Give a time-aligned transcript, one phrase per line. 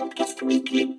[0.00, 0.98] Outcast Weekly.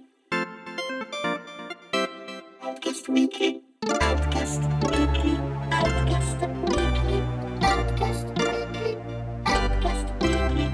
[2.59, 3.63] Outcast Weekly.
[3.99, 5.39] Outcast Weekly.
[5.71, 6.37] Outcast
[6.69, 7.23] Weekly.
[7.61, 8.97] Outcast Weekly.
[9.45, 10.69] Outcast Weekly.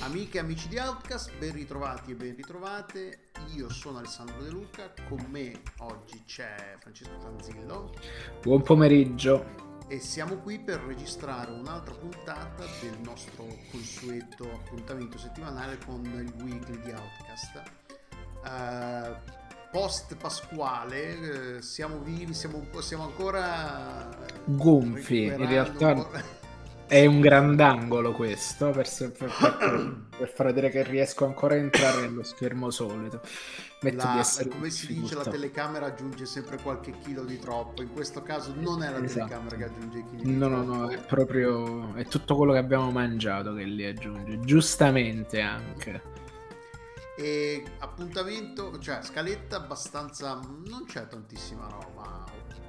[0.00, 3.28] Amiche e amici di Outcast, ben ritrovati e ben ritrovate.
[3.54, 7.92] Io sono Alessandro De Luca, con me oggi c'è Francesco Tanzillo
[8.40, 9.67] Buon pomeriggio.
[9.88, 16.78] E siamo qui per registrare un'altra puntata del nostro consueto appuntamento settimanale con il weekly
[16.82, 17.62] di Outcast.
[18.44, 19.36] Eh,
[19.70, 24.08] post pasquale, eh, siamo vivi, siamo, siamo ancora
[24.44, 26.37] Gonfi, in realtà.
[26.88, 31.58] È un grandangolo questo per, se- per- per- per far vedere che riesco ancora a
[31.58, 33.20] entrare nello schermo solito.
[33.82, 37.82] Metto La- come si dice, la telecamera aggiunge sempre qualche chilo di troppo.
[37.82, 39.26] In questo caso non è la Esatto.
[39.26, 42.58] telecamera che aggiunge i chili di No, no, no, è proprio è tutto quello che
[42.58, 46.02] abbiamo mangiato che li aggiunge, giustamente anche.
[47.16, 50.40] E appuntamento, cioè scaletta abbastanza.
[50.64, 52.24] Non c'è tantissima roba.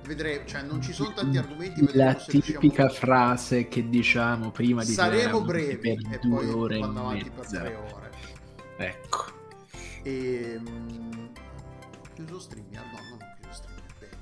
[0.06, 1.82] Vedremo, cioè non ci sono tanti argomenti.
[1.94, 6.50] La se riusciamo- tipica frase che diciamo prima di Saremo brevi per e due poi
[6.50, 8.12] ore vanno avanti per tre ore.
[8.78, 9.26] Ecco.
[10.04, 11.26] E mm,
[12.16, 12.92] chiuso StreamYard?
[12.92, 13.98] No, non chiuso StreamYard.
[14.00, 14.18] Bene.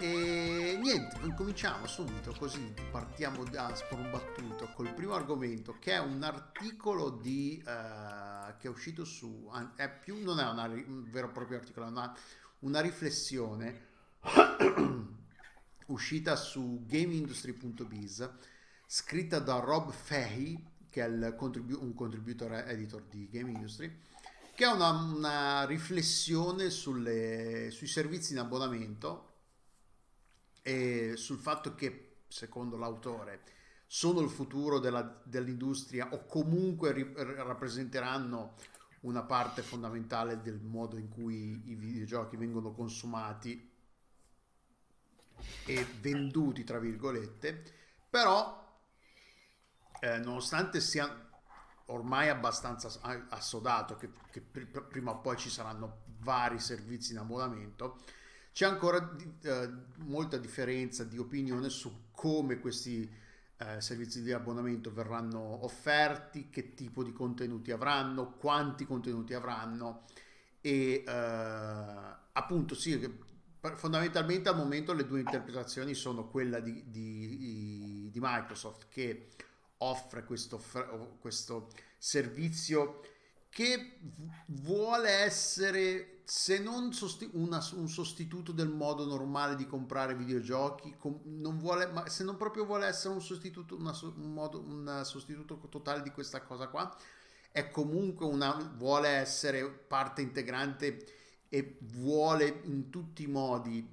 [0.00, 6.24] Eh, e niente, incominciamo subito così partiamo da sprombattuto col primo argomento che è un
[6.24, 11.30] articolo di eh, che è uscito su è più non è una un vero e
[11.30, 12.12] proprio articolo è una,
[12.60, 13.90] una riflessione
[15.86, 18.30] uscita su gameindustry.biz
[18.86, 23.90] scritta da Rob Fahey che è contribu- un contributor editor di Game Industry
[24.54, 29.30] che è una, una riflessione sulle- sui servizi in abbonamento
[30.62, 33.42] e sul fatto che, secondo l'autore,
[33.86, 38.54] sono il futuro della- dell'industria o comunque ri- rappresenteranno
[39.00, 43.71] una parte fondamentale del modo in cui i videogiochi vengono consumati
[45.64, 47.62] e venduti, tra virgolette,
[48.08, 48.60] però
[50.00, 51.30] eh, nonostante sia
[51.86, 57.18] ormai abbastanza as- assodato che, che pr- prima o poi ci saranno vari servizi in
[57.18, 58.00] abbonamento,
[58.52, 63.10] c'è ancora di- eh, molta differenza di opinione su come questi
[63.58, 70.04] eh, servizi di abbonamento verranno offerti, che tipo di contenuti avranno, quanti contenuti avranno
[70.60, 72.98] e eh, appunto sì,
[73.76, 79.28] fondamentalmente al momento le due interpretazioni sono quella di, di- di Microsoft che
[79.78, 80.60] offre questo,
[81.20, 81.68] questo
[81.98, 83.00] servizio
[83.48, 83.98] che
[84.46, 91.20] vuole essere se non sosti- una- un sostituto del modo normale di comprare videogiochi com-
[91.24, 95.58] non vuole, ma se non proprio vuole essere un sostituto una un modo, un sostituto
[95.68, 96.94] totale di questa cosa qua
[97.50, 101.04] è comunque una vuole essere parte integrante
[101.54, 103.86] e vuole in tutti i modi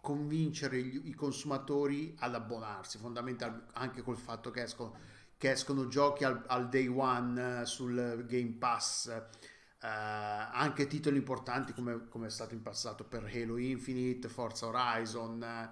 [0.00, 4.94] convincere gli- i consumatori ad abbonarsi, fondamentalmente anche col fatto che escono,
[5.36, 9.24] che escono giochi al, al day one eh, sul Game Pass, eh,
[9.80, 15.70] anche titoli importanti come, come è stato in passato per Halo Infinite, Forza Horizon, eh,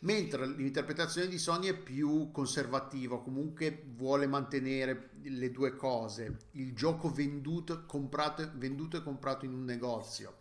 [0.00, 7.08] mentre l'interpretazione di Sony è più conservativa, comunque vuole mantenere le due cose, il gioco
[7.08, 10.38] venduto, comprato, venduto e comprato in un negozio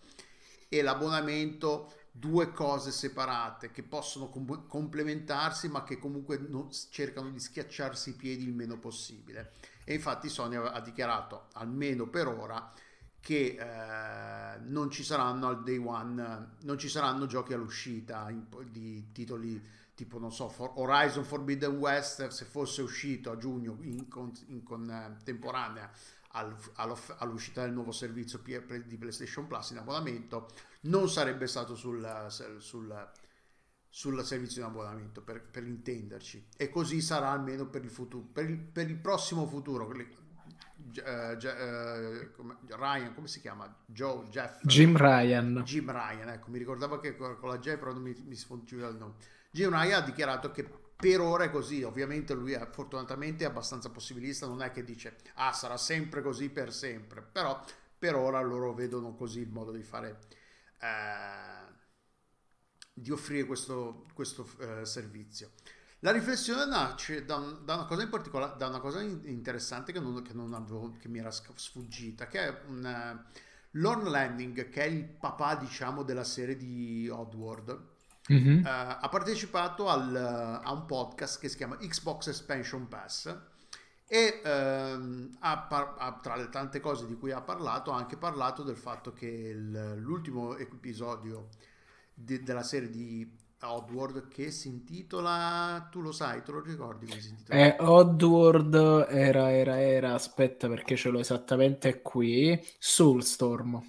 [0.70, 7.40] e l'abbonamento due cose separate che possono com- complementarsi ma che comunque non- cercano di
[7.40, 9.52] schiacciarsi i piedi il meno possibile.
[9.84, 12.72] E infatti Sony ha dichiarato almeno per ora
[13.20, 16.24] che eh, non ci saranno al day one
[16.62, 19.62] eh, non ci saranno giochi all'uscita in- di titoli
[19.96, 24.62] tipo non so For- Horizon Forbidden West se fosse uscito a giugno in, con- in
[24.64, 30.47] contemporanea all'off- all'uscita del nuovo servizio di PlayStation Plus in abbonamento
[30.81, 32.06] non sarebbe stato sul,
[32.59, 33.12] sul,
[33.90, 38.50] sul servizio in abbonamento per, per intenderci e così sarà almeno per il futuro per
[38.50, 39.90] il, per il prossimo futuro
[40.93, 43.73] eh, eh, come- Ryan come si chiama?
[43.85, 45.61] Joe Jeff Jim Ryan.
[45.66, 48.87] Jim Ryan, ecco, mi ricordavo che con con la J però non mi, mi sfuggiva
[48.87, 49.16] il nome.
[49.52, 53.90] Jim Ryan ha dichiarato che per ora è così, ovviamente lui è fortunatamente è abbastanza
[53.90, 57.62] possibilista, non è che dice ah sarà sempre così per sempre, però
[57.97, 60.20] per ora loro vedono così il modo di fare,
[60.80, 61.74] eh,
[62.94, 65.52] di offrire questo, questo eh, servizio.
[66.00, 70.00] La riflessione nasce da, da una cosa in particolare, da una cosa in- interessante che,
[70.00, 74.84] non, che, non avevo, che mi era sfuggita, che è un, eh, Lorne Landing, che
[74.84, 77.94] è il papà, diciamo, della serie di Oddworld,
[78.27, 78.66] Mhm.
[78.66, 83.35] eh, ha partecipato al- a un podcast che si chiama Xbox Expansion Pass
[84.07, 88.17] e ehm, ha par- ha- tra le tante cose di cui ha parlato, ha anche
[88.17, 91.49] parlato del fatto che il- l'ultimo episodio
[92.13, 97.19] de- della serie di Oddworld che si intitola, tu lo sai, te lo ricordi come
[97.19, 97.59] si intitola?
[97.59, 98.75] Eh, Oddworld
[99.09, 103.81] era, era, era, aspetta perché ce l'ho esattamente qui, Soulstorm.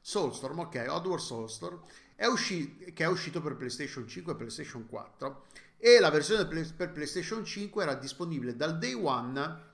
[0.00, 1.80] Soulstorm, ok, Oddworld Soulstorm,
[2.18, 5.44] è usci- che è uscito per PlayStation 5 e PlayStation 4
[5.78, 9.66] e la versione per PlayStation 5 era disponibile dal day one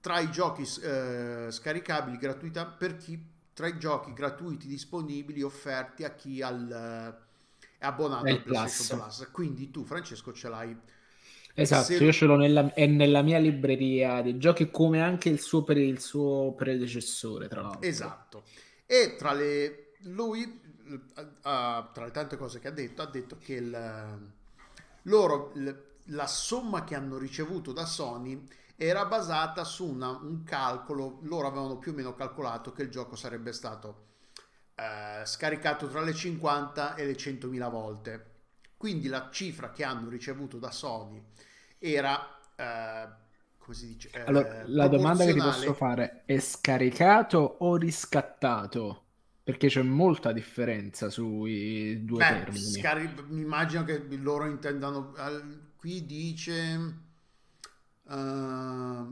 [0.00, 3.22] tra i giochi eh, scaricabili gratuita per chi
[3.52, 7.14] tra i giochi gratuiti disponibili offerti a chi al,
[7.76, 9.16] è abbonato al PlayStation Plus.
[9.16, 9.28] Plus.
[9.30, 10.74] Quindi tu, Francesco, ce l'hai.
[11.54, 15.38] Esatto, Se- io ce l'ho nella, è nella mia libreria dei giochi come anche il
[15.38, 17.82] suo, il suo predecessore, tra l'altro.
[17.82, 18.44] Esatto.
[18.86, 20.60] E tra le lui
[21.42, 24.32] ha- tra le tante cose che ha detto, ha detto che il-
[25.02, 25.52] loro
[26.06, 28.46] la somma che hanno ricevuto da Sony
[28.76, 33.16] era basata su una- un calcolo, loro avevano più o meno calcolato che il gioco
[33.16, 34.10] sarebbe stato
[34.74, 38.30] eh, scaricato tra le 50 e le 100.000 volte.
[38.76, 41.22] Quindi la cifra che hanno ricevuto da Sony
[41.78, 43.08] era, eh,
[43.58, 44.10] come si dice?
[44.12, 49.01] Eh, Allora, la domanda che ti posso fare è scaricato o riscattato?
[49.44, 52.60] Perché c'è molta differenza sui due Beh, termini.
[52.60, 55.12] scari- mi immagino che loro intendano.
[55.76, 56.94] qui dice.
[58.08, 59.06] eh,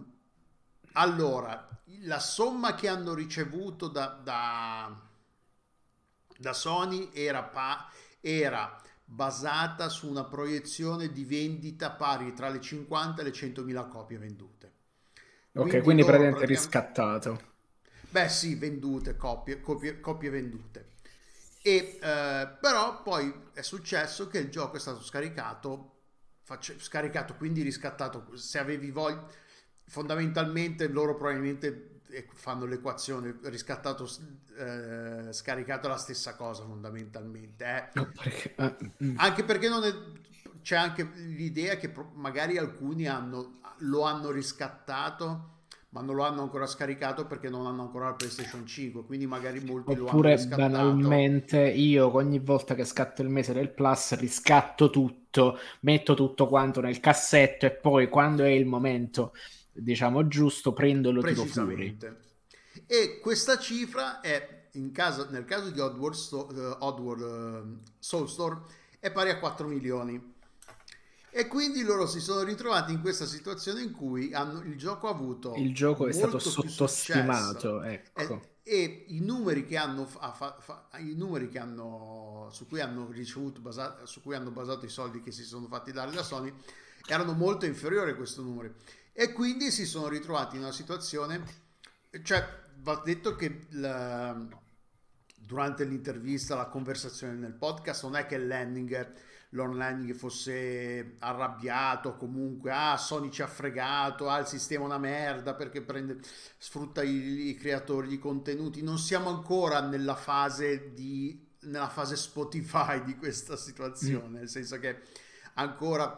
[0.93, 1.69] allora,
[2.03, 5.01] la somma che hanno ricevuto da, da,
[6.39, 7.89] da Sony era, pa-
[8.21, 14.19] era basata su una proiezione di vendita pari tra le 50 e le 100.000 copie
[14.19, 14.73] vendute.
[15.53, 17.49] ok, quindi loro praticamente praticamente- riscattato.
[18.11, 20.89] Beh, sì, vendute, copie, copie, copie vendute.
[21.63, 25.99] E, eh, però poi è successo che il gioco è stato scaricato,
[26.43, 28.37] face- scaricato quindi riscattato.
[28.37, 29.25] Se avevi voglia,
[29.87, 34.09] fondamentalmente loro probabilmente eh, fanno l'equazione riscattato,
[34.59, 37.65] eh, scaricato la stessa cosa fondamentalmente.
[37.65, 38.07] eh.
[38.17, 39.15] Perché- ah, mm.
[39.19, 39.95] Anche perché non è-
[40.63, 45.59] c'è anche l'idea che pro- magari alcuni hanno, lo hanno riscattato,
[45.91, 49.05] ma non lo hanno ancora scaricato perché non hanno ancora la PlayStation 5.
[49.05, 53.71] Quindi magari molti lo hanno Oppure banalmente io ogni volta che scatto il mese del
[53.71, 59.33] Plus riscatto tutto, metto tutto quanto nel cassetto e poi quando è il momento,
[59.73, 61.99] diciamo giusto, prendo lo tiro fuori.
[62.87, 68.65] E questa cifra è in caso, nel caso di Oddworld, Sto- eh, Oddworld eh, Soulstorm
[69.01, 70.30] è pari a 4 milioni.
[71.33, 75.11] E quindi loro si sono ritrovati in questa situazione in cui hanno, il gioco ha
[75.11, 78.41] avuto Il gioco è stato sottostimato, ecco.
[78.63, 83.09] E, e i numeri che hanno, fa- fa- i numeri che hanno su cui hanno
[83.11, 86.53] ricevuto basa- su cui hanno basato i soldi che si sono fatti dare da Sony
[87.07, 88.75] erano molto inferiori a questo numero
[89.13, 91.43] e quindi si sono ritrovati in una situazione
[92.23, 92.45] cioè
[92.83, 94.37] va detto che la-
[95.37, 99.13] durante l'intervista la conversazione nel podcast non è che Lanning
[99.51, 104.99] Lon Lanning fosse arrabbiato comunque ah Sony ci ha fregato ah il sistema è una
[104.99, 106.19] merda perché prende
[106.57, 108.83] sfrutta i, i creatori di contenuti.
[108.83, 115.03] Non siamo ancora nella fase di nella fase Spotify di questa situazione nel senso che
[115.55, 116.17] ancora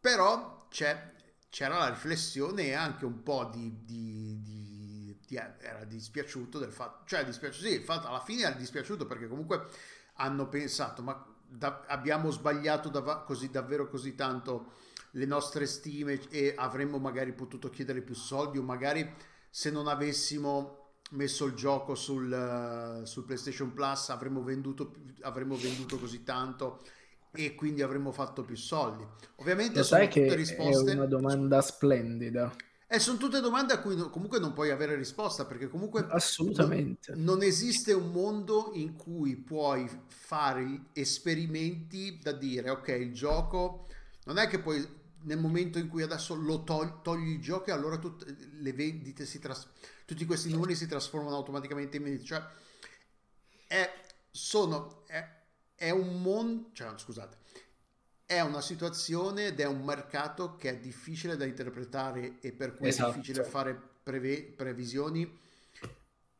[0.00, 1.12] però c'è,
[1.50, 7.04] c'era la riflessione e anche un po' di, di- di- di- era dispiaciuto del fatto
[7.06, 9.66] cioè dispiaciuto sì il fatto alla fine era dispiaciuto perché comunque
[10.14, 14.72] hanno pensato ma da- abbiamo sbagliato dava- così davvero così tanto
[15.12, 19.10] le nostre stime e avremmo magari potuto chiedere più soldi o magari
[19.50, 20.76] se non avessimo
[21.12, 26.80] messo il gioco sul, eh, sul PlayStation Plus avremmo venduto, avremmo venduto così tanto
[27.32, 29.06] e quindi avremmo fatto più soldi.
[29.36, 30.90] Ovviamente Lo sono sai che tutte risposte.
[30.92, 32.54] è una domanda splendida.
[32.90, 37.12] E sono tutte domande a cui no- comunque non puoi avere risposta perché comunque Assolutamente.
[37.14, 43.88] non, non esiste un mondo in cui puoi fare esperimenti da dire ok il gioco
[44.24, 44.86] non è che poi
[45.24, 49.26] nel momento in cui adesso lo togli, togli il gioco e allora tutte le vendite
[49.26, 49.68] si tras-
[50.06, 52.42] tutti questi numeri si trasformano automaticamente in vendite cioè
[53.66, 53.90] è,
[54.30, 55.26] sono, è,
[55.74, 57.36] è un mondo cioè scusate
[58.28, 62.88] è una situazione ed è un mercato che è difficile da interpretare e per cui
[62.88, 63.10] Esatto.
[63.10, 65.26] è difficile fare preve- previsioni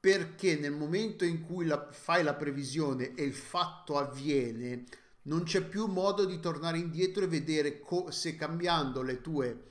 [0.00, 4.84] perché nel momento in cui la- fai la previsione e il fatto avviene
[5.22, 9.62] non c'è più modo di tornare indietro e vedere co- se cambiando le tue,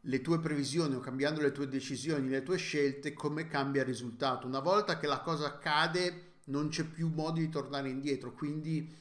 [0.00, 4.46] le tue previsioni o cambiando le tue decisioni, le tue scelte, come cambia il risultato.
[4.46, 8.92] Una volta che la cosa accade non c'è più modo di tornare indietro, quindi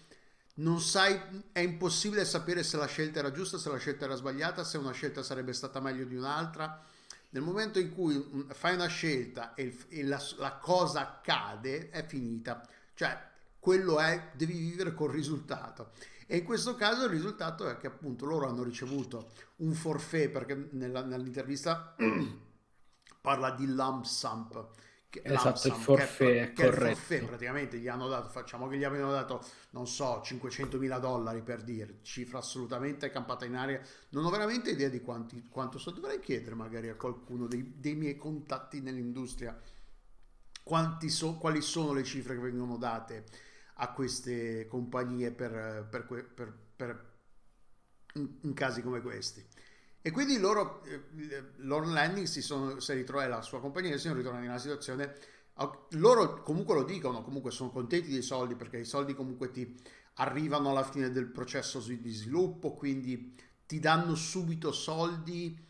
[0.56, 1.20] non sai,
[1.52, 4.92] è impossibile sapere se la scelta era giusta, se la scelta era sbagliata, se una
[4.92, 6.84] scelta sarebbe stata meglio di un'altra,
[7.30, 12.06] nel momento in cui mm, fai una scelta e, e la, la cosa accade, è
[12.06, 12.68] finita.
[12.94, 13.30] Cioè,
[13.60, 15.92] quello è, devi vivere col risultato.
[16.28, 20.70] E in questo caso il risultato è che appunto loro hanno ricevuto un forfait, perché
[20.72, 21.96] nella- nell'intervista
[23.22, 24.68] parla di lump sum.
[25.12, 26.74] Che, Esatto, il sum, forfait, che è, che è il corretto.
[26.74, 31.42] forfait, praticamente gli hanno dato, facciamo che gli abbiano dato, non so, 500 mila dollari
[31.42, 33.82] per dire, cifra assolutamente campata in aria.
[34.10, 37.96] Non ho veramente idea di quanti, quanto so, dovrei chiedere magari a qualcuno dei, dei
[37.96, 39.60] miei contatti nell'industria
[40.64, 43.26] quanti so- quali sono le cifre che vengono date
[43.76, 47.10] a queste compagnie per, per per- per-
[48.16, 49.46] in, in casi come questi.
[50.02, 51.04] E quindi loro, eh,
[51.58, 55.16] Lord Landing si, sono, si ritrova, la sua compagnia si sono ritrovati in una situazione,
[55.92, 59.80] loro comunque lo dicono, comunque sono contenti dei soldi perché i soldi comunque ti
[60.16, 63.36] arrivano alla fine del processo di sviluppo, quindi
[63.68, 65.70] ti danno subito soldi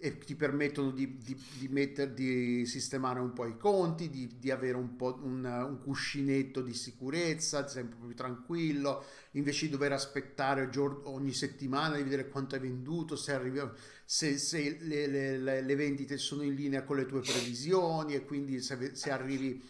[0.00, 4.50] e ti permettono di, di, di, metter- di sistemare un po' i conti, di, di
[4.50, 10.70] avere un po' un, un cuscinetto di sicurezza, sempre più tranquillo, invece di dover aspettare
[11.04, 13.60] ogni settimana di vedere quanto hai venduto, se, arrivi-
[14.04, 18.24] se, se le, le- le- le vendite sono in linea con le tue previsioni e
[18.24, 19.60] quindi se, se arrivi,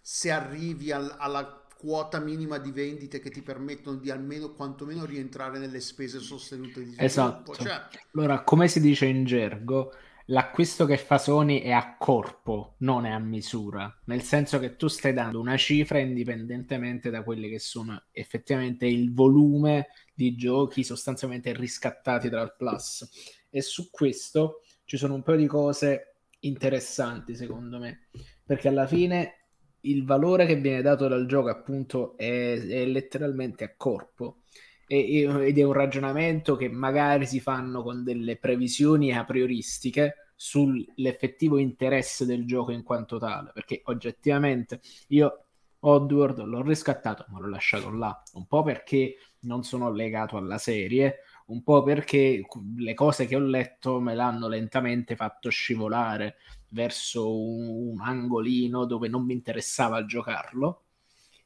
[0.00, 5.58] se arrivi al- alla quota minima di vendite che ti permettono di almeno quantomeno rientrare
[5.58, 7.02] nelle spese sostenute di sviluppo.
[7.04, 7.54] Esatto.
[7.54, 7.80] Cioè,
[8.14, 9.92] Allora, come si dice in gergo,
[10.26, 14.88] l'acquisto che fa Sony è a corpo, non è a misura, nel senso che tu
[14.88, 21.52] stai dando una cifra indipendentemente da quelli che sono effettivamente il volume di giochi sostanzialmente
[21.52, 23.08] riscattati dal Plus.
[23.50, 28.08] E su questo ci sono un paio di cose interessanti, secondo me,
[28.44, 29.43] perché alla fine
[29.84, 34.42] il valore che viene dato dal gioco appunto è, è letteralmente a corpo.
[34.86, 41.58] E- ed è un ragionamento che magari si fanno con delle previsioni a prioristiche sull'effettivo
[41.58, 45.46] interesse del gioco in quanto tale, perché oggettivamente io
[45.80, 51.20] Oddworld l'ho riscattato, ma l'ho lasciato là, un po' perché non sono legato alla serie,
[51.46, 52.42] un po' perché
[52.76, 56.36] le cose che ho letto me l'hanno lentamente fatto scivolare
[56.74, 60.82] verso un, un angolino dove non mi interessava giocarlo.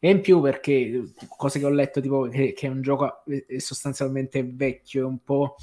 [0.00, 3.60] E in più perché cose che ho letto, tipo che, che è un gioco eh,
[3.60, 5.56] sostanzialmente vecchio, è un po'.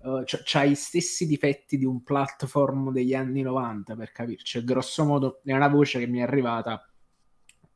[0.00, 4.62] Uh, c'ha gli stessi difetti di un platform degli anni 90 per capirci.
[4.62, 6.88] Grosso modo è una voce che mi è arrivata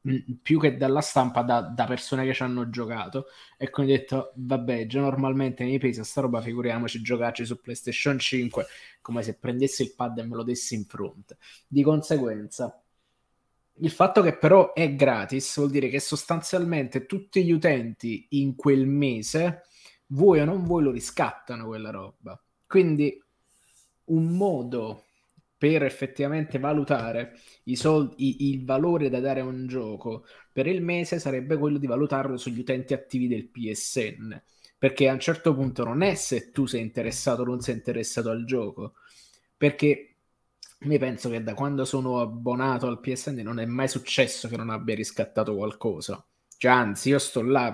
[0.02, 3.96] mh, più che dalla stampa da, da persone che ci hanno giocato e quindi ho
[3.96, 8.66] detto vabbè già normalmente mi pesa sta roba figuriamoci giocarci su PlayStation 5
[9.02, 11.36] come se prendessi il pad e me lo dessi in fronte
[11.68, 12.82] di conseguenza
[13.76, 18.86] il fatto che però è gratis vuol dire che sostanzialmente tutti gli utenti in quel
[18.86, 19.62] mese
[20.06, 23.22] vuoi o non vuoi lo riscattano quella roba quindi
[24.04, 25.04] un modo
[25.62, 27.38] per effettivamente valutare
[27.74, 32.36] soldi, il valore da dare a un gioco per il mese sarebbe quello di valutarlo
[32.36, 34.42] sugli utenti attivi del PSN.
[34.82, 38.30] Perché a un certo punto non è se tu sei interessato o non sei interessato
[38.30, 38.94] al gioco.
[39.56, 40.16] Perché
[40.80, 44.70] mi penso che da quando sono abbonato al PSN non è mai successo che non
[44.70, 46.26] abbia riscattato qualcosa.
[46.56, 47.72] Cioè, anzi, io sto là,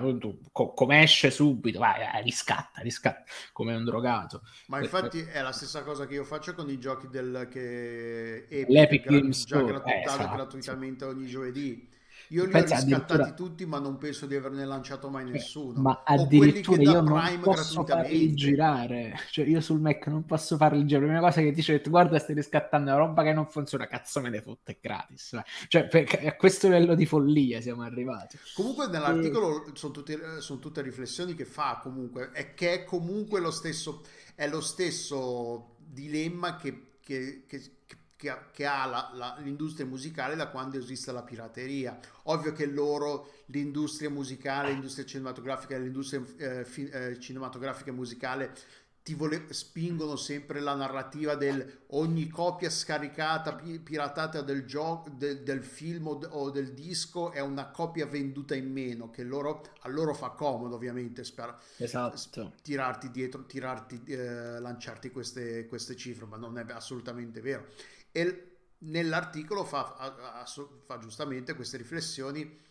[0.51, 3.23] co- come esce subito, vai, riscatta, riscatta,
[3.53, 4.43] come un drogato.
[4.67, 8.69] Ma infatti è la stessa cosa che io faccio con i giochi del che Epic
[8.69, 10.35] L'Epic gra- Game già gratuitato eh, esatto.
[10.35, 11.89] gratuitamente ogni giovedì.
[12.31, 15.81] Io li ho Pensa riscattati addirittura- tutti, ma non penso di averne lanciato mai nessuno.
[15.81, 20.25] Ma o quelli che addirittura io non posso farli girare, cioè io sul Mac non
[20.25, 21.05] posso farli girare.
[21.07, 24.29] La prima cosa che dice, guarda, stai riscattando una roba che non funziona, cazzo me
[24.29, 25.31] ne fotte, è gratis.
[25.31, 25.43] vai.
[25.67, 28.37] Cioè, perché a questo livello di follia siamo arrivati.
[28.53, 33.49] Comunque nell'articolo sono tutte, sono tutte riflessioni che fa comunque, è che è comunque lo
[33.51, 34.03] stesso,
[34.35, 37.97] è lo stesso dilemma che, che- che- che
[38.27, 41.97] ha, che ha l'industria musicale da quando esiste la pirateria.
[42.23, 48.53] Ovvio che loro, l'industria musicale, l'industria cinematografica e l'industria eh, fi- eh, cinematografica e musicale
[49.01, 55.41] ti vole- spingono sempre la narrativa del ogni copia scaricata, pi- piratata del, gioco, del,
[55.41, 59.63] del film o, d- o del disco è una copia venduta in meno, che loro,
[59.81, 62.53] a loro fa comodo ovviamente spera- Esatto.
[62.61, 67.65] tirarti dietro, tirarti, eh, lanciarti queste, queste cifre, ma non è assolutamente vero.
[68.19, 68.47] E
[68.79, 70.45] nell'articolo fa, ha-
[70.85, 72.67] fa giustamente queste riflessioni.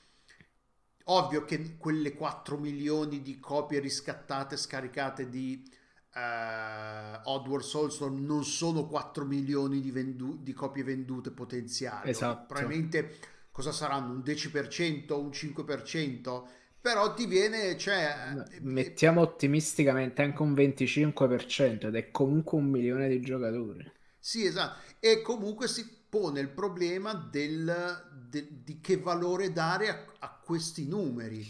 [1.11, 5.64] Ovvio che quelle 4 milioni di copie riscattate, scaricate di
[6.12, 12.11] eh, Oddworld Soulstorm non sono 4 milioni di, vendu- di copie vendute potenziali.
[12.11, 12.47] Esatto.
[12.47, 13.19] Probabilmente
[13.50, 14.12] cosa saranno?
[14.12, 16.47] Un 10%, un 5%?
[16.81, 18.14] Però ti viene, cioè,
[18.52, 23.90] eh, Mettiamo ottimisticamente anche un 25% ed è comunque un milione di giocatori.
[24.19, 24.88] Sì, esatto.
[25.00, 30.87] E comunque si pone il problema del, de- di che valore dare a, a questi
[30.87, 31.47] numeri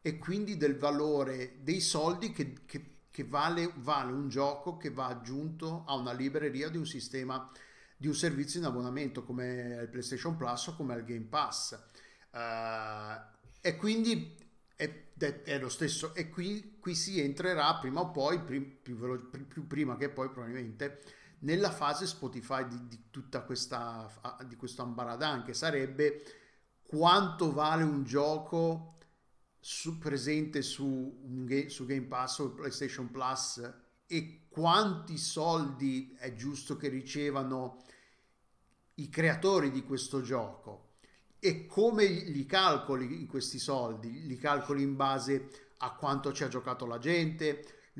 [0.00, 5.06] e quindi del valore dei soldi che, che- che vale, vale un gioco che va
[5.06, 7.50] aggiunto a una libreria di un sistema,
[7.96, 11.78] di un servizio in abbonamento come il PlayStation Plus o come il Game Pass.
[12.32, 13.20] Eh,
[13.60, 14.36] e quindi
[14.76, 16.14] è, è- è lo stesso.
[16.14, 20.30] E qui, qui si entrerà prima o poi, prim- più, velo- più prima che poi
[20.30, 21.02] probabilmente,
[21.40, 24.10] nella fase Spotify di, di tutta questa,
[24.46, 26.22] di questo ambaradan, che sarebbe
[26.82, 28.96] quanto vale un gioco
[29.60, 33.70] su- presente su, su Game Pass o PlayStation Plus
[34.06, 37.84] e quanti soldi è giusto che ricevano
[38.94, 40.88] i creatori di questo gioco
[41.40, 44.26] e come li calcoli questi soldi?
[44.26, 47.90] Li calcoli in base a quanto ci ha giocato la gente?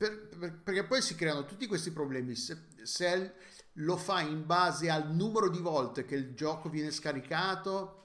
[0.00, 2.34] Per- per- perché poi si creano tutti questi problemi.
[2.34, 3.34] Se, se
[3.74, 8.04] lo fai in base al numero di volte che il gioco viene scaricato,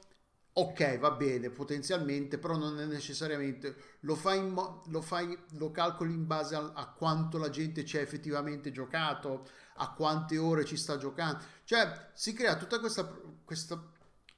[0.53, 3.75] ok, va bene, potenzialmente, però non è necessariamente.
[4.01, 4.53] Lo fai, in
[4.87, 9.47] lo fai, lo calcoli in base al- a quanto la gente ci ha effettivamente giocato,
[9.77, 11.43] a quante ore ci sta giocando.
[11.63, 13.05] Cioè, si crea tutta questa,
[13.43, 13.81] questa-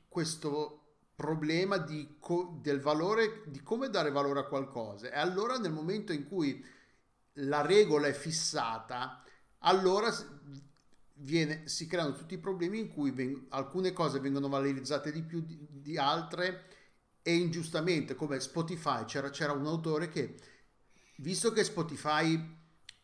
[0.07, 0.81] questo
[1.15, 5.09] problema di co- del valore, di come dare valore a qualcosa.
[5.11, 6.63] E allora nel momento in cui
[7.39, 9.23] la regola è fissata,
[9.59, 10.13] allora
[11.15, 15.41] viene- si creano tutti i problemi in cui ven- alcune cose vengono valorizzate di più
[15.41, 16.65] di, di altre
[17.21, 20.35] e ingiustamente, come Spotify, c'era, c'era un autore che,
[21.17, 22.55] visto che Spotify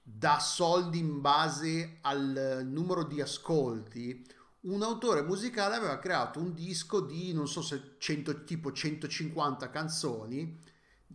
[0.01, 4.25] dà soldi in base al numero di ascolti,
[4.61, 10.61] un autore musicale aveva creato un disco di non so se 100, tipo 150 canzoni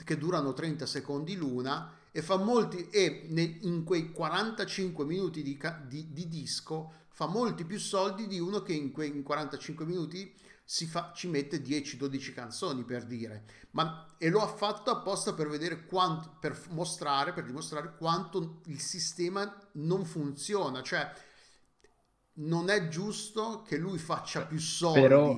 [0.04, 3.26] che durano 30 secondi l'una e fa molti e
[3.62, 8.72] in quei 45 minuti di, di- di disco fa molti più soldi di uno che
[8.72, 10.32] in quei in 45 minuti
[10.86, 13.44] fa, ci mette 10-12 canzoni per dire.
[13.73, 18.80] Ma e lo ha fatto apposta per vedere quanto per mostrare per dimostrare quanto il
[18.80, 20.82] sistema non funziona.
[20.82, 21.10] Cioè
[22.40, 25.34] non è giusto che lui faccia più soldi Però,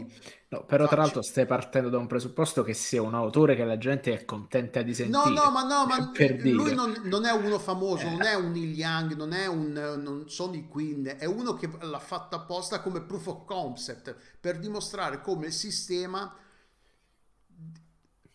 [0.48, 3.64] no, però tra Facci- l'altro stai partendo da un presupposto che sia un autore che
[3.64, 5.18] la gente è contenta di sentire.
[5.34, 6.74] No, no, ma no, ma per lui dire.
[6.74, 8.10] non, non è uno famoso, Eh.
[8.10, 11.68] non è un Neil Young, non è un non sono i Queen, è uno che
[11.80, 16.34] l'ha fatta apposta come proof of concept per dimostrare come il sistema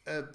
[0.05, 0.27] eh,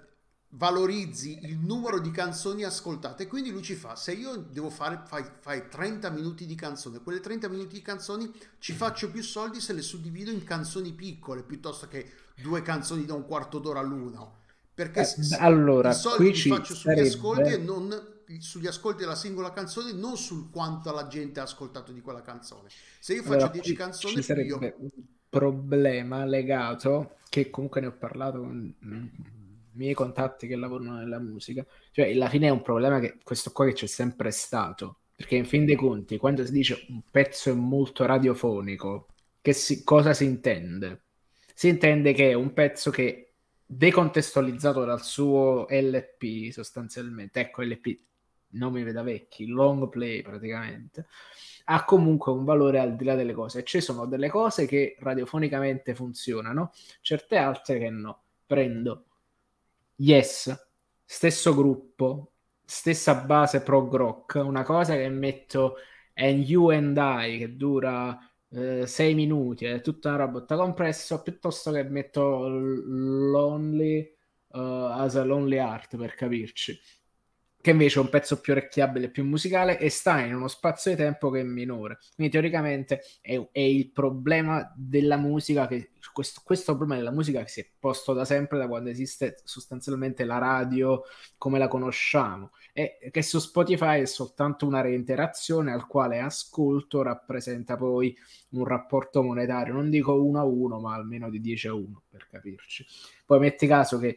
[0.50, 3.26] valorizzi il numero di canzoni ascoltate.
[3.26, 7.20] Quindi lui ci fa, se io devo fare fai, fai 30 minuti di canzone, quelle
[7.20, 11.86] 30 minuti di canzoni ci faccio più soldi se le suddivido in canzoni piccole piuttosto
[11.88, 14.28] che due canzoni da un quarto d'ora l'una.
[14.74, 18.66] Perché Eh, allora, i soldi qui li ci faccio sugli sarebbe- ascolti e non sugli
[18.66, 22.68] ascolti della singola canzone, non sul quanto la gente ha ascoltato di quella canzone.
[22.98, 24.58] Se io faccio Allora, 10 qui canzoni, ci sarebbe io...
[24.78, 24.90] un
[25.28, 28.74] problema legato che comunque ne ho parlato con
[29.80, 33.64] miei contatti che lavorano nella musica cioè alla fine è un problema che questo qua
[33.64, 37.54] che c'è sempre stato perché in fin dei conti quando si dice un pezzo è
[37.54, 39.08] molto radiofonico
[39.40, 41.04] che si- cosa si intende?
[41.54, 43.32] si intende che è un pezzo che
[43.64, 47.98] decontestualizzato dal suo LP sostanzialmente ecco LP
[48.52, 51.06] nomi da vecchi long play praticamente
[51.72, 53.62] ha comunque un valore al di là delle cose.
[53.62, 58.22] Ci sono delle cose che radiofonicamente funzionano, certe altre che no.
[58.44, 59.04] Prendo
[60.02, 60.50] Yes,
[61.04, 62.32] stesso gruppo,
[62.64, 65.76] stessa base prog rock, una cosa che metto
[66.14, 71.82] And You and I che dura 6 minuti, è tutta una robotta compresso, piuttosto che
[71.84, 74.16] metto Lonely
[74.48, 76.78] uh, as a Lonely Heart per capirci
[77.60, 80.96] che invece è un pezzo più orecchiabile, più musicale e sta in uno spazio di
[80.96, 81.98] tempo che è minore.
[82.14, 87.48] Quindi teoricamente è, è il problema della musica, che, questo, questo problema della musica che
[87.48, 91.02] si è posto da sempre, da quando esiste sostanzialmente la radio
[91.36, 97.76] come la conosciamo, e che su Spotify è soltanto una reiterazione al quale ascolto rappresenta
[97.76, 98.16] poi
[98.50, 102.26] un rapporto monetario, non dico 1 a 1, ma almeno di 10 a 1 per
[102.30, 102.86] capirci.
[103.26, 104.16] Poi metti caso che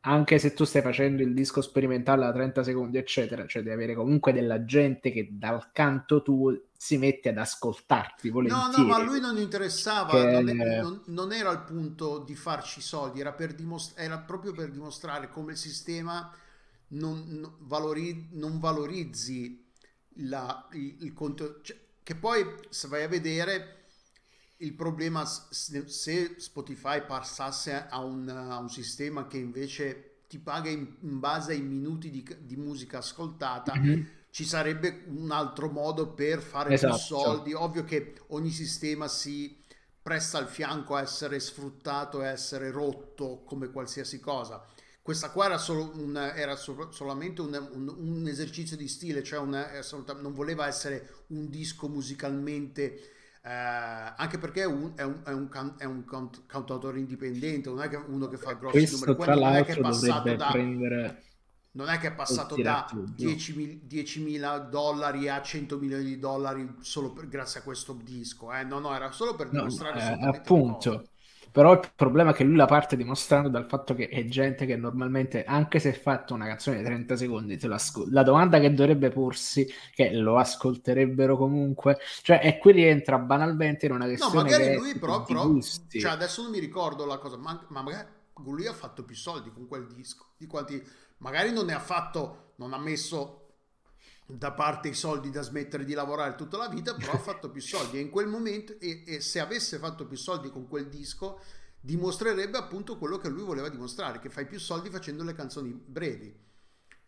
[0.00, 3.94] anche se tu stai facendo il disco sperimentale da 30 secondi, eccetera, cioè devi avere
[3.94, 8.82] comunque della gente che dal canto tuo si mette ad ascoltarti No, volentieri.
[8.82, 12.34] no, ma a lui non interessava, Che- non, è- non- non era il punto di
[12.34, 16.32] farci soldi, era, per dimos- era proprio per dimostrare come il sistema
[16.88, 19.66] non, non valori- non valorizzi
[20.20, 23.77] la- il, il conto, cioè, che poi se vai a vedere
[24.58, 30.96] il problema se Spotify passasse a un, a un sistema che invece ti paga in,
[31.00, 34.06] in base ai minuti di, di musica ascoltata, Mhm.
[34.30, 36.88] ci sarebbe un altro modo per fare Esatto.
[36.88, 37.52] più soldi.
[37.54, 39.56] Ovvio che ogni sistema si
[40.02, 44.64] presta al fianco a essere sfruttato e essere rotto come qualsiasi cosa.
[45.02, 50.32] Questa qua era, solo un, era so- solamente un, un- esercizio di stile, cioè non
[50.34, 55.74] voleva essere un disco musicalmente, eh, anche perché è un, è un, è un can-
[55.78, 59.54] è un cant- cantautore indipendente, non è che uno che fa grossi Questo numeri, non
[59.54, 61.22] è che è l'altro passato da prendere
[61.72, 63.14] non è che è passato da tiratuglio.
[63.14, 68.52] 10.000 10.000 dollari a 100 milioni di dollari solo per- grazie a questo disco.
[68.52, 68.64] Eh?
[68.64, 71.04] No, no, era solo per No, dimostrare eh, appunto.
[71.50, 74.76] Però il problema è che lui la parte dimostrando dal fatto che è gente che
[74.76, 77.58] normalmente, anche se è fatta una canzone di 30 secondi.
[78.10, 83.92] La domanda che dovrebbe porsi, che lo ascolterebbero comunque, cioè, e qui rientra banalmente in
[83.92, 87.18] una No, questione magari che è lui però, però cioè adesso non mi ricordo la
[87.18, 88.06] cosa, ma, ma magari
[88.44, 90.82] lui ha fatto più soldi con quel disco di quanti
[91.18, 93.37] magari non ne ha fatto, non ha messo
[94.30, 97.62] da parte i soldi da smettere di lavorare tutta la vita, però ha fatto più
[97.62, 101.40] soldi e in quel momento e, e se avesse fatto più soldi con quel disco
[101.80, 106.46] dimostrerebbe appunto quello che lui voleva dimostrare, che fai più soldi facendo le canzoni brevi.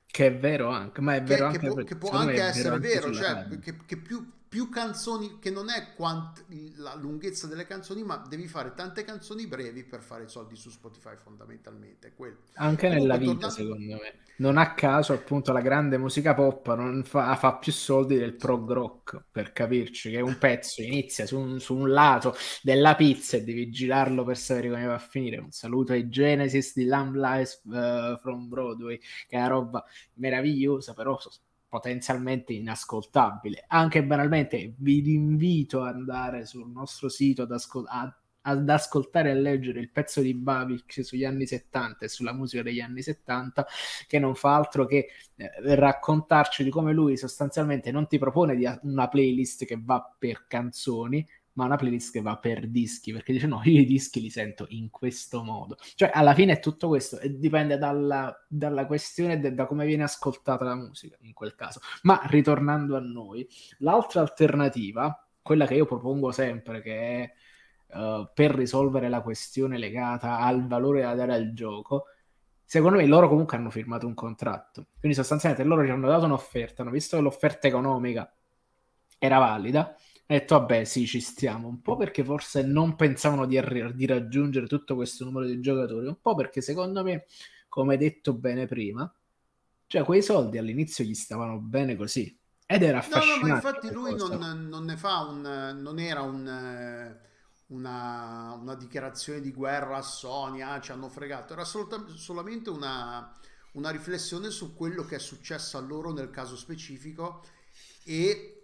[0.06, 2.40] Che è vero anche, ma è che, vero che anche può, che può secondo me
[2.40, 6.44] anche essere vero, sulla cioè che, che più, più canzoni, che non è quant-
[6.76, 11.16] la lunghezza delle canzoni, ma devi fare tante canzoni brevi per fare soldi su Spotify
[11.16, 12.12] fondamentalmente.
[12.14, 12.38] quello.
[12.54, 14.18] Anche nella Comunque, vita, tornando- secondo me.
[14.40, 18.70] Non a caso, appunto, la grande musica pop non fa, fa più soldi del prog
[18.72, 23.44] rock, per capirci, che un pezzo inizia su un, su un lato della pizza e
[23.44, 25.38] devi girarlo per sapere come va a finire.
[25.38, 29.84] Un saluto ai Genesis di Lamb Lies eh, from Broadway, che è una roba
[30.14, 31.30] meravigliosa, però so-
[31.70, 33.64] potenzialmente inascoltabile.
[33.68, 39.34] Anche banalmente, vi invito ad andare sul nostro sito ad, ascol- a- ad ascoltare e
[39.34, 43.66] leggere il pezzo di Babic sugli anni 70 e sulla musica degli anni 70
[44.06, 48.68] che non fa altro che eh, raccontarci di come lui sostanzialmente non ti propone di-
[48.82, 53.46] una playlist che va per canzoni ma una playlist che va per dischi perché dice
[53.46, 57.18] no io i dischi li sento in questo modo cioè alla fine è tutto questo
[57.18, 61.80] e dipende dalla, dalla questione e da come viene ascoltata la musica in quel caso
[62.02, 63.46] ma ritornando a noi
[63.78, 67.32] l'altra alternativa quella che io propongo sempre che è
[67.92, 72.06] eh, per risolvere la questione legata al valore da dare al gioco,
[72.64, 74.86] secondo me loro comunque hanno firmato un contratto.
[74.98, 78.32] Quindi sostanzialmente loro ci hanno dato un'offerta, hanno visto che l'offerta economica
[79.18, 79.94] era valida,
[80.30, 84.06] hanno detto vabbè sì ci stiamo, un po' perché forse non pensavano di, arri- di
[84.06, 87.26] raggiungere tutto questo numero di giocatori, un po' perché secondo me,
[87.68, 89.12] come detto bene prima,
[89.86, 92.36] cioè quei soldi all'inizio gli stavano bene così.
[92.66, 93.46] Ed era No, no, affascinante.
[93.48, 94.36] ma infatti lui non,
[94.68, 95.40] non ne fa un,
[95.80, 97.16] non era un,
[97.68, 103.32] una, una dichiarazione di guerra a Sony, ah, ci hanno fregato, era assoluta- solamente una,
[103.72, 107.42] una riflessione su quello che è successo a loro nel caso specifico
[108.04, 108.59] e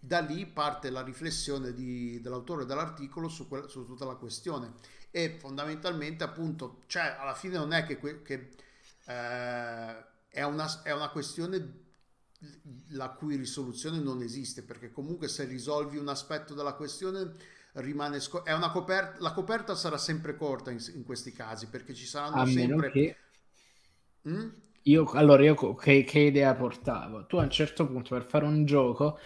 [0.00, 4.72] da lì parte la riflessione di- dell'autore dell'articolo su, quel- su tutta la questione
[5.10, 8.50] e fondamentalmente appunto, cioè alla fine non è che, que- che,
[9.06, 11.88] eh, è una, è una questione
[12.88, 17.34] la cui risoluzione non esiste perché comunque se risolvi un aspetto della questione
[17.74, 21.94] rimane sco- è una coperta la coperta sarà sempre corta in, in questi casi perché
[21.94, 23.16] ci saranno sempre che
[24.24, 24.50] Mm?
[24.84, 27.26] Io, allora, io che, che idea portavo?
[27.26, 29.18] Tu a un certo punto per fare un gioco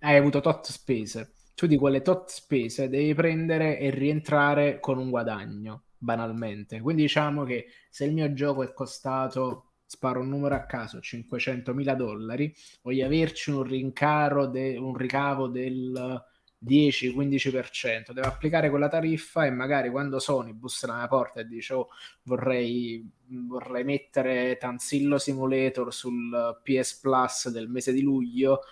[0.00, 1.32] hai avuto tot spese.
[1.54, 6.80] Tu di quelle tot spese devi prendere e rientrare con un guadagno, banalmente.
[6.80, 11.96] Quindi diciamo che se il mio gioco è costato, sparo un numero a caso, 500.000
[11.96, 16.22] dollari, voglio averci un rincaro, de- un ricavo del
[16.64, 18.12] 10-15%.
[18.12, 21.88] Devo applicare quella tariffa e magari quando Sony bussa alla porta e dice oh,
[22.24, 28.62] vorrei, vorrei mettere Tanzillo Simulator sul PS Plus del mese di luglio,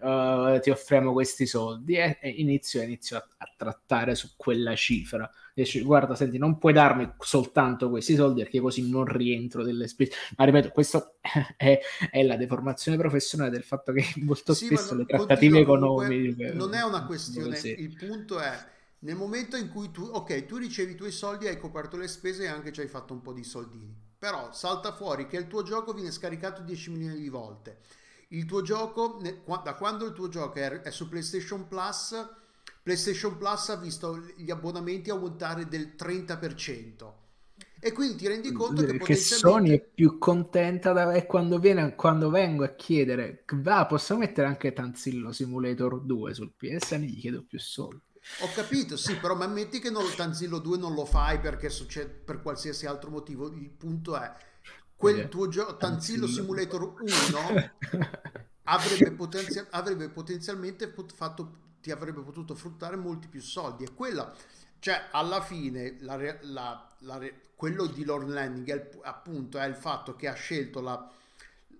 [0.00, 5.30] eh, ti offriamo questi soldi e, e inizio, inizio a, a trattare su quella cifra.
[5.54, 10.12] Dici, guarda, senti, non puoi darmi soltanto questi soldi perché così non rientro delle spese.
[10.36, 11.16] Ma ripeto, questo
[11.56, 11.78] è,
[12.10, 16.72] è la deformazione professionale del fatto che molto Sì, spesso non- le trattative economiche non
[16.74, 17.74] è una questione, Sì.
[17.74, 21.58] il punto è nel momento in cui tu, ok, tu ricevi i tuoi soldi, hai
[21.58, 25.26] coperto le spese e anche ci hai fatto un po' di soldini, però salta fuori
[25.26, 27.80] che il tuo gioco viene scaricato 10 milioni di volte.
[28.28, 29.20] Il tuo gioco,
[29.62, 32.14] da quando il tuo gioco è, su PlayStation Plus,
[32.82, 37.12] PlayStation Plus ha visto gli abbonamenti aumentare del 30%.
[37.78, 39.90] E quindi ti rendi conto che Perché Sony è potenzialmente...
[39.94, 45.30] più contenta da- è quando, viene, quando vengo a chiedere, va, posso mettere anche Tanzillo
[45.30, 48.02] Simulator 2 sul PSN, gli chiedo più soldi.
[48.40, 52.10] Ho capito, sì, però ma ammetti che non, Tanzillo 2 non lo fai perché succede
[52.10, 53.52] per qualsiasi altro motivo.
[53.52, 54.32] Il punto è
[54.96, 57.70] quel Perché tuo gioco Tanzillo Simulator 1
[58.64, 63.84] avrebbe, potenzia- avrebbe potenzialmente pot- fatto, ti avrebbe potuto fruttare molti più soldi.
[63.84, 64.34] E quella,
[64.78, 67.20] cioè, alla fine, la la- la
[67.54, 71.10] quello di Lord Landing è appunto è il fatto che ha scelto la,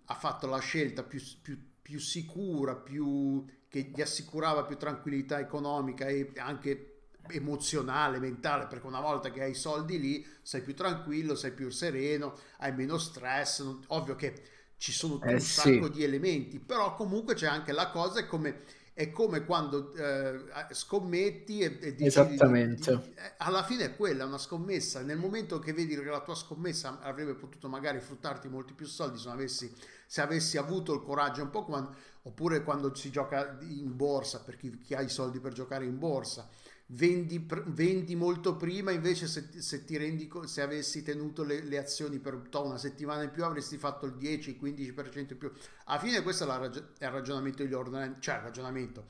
[0.05, 6.07] ha fatto la scelta più, più- più sicura, più, che gli assicurava più tranquillità economica
[6.07, 6.96] e anche
[7.31, 11.71] emozionale, mentale, perché una volta che hai i soldi lì sei più tranquillo, sei più
[11.71, 13.63] sereno, hai meno stress.
[13.63, 14.43] non- ovvio che
[14.79, 15.77] ci sono Eh un sì.
[15.81, 18.63] sacco di elementi, però comunque c'è anche la cosa, è come,
[18.93, 20.39] è come quando eh,
[20.71, 22.93] scommetti e, e decidi di- Esattamente.
[22.93, 25.01] di- eh, alla fine è quella, una scommessa.
[25.03, 29.19] Nel momento che vedi che la tua scommessa avrebbe potuto magari fruttarti molti più soldi
[29.19, 29.73] se avessi,
[30.07, 31.89] se avessi avuto il coraggio, un po' come,
[32.23, 35.99] oppure quando si gioca in borsa, per chi, chi ha i soldi per giocare in
[35.99, 36.49] borsa.
[36.89, 42.21] Vendi, vendi molto prima, invece se, se ti rendi se avessi tenuto le, le azioni
[42.21, 45.51] per to, una settimana in più avresti fatto il 10, il 15% in più.
[45.87, 49.07] Alla fine questo è, ragio- è il ragionamento degli ordinamenti, cioè il ragionamento,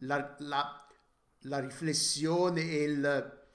[0.00, 0.86] la, la-
[1.42, 3.46] la riflessione e il,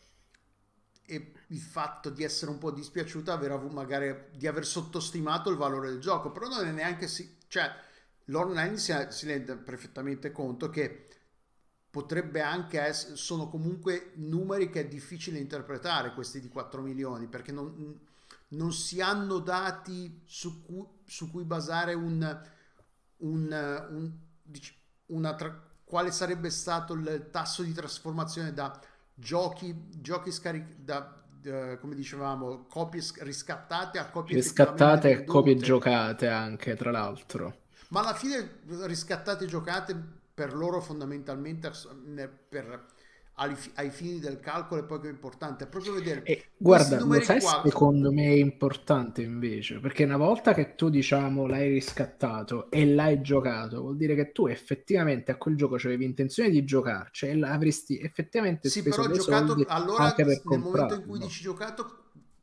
[1.06, 5.58] e il fatto di essere un po' dispiaciuto aver avuto magari di aver sottostimato il
[5.58, 7.69] valore del gioco, però non è neanche si, cioè
[8.26, 11.08] l'online si, si rende perfettamente conto che
[11.92, 17.52] potrebbe anche essere, sono comunque numeri che è difficile interpretare questi di 4 milioni perché
[17.52, 18.00] non,
[18.50, 22.42] non si hanno dati su cui, su cui basare un,
[23.18, 24.12] un, un-
[25.08, 28.80] una tra- quale sarebbe stato il tasso di trasformazione da
[29.14, 35.58] giochi, giochi scaric- da eh, come dicevamo copie sc- riscattate a copie Riscattate e copie
[35.58, 37.56] giocate anche, tra l'altro.
[37.90, 41.72] Ma alla fine riscattate e giocate per loro fondamentalmente
[42.50, 42.86] per,
[43.36, 47.22] ai, ai fini del calcolo è poco importante, è proprio vedere E questi guarda, lo
[47.22, 47.63] sai qua.
[47.63, 53.22] secondo me è importante invece, perché una volta che tu diciamo l'hai riscattato e l'hai
[53.22, 58.00] giocato, vuol dire che tu effettivamente a quel gioco avevi intenzione di giocarci e avresti
[58.00, 61.20] effettivamente Sì, speso però giocato allora anche per nel momento in cui comprarlo.
[61.20, 62.01] dici giocato,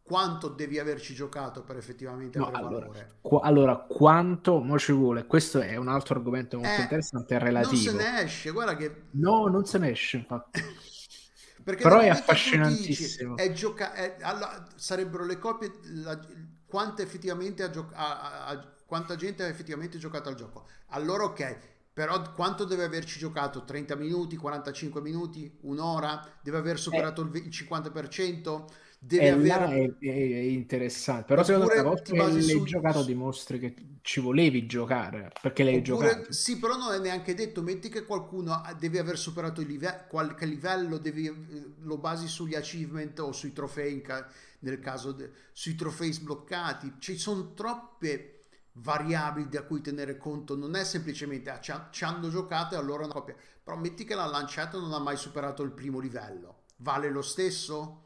[0.09, 3.17] quanto devi averci giocato per effettivamente No, avere allora, valore?
[3.21, 5.27] qua- allora, quanto mo ci vuole?
[5.27, 7.97] Questo è un altro argomento molto Eh, interessante e non se relativo.
[7.99, 10.61] ne esce, guarda che No, non se ne esce, infatti.
[11.63, 13.37] Però è cui dici affascinantissimo.
[13.37, 15.71] è gioca- è- allora, sarebbero le copie,
[16.03, 16.19] la-
[16.67, 20.67] quanta effettivamente ha gioc- ha- ha- ha- quanta gente ha effettivamente giocato al gioco.
[20.89, 21.59] Allora ok,
[21.93, 23.65] però quanto deve averci giocato?
[23.65, 26.27] 30 minuti, 45 minuti, un'ora?
[26.43, 28.67] Deve aver superato il ve- il 50%?
[29.01, 29.69] Deve E là aver...
[29.69, 32.65] è, è- interessante, però secondo me volta l'hai su...
[32.65, 36.33] giocato dimostri che ci volevi giocare, perché l'hai Oppure giocato.
[36.33, 40.47] sì, però non è neanche detto, metti che qualcuno deve aver superato il livello, qualche
[40.47, 44.27] livello, devi, eh, lo basi sugli achievement o sui trofei, ca-
[44.61, 50.75] nel caso de- sui trofei sbloccati, ci sono troppe variabili da cui tenere conto, non
[50.75, 54.15] è semplicemente ah, ci, ha- ci hanno giocato e allora una coppia, però metti che
[54.15, 58.05] l'ha lanciato e non ha mai superato il primo livello, vale lo stesso?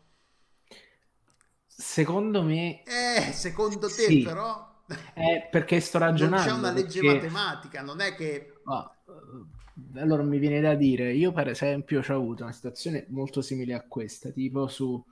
[1.83, 4.71] Secondo me Eh, secondo te sì, però
[5.15, 8.53] è perché sto non c'è ragionando, una legge perché matematica, non è che...
[8.65, 8.97] ah,
[9.95, 13.75] eh, allora mi viene da dire, io per esempio ho avuto una situazione molto simile
[13.75, 15.03] a questa, tipo su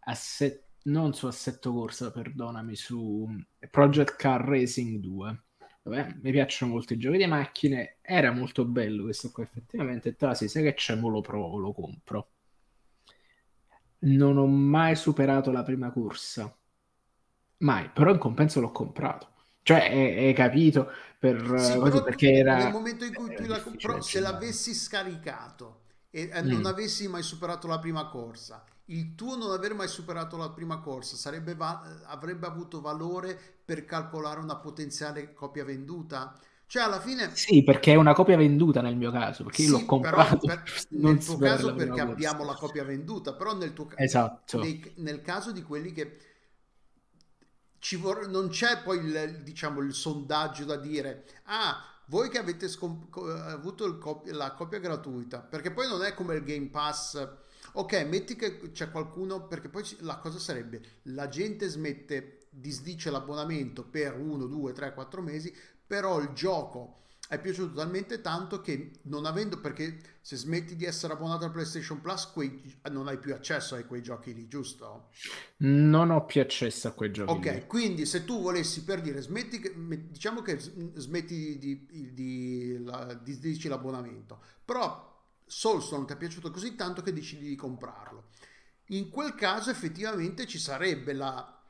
[0.00, 3.28] Asset, non su Assetto Corsa, perdonami, su
[3.70, 5.42] Project Car Racing 2.
[5.84, 10.26] Vabbè, mi piacciono molto i giochi di macchine, era molto bello questo qua effettivamente, detto,
[10.28, 12.30] ah sì, sai che c'è, mo lo provo, lo compro.
[14.04, 16.54] Non ho mai superato la prima corsa,
[17.58, 19.28] mai, però in compenso l'ho comprato.
[19.62, 20.88] Cioè, hai capito?
[21.18, 25.80] Per, Sì, eh, perché nel era, momento in cui tu la però se l'avessi scaricato
[26.10, 26.66] e eh, non Mm.
[26.66, 31.16] avessi mai superato la prima corsa, il tuo non aver mai superato la prima corsa
[31.16, 36.38] sarebbe va- avrebbe avuto valore per calcolare una potenziale copia venduta?
[36.72, 39.76] Cioè, alla fine Sì, perché è una copia venduta nel mio caso, perché io l'ho
[39.76, 43.84] sì, però comprato per- nel tuo caso perché abbiamo la copia venduta, però nel tuo
[43.84, 44.58] ca- Esatto.
[44.58, 46.16] nei- nel caso di quelli che
[47.78, 52.68] ci vor- non c'è poi il, diciamo, il sondaggio da dire, ah, voi che avete
[52.68, 57.28] scom- co- avuto cop- la copia gratuita, perché poi non è come il Game Pass.
[57.74, 63.82] Ok, metti che c'è qualcuno, perché poi la cosa sarebbe, la gente smette, disdice l'abbonamento
[63.84, 65.54] per 1, 2, 3, 4 mesi,
[65.92, 71.12] però il gioco è piaciuto talmente tanto che non avendo, perché se smetti di essere
[71.12, 75.10] abbonato al PlayStation Plus, quei- non hai più accesso a quei giochi lì, giusto?
[75.58, 77.66] Non ho più accesso a quei giochi Ok, lì.
[77.66, 79.74] quindi se tu volessi per dire, smetti che,
[80.08, 85.10] diciamo che smetti di, di, di, la- di- dici l'abbonamento, però
[85.44, 88.28] Soulstone ti è piaciuto così tanto che decidi di comprarlo.
[88.86, 91.61] In quel caso effettivamente ci sarebbe la,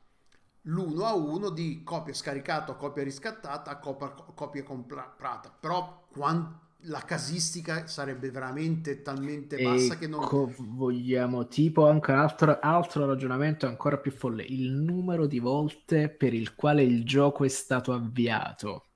[0.62, 5.50] l'uno a uno di copia scaricata, copia riscattata, copia, copia comprata.
[5.50, 10.20] Però quan- la casistica sarebbe veramente talmente bassa che non...
[10.22, 16.08] Ecco, vogliamo tipo anche un altro, altro ragionamento ancora più folle, il numero di volte
[16.08, 18.86] per il quale il gioco è stato avviato.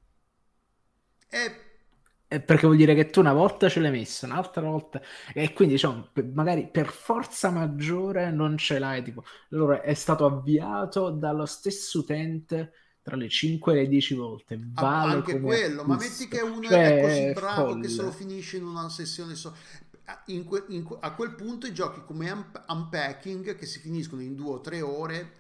[1.29, 1.51] È Eh,
[2.29, 5.01] Perché vuol dire che tu una volta ce l'hai messa, un'altra volta,
[5.33, 9.03] e quindi diciamo, magari per forza maggiore non ce l'hai.
[9.05, 14.59] Tipo, allora è stato avviato dallo stesso utente tra le 5 e le 10 volte.
[14.59, 15.97] Vale anche quello, ma acquisto.
[15.97, 18.13] metti che uno Cioè, è così bravo che se lo folle.
[18.13, 19.55] finisce in una sessione so-
[20.27, 24.23] in que- in que- a quel punto i giochi come Unp- Unpacking che si finiscono
[24.23, 25.33] in due o tre ore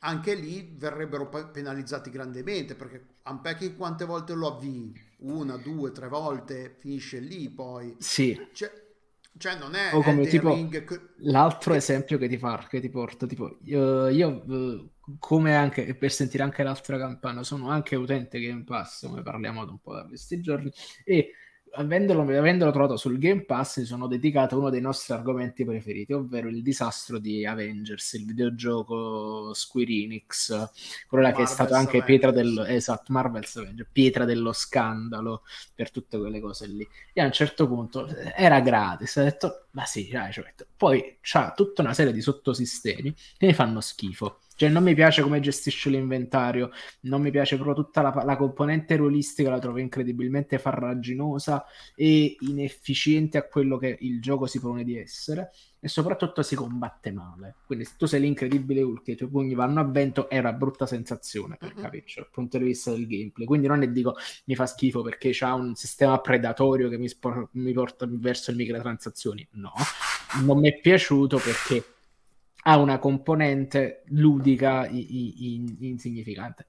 [0.00, 5.05] anche lì verrebbero pe- penalizzati grandemente perché Unpacking quante volte lo avvii?
[5.18, 7.96] Una, due, tre volte, finisce lì poi.
[7.98, 8.70] Sì, Cioè,
[9.38, 10.84] cioè non è o come Elden tipo Ring
[11.20, 15.94] l'altro che- esempio che ti, fa, che ti porto, tipo io, io, eh, come anche
[15.96, 19.94] per sentire anche l'altra campana, sono anche utente Game Pass, come parliamo da un po'
[19.94, 20.70] da questi giorni,
[21.04, 21.32] e
[21.76, 26.12] avendolo, avendolo trovato sul Game Pass mi sono dedicato a uno dei nostri argomenti preferiti,
[26.12, 30.70] ovvero il disastro di Avengers, il videogioco Square Enix,
[31.06, 35.42] quello che è stato anche pietra dello, esatto, Marvel's Avengers, pietra dello scandalo
[35.74, 36.86] per tutte quelle cose lì.
[37.12, 40.66] E a un certo punto eh, era gratis, ho detto, ma sì, dai, ci metto.
[40.76, 44.40] Poi c'ha tutta una serie di sottosistemi che mi fanno schifo.
[44.56, 46.70] Cioè, non mi piace come gestisce l'inventario,
[47.02, 51.64] non mi piace proprio tutta la, la componente ruolistica, la trovo incredibilmente farraginosa
[51.94, 57.12] e inefficiente a quello che il gioco si propone di essere, e soprattutto si combatte
[57.12, 57.58] male.
[57.64, 60.52] Quindi, se tu sei l'incredibile Hulk e i tuoi pugni vanno a vento, è una
[60.52, 61.82] brutta sensazione per Mhm.
[61.82, 63.46] capirci dal punto di vista del gameplay.
[63.46, 64.14] Quindi, non ne dico
[64.46, 68.56] mi fa schifo perché c'ha un sistema predatorio che mi, spor- mi porta verso le
[68.56, 69.46] microtransazioni.
[69.52, 69.72] No,
[70.44, 71.84] non mi è piaciuto perché
[72.68, 76.66] ha una componente ludica insignificante.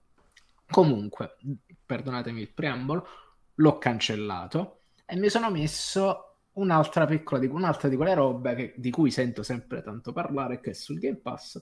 [0.69, 1.37] Comunque,
[1.85, 3.07] perdonatemi il preambolo,
[3.55, 8.91] l'ho cancellato e mi sono messo un'altra piccola di, un'altra di quelle robe che- di
[8.91, 11.59] cui sento sempre tanto parlare, che è sul Game Pass,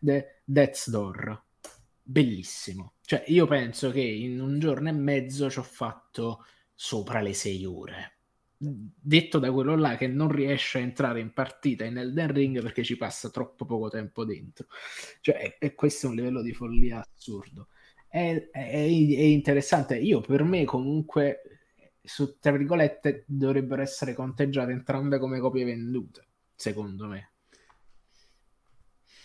[0.00, 1.42] The Death's Door.
[2.02, 2.94] Bellissimo.
[3.02, 6.44] Cioè, io penso che in un giorno e mezzo ci ho fatto
[6.74, 8.13] sopra le sei ore.
[8.66, 12.82] Detto da quello là che non riesce a entrare in partita in Elden Ring perché
[12.84, 14.66] ci passa troppo poco tempo dentro.
[15.20, 17.68] Cioè, e, questo è un livello di follia assurdo.
[18.08, 18.62] È, è- è
[19.22, 19.96] interessante.
[19.98, 21.40] Io, per me, comunque,
[22.02, 27.32] su, tra virgolette, dovrebbero essere conteggiate entrambe come copie vendute, secondo me.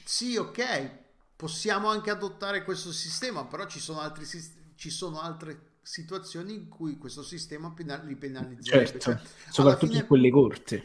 [0.04, 0.89] Sì, ok,
[1.36, 6.67] possiamo anche adottare questo sistema, però ci sono altri sis- ci sono altre situazioni in
[6.69, 8.99] cui questo sistema pena- li penalizzerebbe.
[8.99, 10.82] Certo, Cioè, soprattutto fine- in quelli corti.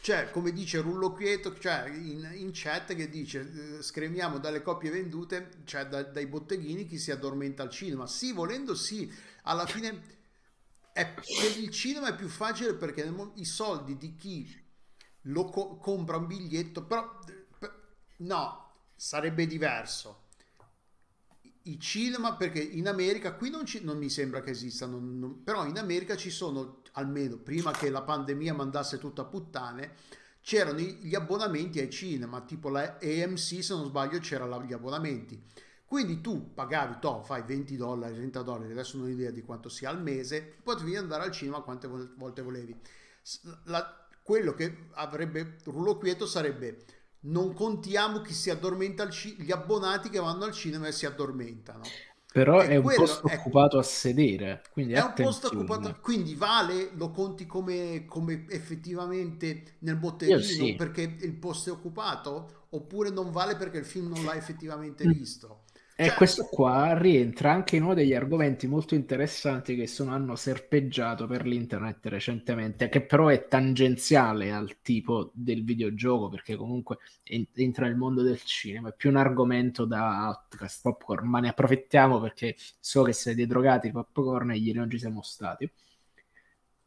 [0.00, 4.90] Cioè, come dice Rullo Quieto, cioè in, in chat che dice eh, scremiamo dalle copie
[4.90, 8.06] vendute, cioè da- dai botteghini chi si addormenta al cinema.
[8.08, 9.10] Sì, volendo sì,
[9.42, 10.02] alla fine
[10.92, 14.60] è, per il cinema è più facile perché mo- i soldi di chi
[15.26, 17.18] lo co- compra un biglietto, però
[17.58, 20.21] per- no, sarebbe diverso.
[21.64, 25.64] I cinema, perché in America, qui non, ci- non mi sembra che esistano, non- però
[25.66, 29.94] in America ci sono, almeno prima che la pandemia mandasse tutto a puttane,
[30.40, 35.40] c'erano gli abbonamenti ai cinema, tipo la AMC, se non sbaglio, c'erano gli abbonamenti.
[35.84, 39.68] Quindi tu pagavi, to, fai 20 dollari, 30 dollari, adesso non ho idea di quanto
[39.68, 42.74] sia al mese, potevi andare al cinema quante vol- volte volevi.
[43.64, 46.84] La- quello che avrebbe Rullo Quieto sarebbe
[47.22, 51.98] non contiamo chi si addormenta ci- gli abbonati che vanno al cinema e si addormentano.
[52.32, 55.56] Però E è un posto è- occupato a sedere, quindi È un posto attenzione.
[55.56, 60.74] occupato, quindi vale, lo conti come, come effettivamente nel botteghino sì.
[60.74, 65.61] perché il posto è occupato oppure non vale perché il film non l'hai effettivamente visto.
[65.94, 70.36] E Cioè, questo qua rientra anche in uno degli argomenti molto interessanti che sono, hanno
[70.36, 77.46] serpeggiato per l'internet recentemente, che però è tangenziale al tipo del videogioco, perché comunque en-
[77.54, 82.20] entra nel mondo del cinema, è più un argomento da outcast popcorn, ma ne approfittiamo
[82.20, 85.70] perché so che siete drogati di popcorn e ieri non ci siamo stati.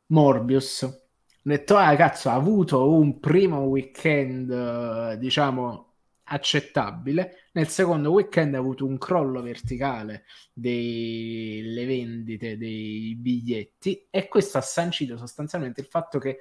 [0.08, 0.84] Morbius.
[0.84, 5.94] Ho detto, ah, cazzo, ha avuto un primo weekend, eh, diciamo,
[6.26, 7.45] accettabile.
[7.56, 14.62] Nel secondo weekend ha avuto un crollo verticale delle vendite dei biglietti e questo ha
[14.62, 16.40] sancito sostanzialmente il fatto che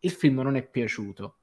[0.00, 1.39] il film non è piaciuto.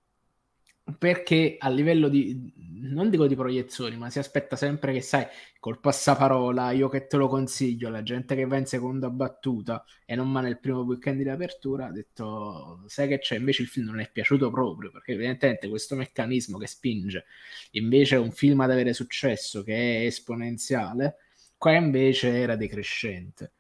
[0.98, 5.26] Perché a livello di non dico di proiezioni, ma si aspetta sempre che sai
[5.60, 10.16] col passaparola, io che te lo consiglio, la gente che va in seconda battuta e
[10.16, 13.88] non va nel primo weekend di apertura, ha detto sai che c'è, invece il film
[13.88, 17.26] non è piaciuto proprio, perché evidentemente questo meccanismo che spinge
[17.72, 21.18] invece un film ad avere successo che è esponenziale,
[21.58, 23.52] qua invece era decrescente.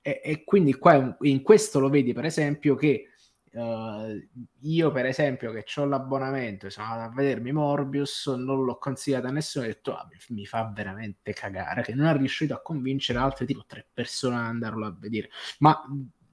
[0.00, 3.08] E, e quindi qua in questo lo vedi per esempio che
[3.58, 4.24] Uh,
[4.60, 9.26] io, per esempio, che ho l'abbonamento e sono andato a vedermi Morbius, non l'ho consigliato
[9.26, 9.64] a nessuno.
[9.64, 11.82] Ho detto, ah, mi fa veramente cagare.
[11.82, 15.30] Che non è riuscito a convincere altre tipo tre persone ad andarlo a vedere.
[15.58, 15.82] Ma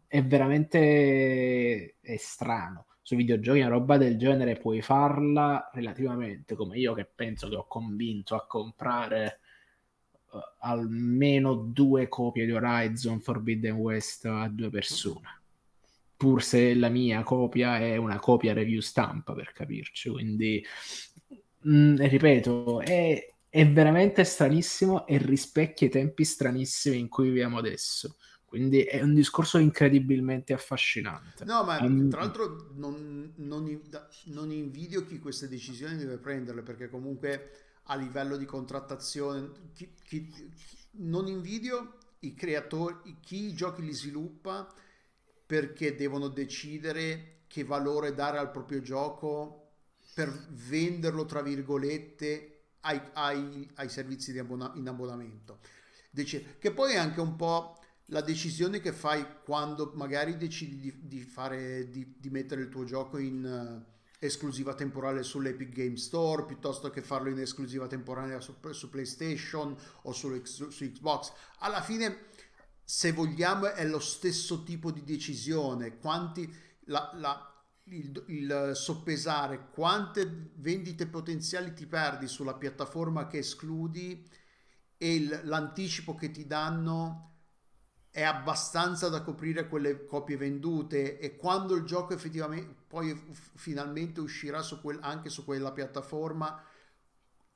[0.08, 2.86] è veramente è strano.
[3.02, 7.66] Sui videogiochi, una roba del genere puoi farla relativamente come io, che penso che ho
[7.68, 9.40] convinto a comprare
[10.32, 15.44] uh, almeno due copie di Horizon Forbidden West a due persone
[16.18, 20.10] pur se la mia copia è una copia review stampa per capirci.
[20.10, 20.66] Quindi,
[21.62, 27.58] mh, mm, ripeto, è, è, veramente stranissimo e rispecchia i tempi stranissimi in cui viviamo
[27.58, 28.18] adesso.
[28.46, 31.44] Quindi è un discorso incredibilmente affascinante.
[31.44, 33.82] No, ma um, tra l'altro non, non,
[34.26, 37.50] non invidio chi queste decisioni deve prenderle, perché comunque
[37.88, 40.32] a livello di contrattazione, chi, chi,
[40.92, 44.74] non invidio i creatori, chi i giochi li sviluppa
[45.46, 49.62] perché devono decidere che valore dare al proprio gioco
[50.14, 55.60] per venderlo, tra virgolette, ai, ai, ai servizi abbona- in abbonamento.
[56.10, 57.78] Dec- che poi è anche un po'
[58.10, 62.84] la decisione che fai quando magari decidi di, di, fare, di, di mettere il tuo
[62.84, 68.56] gioco in uh, esclusiva temporale sull'Epic Game Store piuttosto che farlo in esclusiva temporanea su,
[68.72, 71.32] su PlayStation o su, su Xbox.
[71.60, 72.28] Alla fine
[72.86, 76.54] se vogliamo è lo stesso tipo di decisione, quanti,
[76.86, 84.30] la, la, il, il, soppesare quante vendite potenziali ti perdi sulla piattaforma che escludi
[84.98, 87.32] e il, l'anticipo che ti danno
[88.12, 91.18] è abbastanza da coprire quelle copie vendute.
[91.20, 93.14] E quando il gioco effettivamente poi
[93.56, 96.64] finalmente uscirà su quel, anche su quella piattaforma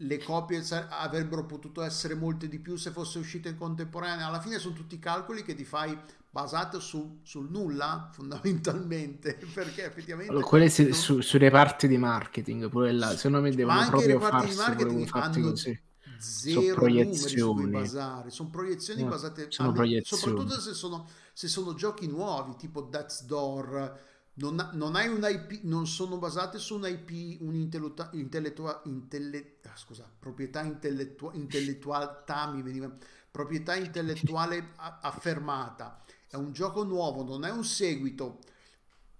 [0.01, 4.27] le copie avrebbero potuto essere molte di più se fosse uscita in contemporanea.
[4.27, 5.97] Alla fine sono tutti calcoli che ti fai
[6.31, 12.69] basato su, sul nulla fondamentalmente perché effettivamente allora, quelle si, su, sui reparti di marketing
[12.69, 15.81] pure là secondo me devono proprio farsi di marketing fatti così
[16.19, 20.21] zero proiezioni basare sono proiezioni no, basate sono proiezioni.
[20.21, 23.99] soprattutto se sono, se sono giochi nuovi tipo Death's Door
[24.39, 29.75] non, non, hai un IP, non sono basate su un IP, un'intellettuale, intellettua, intelle, ah,
[29.75, 32.23] scusa, proprietà intellettua, intellettuale,
[32.53, 32.91] mi veniva,
[33.29, 36.03] proprietà intellettuale affermata.
[36.27, 38.39] È un gioco nuovo, non è un seguito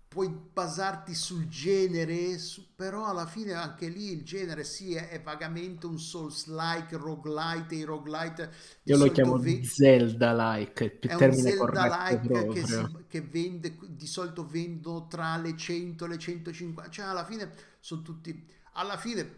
[0.10, 5.22] puoi basarti sul genere, su, però alla fine anche lì il genere sì è, è
[5.22, 8.52] vagamente un Souls-like, roguelite, i roguelite...
[8.84, 15.08] Io lo chiamo ve- Zelda-like, il termine Zelda-like che, si, che vende, di solito vendono
[15.08, 18.48] tra le 100 e le 150, cioè alla fine sono tutti...
[18.74, 19.38] Alla fine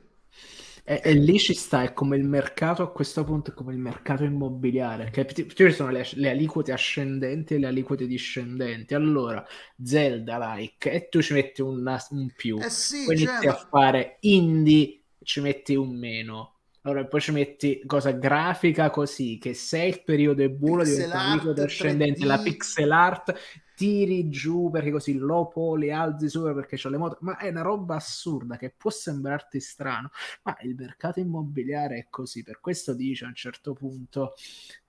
[0.84, 3.80] e, e, lì ci sta, è come il mercato a questo punto, è come il
[3.80, 8.94] mercato immobiliare, che ci sono le, le, aliquote ascendenti e le aliquote discendenti.
[8.94, 9.46] Allora,
[9.82, 15.02] Zelda-like, e tu ci metti una, un più, eh sì, poi inizi a fare indie,
[15.24, 16.56] ci metti un meno.
[16.84, 21.64] Allora, poi ci metti cosa grafica così, che se il periodo è buono diventa un'aliquota
[21.64, 22.26] ascendente, 3D.
[22.26, 23.36] la pixel art
[23.82, 27.64] tiri giù perché così lopo le alzi sopra perché c'ho le moto, ma è una
[27.64, 30.12] roba assurda che può sembrarti strano,
[30.44, 34.36] ma il mercato immobiliare è così, per questo dice a un certo punto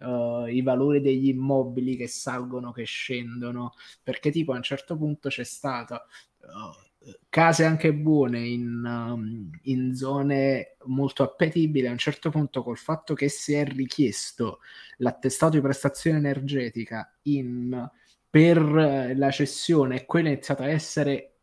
[0.01, 3.72] uh, i valori degli immobili che salgono, che scendono,
[4.03, 6.05] perché tipo a un certo punto c'è stata...
[6.40, 6.90] Uh,
[7.28, 11.88] case anche buone in, um, in, zone molto appetibili.
[11.88, 14.61] A un certo punto col fatto che si è richiesto
[14.99, 17.90] l'attestato di prestazione energetica in
[18.33, 21.35] per eh, la cessione quella è iniziata a essere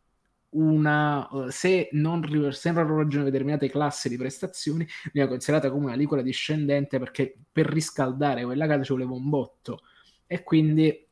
[0.50, 6.20] una eh, se non, se non determinate classi di prestazioni viene considerata come una liquida
[6.20, 9.82] discendente perché per riscaldare quella casa ci voleva un botto.
[10.26, 11.06] E quindi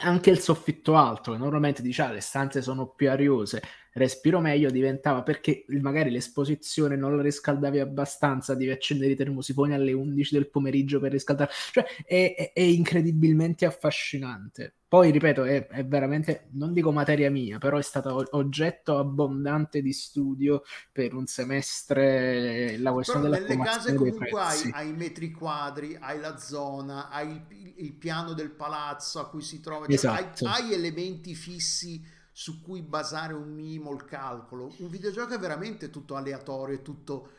[0.00, 3.62] anche il soffitto alto che normalmente diciamo le stanze sono più ariose
[3.96, 9.92] respiro meglio diventava perché magari l'esposizione non la riscaldavi abbastanza, devi accendere i termosifoni alle
[9.92, 14.74] 11 del pomeriggio per riscaldare, cioè è, è, è incredibilmente affascinante.
[14.88, 19.92] Poi, ripeto, è, è, veramente, non dico materia mia, però è stato oggetto abbondante di
[19.92, 25.32] studio per un semestre la questione però della nelle case comunque hai, hai, i metri
[25.32, 29.94] quadri, hai la zona, hai il, il, piano del palazzo a cui si trova, cioè
[29.94, 30.46] esatto.
[30.46, 34.70] hai, hai elementi fissi su cui basare un minimo il calcolo.
[34.76, 37.30] Un videogioco è veramente tutto aleatorio, tutto,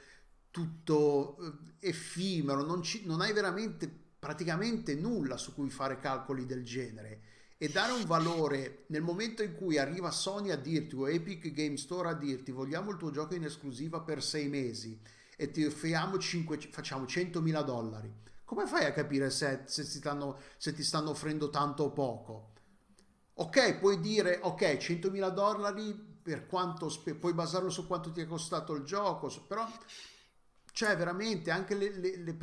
[0.49, 3.87] tutto eh, effimero, non, ci, non hai veramente
[4.17, 7.21] praticamente nulla su cui fare calcoli del genere.
[7.59, 11.77] E dare un valore nel momento in cui arriva Sony a dirti o Epic Game
[11.77, 14.99] Store a dirti vogliamo il tuo gioco in esclusiva per sei mesi
[15.35, 18.11] e ti offriamo 5, facciamo 100.000 dollari
[18.43, 22.55] come fai a capire se, se, ti stanno, se ti stanno offrendo tanto o poco
[23.39, 28.73] ok puoi dire ok 100.000 dollari per quanto puoi basarlo su quanto ti è costato
[28.73, 29.67] il gioco però
[30.71, 32.33] cioè veramente anche le, le, le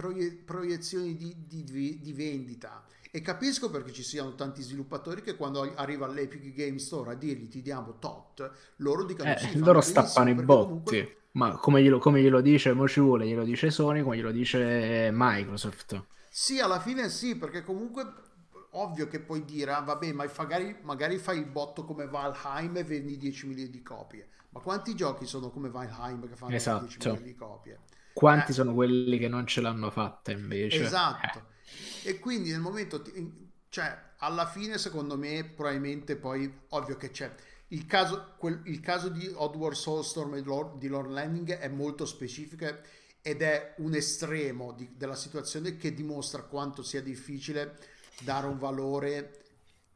[0.45, 2.85] proiezioni di, di, di vendita
[3.17, 7.47] e capisco perché ci siano tanti sviluppatori che quando arriva all'Epic Game Store a dirgli
[7.47, 10.67] ti diamo tot, loro dicono eh, sì, loro stappano i botti.
[10.67, 11.17] Comunque...
[11.35, 15.11] Ma come glielo, come glielo dice, mo ci vuole, glielo dice Sony, come glielo dice
[15.13, 16.05] Microsoft.
[16.29, 18.03] Sì, alla fine sì, perché comunque
[18.75, 22.85] ovvio che puoi dire, ah, vabbè, ma magari, magari fai il botto come Valheim e
[22.85, 24.29] vendi 10 milioni di copie.
[24.51, 26.87] Ma quanti giochi sono come Valheim che fanno esatto.
[26.87, 27.81] 10 milioni di copie?
[28.13, 28.55] Quanti eh.
[28.55, 30.83] sono quelli che non ce l'hanno fatta invece?
[30.83, 31.47] Esatto.
[32.03, 32.11] Eh.
[32.11, 33.03] E quindi nel momento,
[33.69, 37.33] cioè alla fine secondo me probabilmente poi, ovvio che c'è,
[37.69, 42.07] il caso, quel, il caso di Oddworld Soulstorm e Lord, di Lord Landing è molto
[42.07, 42.67] specifico
[43.21, 47.77] ed è un estremo di, della situazione che dimostra quanto sia difficile
[48.21, 49.45] dare un valore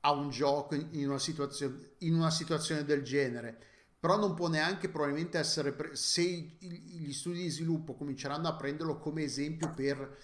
[0.01, 3.67] a un gioco in una situazione, in una situazione del genere.
[4.01, 8.99] Però non può neanche probabilmente essere pre- se gli studi di sviluppo cominceranno a prenderlo
[8.99, 10.17] come esempio per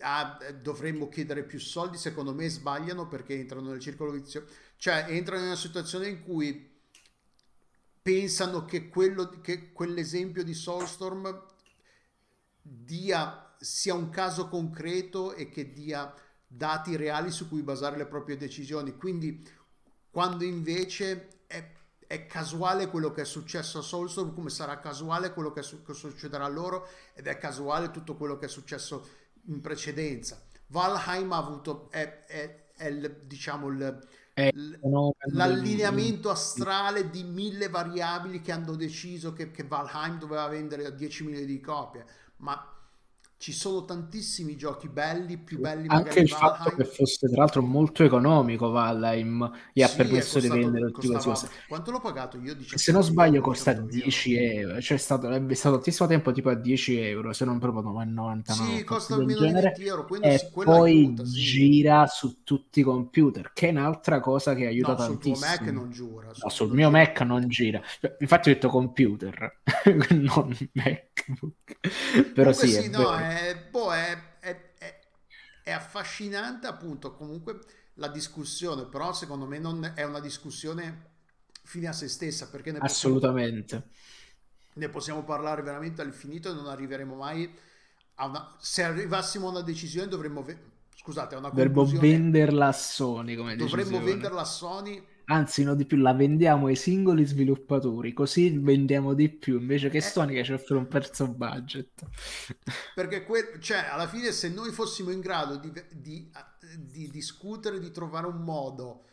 [0.00, 5.42] ah, dovremmo chiedere più soldi, secondo me sbagliano perché entrano nel circolo vizioso, cioè entrano
[5.42, 6.70] in una situazione in cui
[8.00, 11.50] pensano che, quello, che quell'esempio di Soulstorm
[12.60, 16.12] dia, sia un caso concreto e che dia
[16.54, 18.96] dati reali su cui basare le proprie decisioni.
[18.96, 19.46] Quindi,
[20.10, 21.72] quando invece è,
[22.06, 25.94] è casuale quello che è successo a Soulstorm, come sarà casuale quello che, su, che
[25.94, 30.40] succederà a loro, ed è casuale tutto quello che è successo a in precedenza.
[30.66, 34.08] Valheim ha avuto, è, è, è il, diciamo, il,
[35.32, 41.46] l'allineamento astrale di mille variabili che hanno deciso che, che Valheim doveva vendere 10 milioni
[41.46, 42.04] di copie,
[42.36, 42.71] ma
[43.42, 46.54] ci sono tantissimi giochi belli, più belli Anche il Valheim.
[46.54, 51.08] fatto che fosse tra l'altro molto economico Valheim gli ha sì, permesso di vendere tutte
[51.08, 51.48] queste cose.
[51.66, 52.56] Quanto l'ho pagato io?
[52.62, 56.54] Se non sbaglio costa 10 euro, cioè è stato, è stato tantissimo tempo tipo a
[56.54, 58.76] 10 euro, se non proprio 99.
[58.76, 61.40] Sì, costa almeno 20 euro, e sì, poi aiuta, sì.
[61.40, 65.34] gira su tutti i computer, che è un'altra cosa che aiuta no, tantissimo.
[65.34, 66.32] sul tuo Mac non giura.
[66.32, 66.98] Sul, no, sul mio giura.
[67.00, 67.82] Mac non gira.
[68.00, 69.62] Cioè, infatti ho detto computer,
[70.10, 72.32] non MacBook.
[72.32, 74.70] Però Comunque sì, sì, no, è è, boh, è, è,
[75.62, 77.60] è, affascinante appunto comunque
[77.94, 81.10] la discussione, però secondo me non è una discussione
[81.64, 83.96] fine a se stessa perché ne assolutamente possiamo,
[84.74, 87.52] ne possiamo parlare veramente all'infinito e non arriveremo mai
[88.16, 90.58] a una se arrivassimo a una decisione dovremmo ve-
[90.94, 94.04] scusate a una dovremmo venderla a Sony come dovremmo decisione.
[94.04, 99.30] venderla a Sony Anzi, no di più, la vendiamo ai singoli sviluppatori, così vendiamo di
[99.30, 102.06] più invece che eh, Sony che ci offre un prezzo budget.
[102.94, 106.30] Perché que- cioè, alla fine, se noi fossimo in grado di, di,
[106.76, 109.06] di discutere, di trovare un modo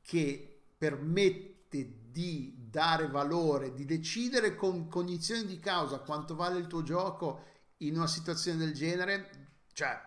[0.00, 6.82] che permette di dare valore, di decidere con cognizione di causa quanto vale il tuo
[6.82, 7.42] gioco
[7.78, 10.00] in una situazione del genere, cioè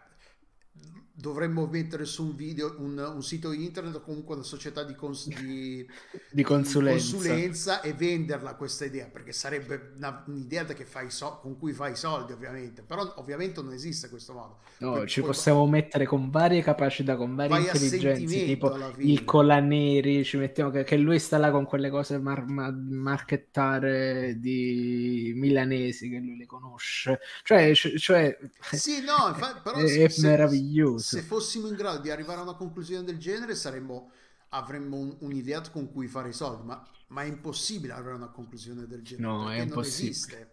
[1.20, 5.28] dovremmo mettere su un video un, un, sito internet o comunque una società di, cons-
[5.28, 5.86] di,
[6.32, 7.06] di, consulenza.
[7.06, 7.82] di, consulenza.
[7.82, 10.66] e venderla questa idea perché sarebbe una, un'idea
[11.08, 15.22] so- con cui fai soldi ovviamente però ovviamente non esiste questo modo no, poi, ci
[15.22, 20.86] possiamo va- mettere con varie capacità con varie intelligenze tipo il Colaneri ci mettiamo che,
[20.86, 26.46] che, lui sta là con quelle cose mar- mar- marchettare di milanesi che lui le
[26.46, 28.38] conosce cioè, cioè
[28.72, 32.54] sì no infatti, però è, è meraviglioso se fossimo in grado di arrivare a una
[32.54, 34.12] conclusione del genere saremmo,
[34.50, 38.30] avremmo un, un'idea con cui fare i soldi, ma, ma, è impossibile arrivare a una
[38.30, 39.28] conclusione del genere.
[39.28, 40.50] No, è non esiste.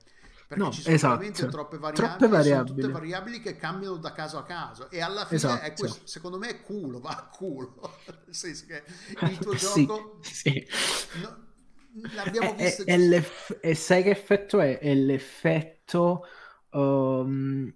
[0.49, 1.17] Perché no, ci sono esatto.
[1.17, 2.81] veramente troppe variabili, troppe variabili.
[2.81, 5.65] tutte variabili che cambiano da caso a caso e alla fine esatto.
[5.65, 7.99] è questo, secondo me è culo, va a culo.
[8.07, 8.85] Nel senso che
[9.27, 10.21] il tuo gioco...
[10.23, 10.67] Sì,
[11.21, 11.47] No,
[12.15, 12.85] l'abbiamo visto...
[12.85, 14.79] È, è e sai che effetto è?
[14.79, 16.25] È l'effetto...
[16.71, 17.75] Um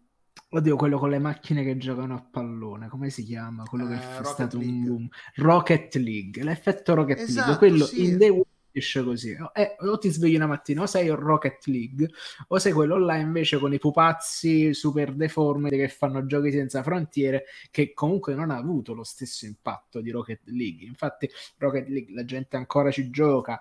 [0.53, 3.65] Oddio, quello con le macchine che giocano a pallone, come si chiama?
[3.65, 4.75] Quello che uh, è stato League.
[4.75, 5.09] un boom.
[5.37, 8.05] Rocket League, l'effetto Rocket esatto, League, quello sì.
[8.05, 8.43] in The
[8.73, 9.37] gestisce così.
[9.53, 12.09] Eh, o ti svegli una mattina, o sei Rocket League,
[12.49, 17.45] o sei quello là invece con i pupazzi super deformiti che fanno giochi senza frontiere,
[17.71, 20.87] che comunque non ha avuto lo stesso impatto di Rocket League.
[20.87, 21.29] Infatti,
[21.59, 23.61] Rocket League la gente ancora ci gioca,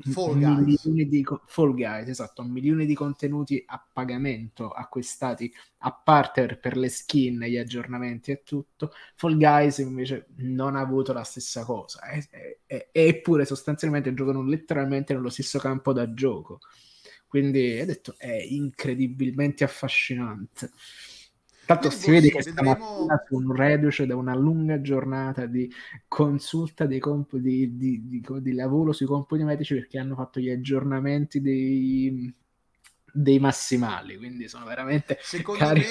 [0.00, 0.88] Fall Guys.
[0.88, 7.40] di Fall Guys, esatto, milioni di contenuti a pagamento acquistati a parte per, le skin,
[7.40, 8.92] gli aggiornamenti e tutto.
[9.14, 12.00] Fall Guys invece non ha avuto la stessa cosa,
[12.66, 16.58] eppure sostanzialmente giocano letteralmente nello stesso campo da gioco.
[17.26, 20.70] Quindi ho detto è incredibilmente affascinante.
[21.66, 25.72] Tanto si vede che vedremo- un reduce da una lunga giornata di
[26.06, 30.50] consulta dei comp- di, di- di- di lavoro sui compiti medici perché hanno fatto gli
[30.50, 32.32] aggiornamenti dei,
[33.12, 35.82] dei massimali, quindi sono veramente Secondo me,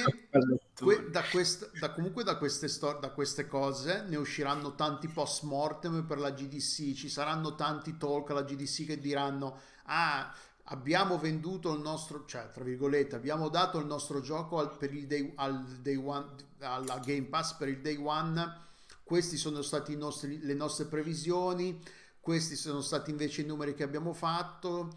[0.76, 5.44] que- da quest- da- comunque da queste, sto- da queste cose ne usciranno tanti post
[5.44, 10.34] mortem per la GDC, ci saranno tanti talk alla GDC che diranno ah
[10.66, 15.08] abbiamo venduto il nostro, cioè tra virgolette abbiamo dato il nostro gioco al, per il
[15.08, 16.28] day, al day one,
[16.60, 18.62] alla Game Pass per il day one,
[19.04, 21.82] questi sono stati i nostri, le nostre previsioni,
[22.20, 24.96] questi sono stati invece i numeri che abbiamo fatto.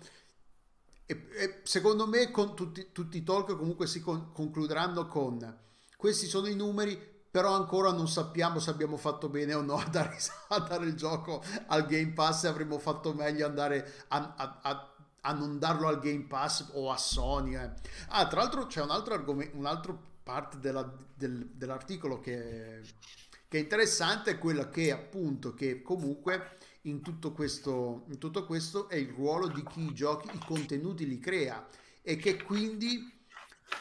[1.09, 5.59] E, e secondo me con tutti, tutti i talk comunque si con- concluderanno con
[5.97, 6.97] questi sono i numeri,
[7.31, 10.95] però ancora non sappiamo se abbiamo fatto bene o no a dare, a dare il
[10.95, 14.96] gioco al Game Pass e avremmo fatto meglio andare a, a- a-
[15.27, 17.57] a non darlo al Game Pass o a Sony.
[17.57, 17.71] eh.
[18.09, 22.81] Ah, tra l'altro c'è un altro argomento, un'altra parte della- del- dell'articolo che,
[23.49, 28.89] che è interessante, è quella che appunto che comunque in tutto questo, in tutto questo
[28.89, 31.67] è il ruolo di chi i giochi, i contenuti li crea
[32.03, 33.13] e che quindi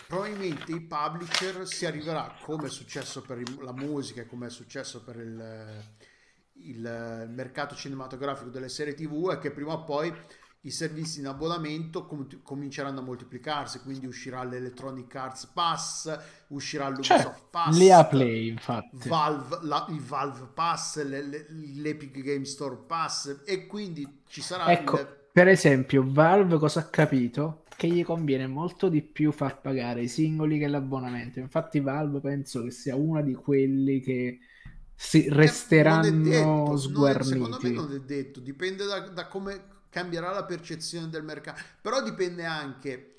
[0.07, 5.03] probabilmente i publisher si arriverà come è successo per la musica e come è successo
[5.03, 5.83] per il,
[6.53, 10.11] il mercato cinematografico delle serie tv è che prima o poi
[10.65, 17.23] i servizi in abbonamento com- cominceranno a moltiplicarsi quindi uscirà l'Electronic Arts Pass uscirà l'Ubisoft
[17.23, 19.09] Cioè, Pass l'EA Play, infatti.
[19.09, 24.71] Valve, la- il Valve Pass, le- le- l'Epic Game Store Pass e quindi ci sarà
[24.71, 25.07] Ecco, il...
[25.31, 27.63] per esempio, Valve cosa ha capito?
[27.75, 31.39] Che gli conviene molto di più far pagare i singoli che l'abbonamento.
[31.39, 34.39] Infatti, Valve penso che sia una di quelli che
[34.95, 35.25] si
[35.77, 37.23] Eh, non resteranno detto, non è- sguarniti.
[37.23, 42.01] secondo me non è detto, dipende da, da come cambierà la percezione del mercato, però
[42.03, 43.11] dipende anche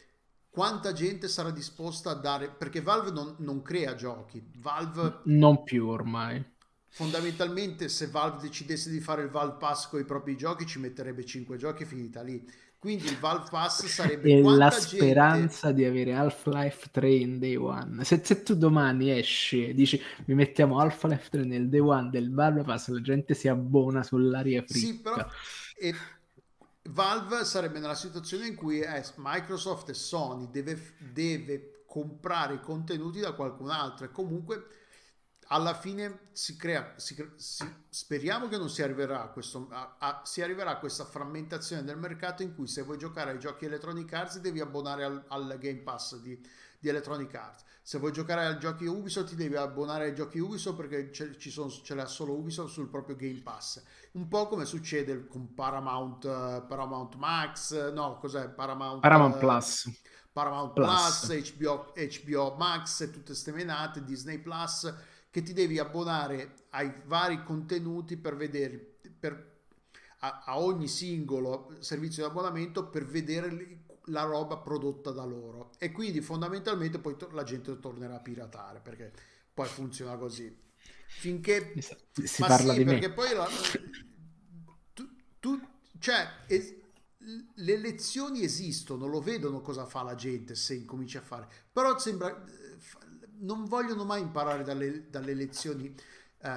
[0.50, 5.86] quanta gente sarà disposta a dare, perché Valve non, non crea giochi, Valve Non più
[5.88, 6.44] ormai.
[6.88, 11.24] fondamentalmente se Valve decidesse di fare il Valve Pass con i propri giochi ci metterebbe
[11.24, 12.44] 5 giochi e finita lì.
[12.78, 17.56] Quindi il Valve Pass sarebbe E la gente- speranza di avere Half-Life 3 in day
[17.56, 18.04] one.
[18.04, 22.32] Se, se tu domani esci e dici mi mettiamo Half-Life 3 nel day one del
[22.32, 24.86] Valve Pass, la gente si abbona sull'aria fritta.
[24.86, 25.26] Sì, però
[25.78, 25.94] e
[26.88, 33.20] Valve sarebbe nella situazione in cui eh, Microsoft e Sony deve, deve comprare i contenuti
[33.20, 34.66] da qualcun altro e comunque
[35.48, 39.96] alla fine si crea, si cre- si- speriamo che non si arriverà a, questo, a-
[39.98, 43.64] a- si arriverà a questa frammentazione del mercato in cui se vuoi giocare ai giochi
[43.64, 46.38] Electronic Arts devi abbonare al, al Game Pass di,
[46.78, 47.64] di Electronic Arts.
[47.86, 51.52] Se vuoi giocare ai giochi Ubisoft ti devi abbonare ai giochi Ubisoft perché c'è, ci
[51.52, 53.80] sono, ce l'ha solo Ubisoft sul proprio Game Pass.
[54.14, 58.48] Un po' come succede con Paramount, eh, Paramount Max, eh, no, cos'è?
[58.48, 60.02] Paramount, Paramount eh, Plus.
[60.32, 61.26] Paramount Plus.
[61.26, 64.92] Plus, HBO, HBO Max e tutte ste menate, Disney Plus,
[65.30, 69.58] che ti devi abbonare ai vari contenuti per vedere, per,
[70.22, 75.72] a, a ogni singolo servizio di abbonamento per vedere la roba prodotta da loro.
[75.78, 79.12] E quindi fondamentalmente poi to- la gente tornerà a piratare perché
[79.52, 80.64] poi funziona così.
[81.18, 81.74] Finché
[82.22, 83.14] Si, ma parla sì, di perché me.
[83.14, 83.48] poi la-
[84.92, 85.08] tu,
[85.40, 85.60] tu-
[85.98, 86.74] cioè, es-
[87.54, 92.44] le elezioni esistono, lo vedono cosa fa la gente se incomincia a fare, però sembra
[93.38, 95.94] non vogliono mai imparare dalle, dalle elezioni
[96.38, 96.48] eh,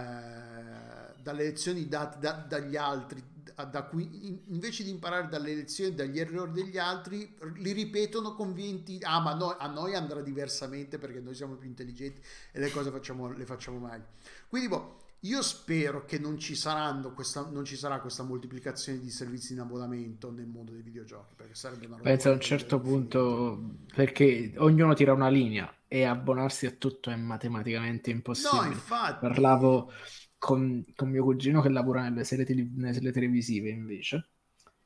[1.22, 3.24] dalle elezioni date da- dagli altri
[3.66, 9.20] da, in- invece di imparare dalle elezioni dagli errori degli altri li ripetono convinti ah
[9.20, 13.32] ma no- a noi andrà diversamente perché noi siamo più intelligenti e le cose facciamo,
[13.32, 14.08] le facciamo meglio.
[14.48, 19.10] Quindi boh, io spero che non ci, saranno questa, non ci sarà questa moltiplicazione di
[19.10, 22.80] servizi in abbonamento nel mondo dei videogiochi perché sarebbe una roba Penso a un certo
[22.80, 28.72] punto, perché ognuno tira una linea e abbonarsi a tutto è matematicamente no impossibile.
[28.72, 29.20] infatti.
[29.20, 29.92] Parlavo
[30.40, 34.30] con, con mio cugino che lavora nelle serie, tele- nelle serie televisive invece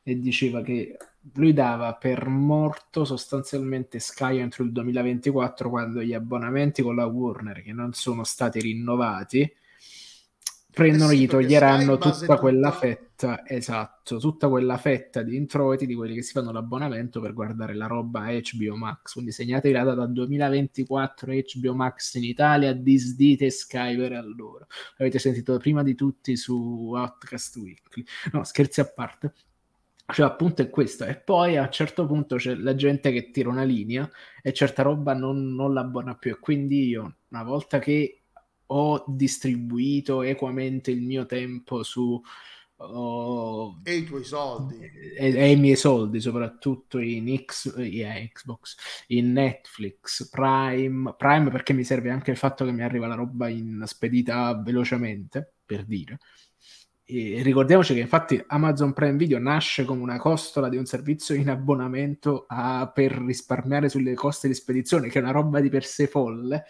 [0.04, 0.98] e diceva che
[1.36, 7.62] lui dava per morto sostanzialmente Sky entro il 2024 quando gli abbonamenti con la Warner
[7.62, 9.50] che non sono stati rinnovati
[10.74, 15.86] prendono, Eh sì, gli toglieranno tutta quella tutta- fetta, esatto, tutta quella fetta di introiti
[15.86, 19.14] di quelli che si fanno l'abbonamento per guardare la roba HBO Max.
[19.14, 24.66] Quindi segnatevi la data 2024 HBO Max in Italia, disdite Sky per allora.
[24.98, 28.04] L'avete sentito prima di tutti su Outcast Weekly.
[28.34, 29.34] No, scherzi a parte.
[30.06, 31.06] Cioè, appunto è questo.
[31.06, 34.10] E poi a un certo punto c'è la gente che tira una linea
[34.42, 36.32] e certa roba non, non l'abbona più.
[36.32, 38.23] E quindi io, una volta che
[38.68, 42.22] ho distribuito equamente il mio tempo su
[42.78, 44.78] oh, E i tuoi soldi.
[44.80, 48.76] e, e i miei soldi, soprattutto in X, eh, Xbox,
[49.08, 53.48] in Netflix, Prime, Prime perché mi serve anche il fatto che mi arriva la roba
[53.48, 56.20] in spedita velocemente, per dire.
[57.06, 61.50] E ricordiamoci che infatti Amazon Prime Video nasce come una costola di un servizio in
[61.50, 66.08] abbonamento a- per risparmiare sulle coste di spedizione, che è una roba di per sé
[66.08, 66.64] folle.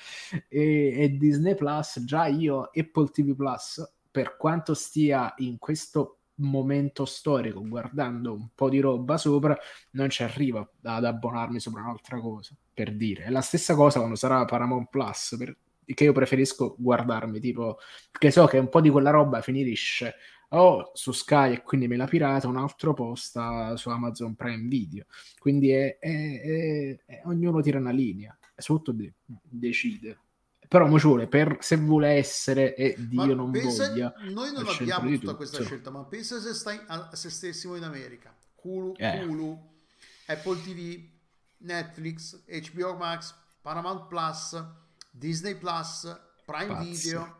[0.49, 7.05] E, e Disney Plus, già io Apple TV Plus, per quanto stia in questo momento
[7.05, 9.55] storico guardando un po' di roba sopra,
[9.91, 13.25] non ci arriva ad abbonarmi sopra un'altra cosa, per dire.
[13.25, 15.55] È la stessa cosa quando sarà Paramount Plus, per-
[15.85, 17.77] che io preferisco guardarmi, tipo,
[18.11, 20.15] perché so che un po' di quella roba finisce
[20.49, 25.05] o su Sky e quindi me la pirata, un altro posta su Amazon Prime Video.
[25.39, 30.17] Quindi è, è- è- è- ognuno tira una linea, e soprattutto de- decide.
[30.67, 34.51] Però mo ci vuole, per, se vuole essere, e Ma Dio non pensa- voglia, noi
[34.53, 35.69] non abbiamo tutta questa tutto.
[35.69, 36.79] scelta, ma pensa se, stai,
[37.13, 38.33] se stessimo in America.
[38.61, 39.23] Hulu, Eh.
[39.23, 39.59] Hulu,
[40.27, 41.03] Apple TV,
[41.59, 44.63] Netflix, HBO Max, Paramount Plus,
[45.13, 46.07] Disney Plus,
[46.45, 47.07] Prime Pazzi.
[47.07, 47.37] Video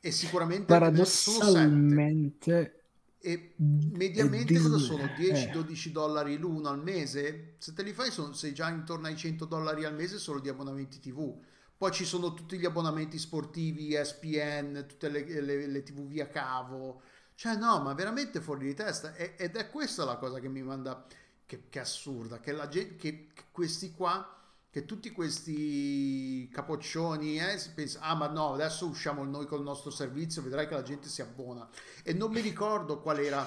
[0.00, 2.76] e sicuramente paradossalmente
[3.24, 3.54] E
[3.90, 5.04] mediamente cosa sono?
[5.04, 5.14] eh.
[5.14, 7.54] 10-12 dollari l'uno al mese?
[7.58, 10.48] Se te li fai sono, sei già intorno ai 100 dollari al mese solo di
[10.48, 11.40] abbonamenti TV.
[11.76, 17.02] Poi ci sono tutti gli abbonamenti sportivi, ESPN, tutte le, le- le TV via cavo.
[17.36, 19.14] Cioè no, ma veramente fuori di testa.
[19.14, 21.06] E- ed è questa la cosa che mi manda,
[21.46, 24.41] che, che è assurda, che, la che- che questi qua,
[24.72, 29.90] che tutti questi capoccioni eh, si pensa, ah ma no, adesso usciamo noi col nostro
[29.90, 31.68] servizio, vedrai che la gente si abbona.
[32.02, 33.46] E non mi ricordo qual era.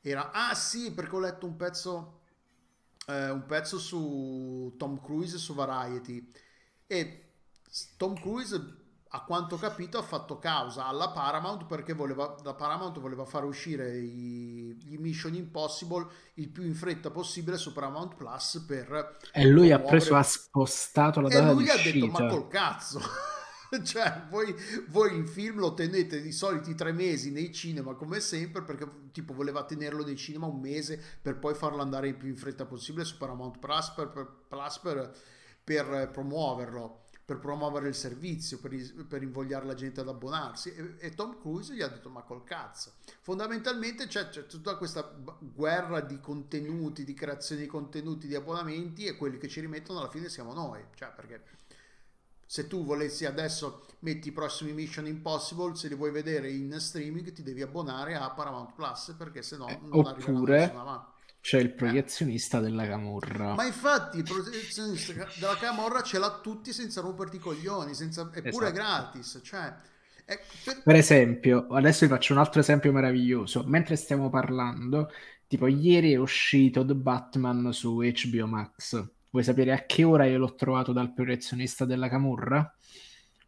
[0.00, 2.20] Era, ah sì, perché ho letto un pezzo,
[3.08, 6.30] eh, un pezzo su Tom Cruise su Variety.
[6.86, 7.32] E
[7.96, 8.83] Tom Cruise,
[9.14, 13.44] a quanto ho capito, ha fatto causa alla Paramount perché voleva, la Paramount voleva far
[13.44, 19.18] uscire i, gli Mission Impossible il più in fretta possibile su Paramount Plus per...
[19.32, 22.48] E lui ha preso, ha spostato la E data lui di ha detto, ma col
[22.48, 23.00] cazzo!
[23.84, 24.52] cioè, voi,
[24.88, 29.32] voi il film lo tenete i soliti tre mesi nei cinema come sempre perché tipo
[29.32, 33.04] voleva tenerlo nei cinema un mese per poi farlo andare il più in fretta possibile
[33.04, 35.16] su Paramount Plus per, per- Plus per-
[35.62, 40.74] per promuoverlo per promuovere il servizio, per, per invogliare la gente ad abbonarsi.
[40.74, 45.14] E, e Tom Cruise gli ha detto ma col cazzo fondamentalmente c'è, c'è tutta questa
[45.40, 50.10] guerra di contenuti di creazione di contenuti di abbonamenti e quelli che ci rimettono alla
[50.10, 50.84] fine siamo noi.
[50.94, 51.42] Cioè perché
[52.46, 57.32] se tu volessi adesso metti i prossimi Mission Impossible se li vuoi vedere in streaming
[57.32, 61.12] ti devi abbonare a Paramount Plus perché sennò Eh, non oppure- nessuna
[61.44, 63.52] C'è il proiezionista della Camorra.
[63.52, 68.68] Ma infatti il protezionista della Camorra ce l'ha tutti senza romperti i coglioni, senza, eppure
[68.68, 68.72] è Esatto.
[68.72, 69.40] gratis.
[69.44, 69.74] Cioè,
[70.24, 73.62] è- per- Per esempio, adesso vi faccio un altro esempio meraviglioso.
[73.66, 75.10] Mentre stiamo parlando,
[75.46, 79.06] tipo ieri è uscito The Batman su HBO Max.
[79.30, 82.74] Vuoi sapere a che ora io l'ho trovato dal proiezionista della Camorra?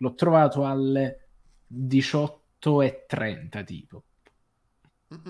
[0.00, 1.28] L'ho trovato alle
[1.66, 4.04] 18.30 tipo.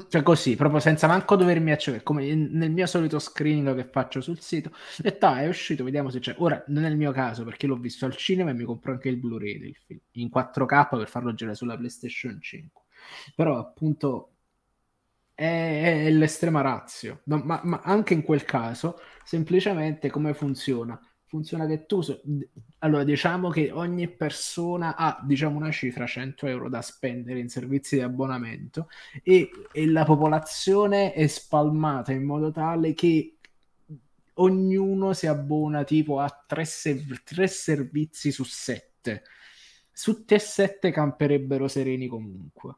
[0.09, 4.41] Cioè così, proprio senza manco dovermi accedere, come nel mio solito screening che faccio sul
[4.41, 4.71] sito.
[5.03, 6.35] E ta, è uscito, vediamo se c'è.
[6.39, 9.11] Ora, non è il mio caso perché l'ho visto al cinema e mi compro anche
[9.11, 12.83] il Blu-ray del film in 4K per farlo girare sulla PlayStation 5.
[13.35, 14.31] Però appunto
[15.35, 17.21] è, è l'estrema razio.
[17.25, 20.99] No, ma, ma anche in quel caso, semplicemente come funziona?
[21.27, 22.01] Funziona che tu...
[22.03, 22.21] so-
[22.79, 27.97] Allora, diciamo che ogni persona ha, diciamo, una cifra, 100 euro da spendere in servizi
[27.97, 28.89] di abbonamento
[29.23, 33.39] e, e la popolazione è spalmata in modo tale che
[34.35, 39.23] ognuno si abbona tipo a tre, serv- tre servizi su sette.
[39.93, 42.75] Su te sette camperebbero sereni comunque.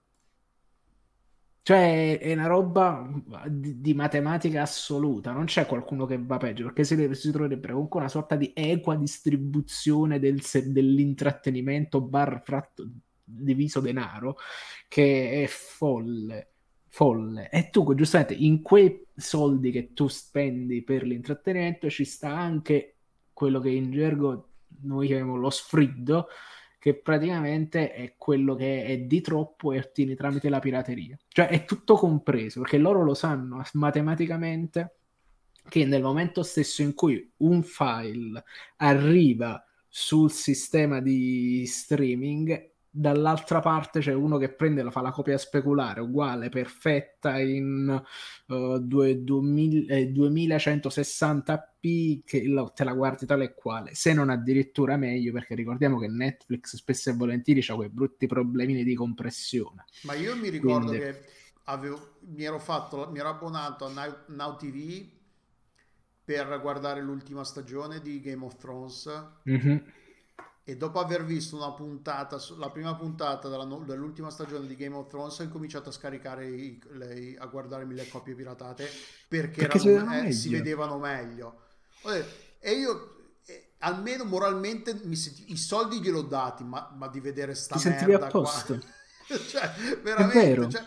[1.63, 3.07] Cioè, è una roba
[3.47, 7.69] di, di matematica assoluta, non c'è qualcuno che va peggio, perché si, deve- si troverebbe
[7.73, 12.89] comunque una sorta di equa distribuzione del dell'intrattenimento bar fratto-
[13.23, 14.37] diviso denaro,
[14.89, 16.53] che è folle,
[16.89, 17.51] folle.
[17.51, 22.95] E tu, giustamente, in quei soldi che tu spendi per l'intrattenimento ci sta anche
[23.35, 24.49] quello che in gergo
[24.83, 26.29] noi chiamiamo lo sfriddo,
[26.79, 31.18] che praticamente è quello che è di troppo e ottieni tramite la pirateria.
[31.29, 34.95] Cioè è tutto compreso, perché loro lo sanno matematicamente
[35.68, 38.43] che nel momento stesso in cui un file
[38.76, 45.38] arriva sul sistema di streaming dall'altra parte c'è uno che prende la fa la copia
[45.38, 48.03] speculare uguale, perfetta in
[48.46, 54.96] uh, 2000, eh, 2160p che lo, te la guardi tale e quale, se non addirittura
[54.96, 59.84] meglio perché ricordiamo che Netflix spesso e volentieri ha quei brutti problemini di compressione.
[60.03, 61.05] Ma io mi ricordo Quindi...
[61.05, 61.24] che
[61.64, 65.07] avevo, mi ero fatto, mi ero abbonato a Now, Now TV
[66.24, 69.09] per guardare l'ultima stagione di Game of Thrones.
[69.49, 69.76] Mm-hmm
[70.69, 75.09] e dopo aver visto una puntata, la prima puntata della, dell'ultima stagione di Game of
[75.09, 78.87] Thrones ho incominciato a scaricare i, le, a guardarmi le copie piratate
[79.29, 81.61] perché, perché erano, si, eh, si, vedevano meglio.
[82.59, 83.14] E io
[83.79, 88.29] almeno moralmente senti, i soldi gliel'ho dati ma, ma di vedere sta Ti merda a
[88.29, 88.79] posto.
[89.49, 90.85] Cioè veramente cioè,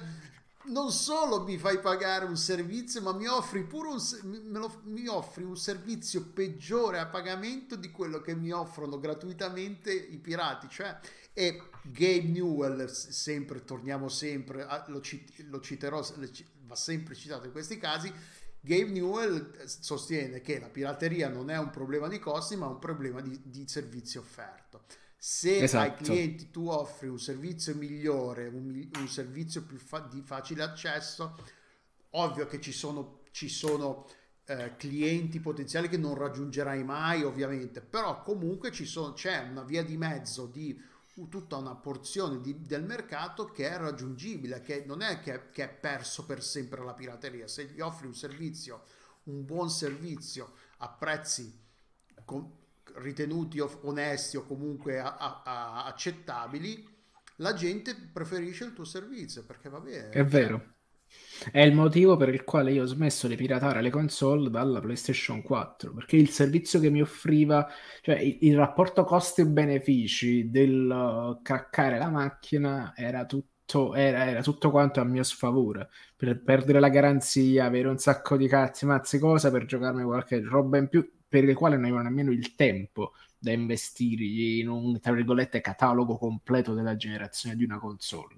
[0.72, 5.58] non solo mi fai pagare un servizio, ma mi offri un, lo, mi offri un
[5.58, 10.68] servizio peggiore a pagamento di quello che mi offrono gratuitamente i pirati.
[10.70, 10.98] Cioè,
[11.34, 16.06] e Gabe Newell, sempre, torniamo sempre, lo, cit- lo citerò,
[16.62, 18.12] va sempre citato in questi casi.
[18.60, 23.20] Gabe Newell sostiene che la pirateria non è un problema di costi, ma un problema
[23.22, 24.84] di, di servizio offerto
[25.24, 25.84] se esatto.
[25.84, 31.38] ai clienti tu offri un servizio migliore, un, un servizio più fa- di facile accesso,
[32.12, 34.08] ovvio che ci sono, ci sono
[34.46, 39.96] eh, clienti potenziali che non raggiungerai mai, ovviamente, però comunque sono, c'è una via di
[39.96, 40.76] mezzo di
[41.30, 45.70] tutta una porzione di, del mercato che è raggiungibile, che non è che, che, è
[45.70, 47.48] perso per sempre la pirateria.
[47.48, 48.86] Se gli offri un servizio,
[49.26, 51.60] un buon servizio a prezzi
[52.26, 52.61] con,
[52.96, 56.88] ritenuti onesti o comunque a, a, a accettabili,
[57.38, 60.10] la gente preferisce il tuo servizio perché va bene.
[60.10, 60.76] È vero.
[61.52, 65.42] È il motivo per il quale io ho smesso di piratare le console dalla PlayStation
[65.42, 67.68] 4 perché il servizio che mi offriva,
[68.02, 74.70] cioè il, il rapporto costi-benefici del uh, craccare la macchina era tutto, era, era tutto
[74.70, 79.50] quanto a mio sfavore per perdere la garanzia, avere un sacco di cazzi, mazzi, cosa
[79.52, 83.54] per giocarmi qualche roba in più per le quali non avevano nemmeno il tempo da
[83.54, 88.36] investire in un, tra virgolette, catalogo completo della generazione di una console.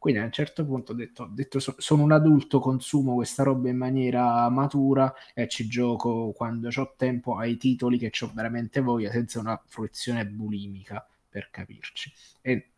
[0.00, 3.68] Quindi a un certo punto ho detto, ho detto sono un adulto, consumo questa roba
[3.68, 9.12] in maniera matura e ci gioco quando ho tempo ai titoli che ho veramente voglia,
[9.12, 12.12] senza una fruizione bulimica, per capirci.
[12.40, 12.71] E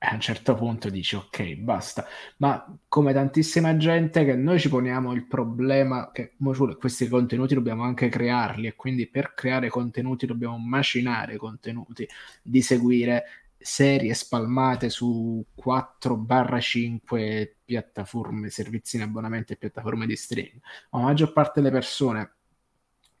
[0.00, 2.06] a un certo punto dici ok, basta.
[2.38, 6.34] Ma come tantissima gente che noi ci poniamo il problema che
[6.78, 12.08] questi contenuti dobbiamo anche crearli e quindi per creare contenuti dobbiamo macinare contenuti,
[12.42, 13.24] di seguire
[13.58, 20.60] serie spalmate su 4-5 piattaforme, servizi in abbonamento e piattaforme di streaming.
[20.90, 22.34] La maggior parte delle persone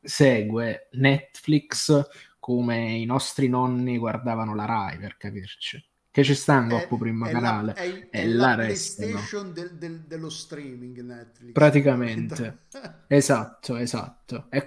[0.00, 2.08] segue Netflix
[2.38, 5.87] come i nostri nonni guardavano la Rai, per capirci
[6.18, 9.76] che ci sta in Goppo primo canale la, è, è, è la, la PlayStation del,
[9.76, 11.52] del, dello streaming Netflix.
[11.52, 12.58] Praticamente.
[13.06, 14.46] Esatto esatto.
[14.50, 14.66] E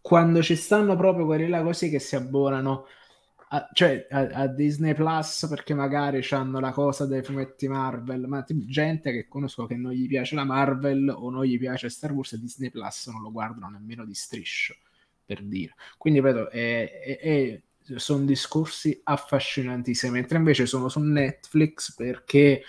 [0.00, 2.86] quando ci stanno proprio quelli là così che si abbonano
[3.48, 8.44] a, cioè a, a, Disney Plus perché magari hanno la cosa dei fumetti Marvel ma
[8.48, 12.32] gente che conosco che non gli piace la Marvel o non gli piace Star Wars
[12.32, 14.76] e Disney Plus non lo guardano nemmeno di striscio
[15.24, 15.74] per dire.
[15.98, 17.60] Quindi vedo è, è
[17.96, 22.62] sono discorsi affascinantissimi, mentre invece sono su Netflix perché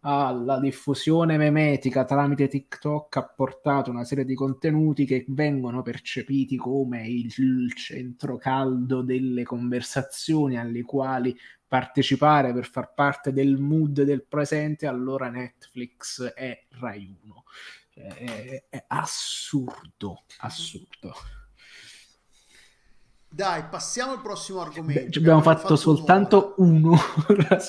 [0.00, 6.56] ah, la diffusione memetica tramite TikTok ha portato una serie di contenuti che vengono percepiti
[6.56, 11.36] come il, il centro caldo delle conversazioni alle quali
[11.68, 17.44] partecipare per far parte del mood del presente, allora Netflix è Rai 1.
[17.90, 21.14] Cioè, è, è assurdo, assurdo.
[23.36, 25.10] Dai, passiamo al prossimo argomento.
[25.10, 26.96] Beh, abbiamo fatto, fatto, soltanto uno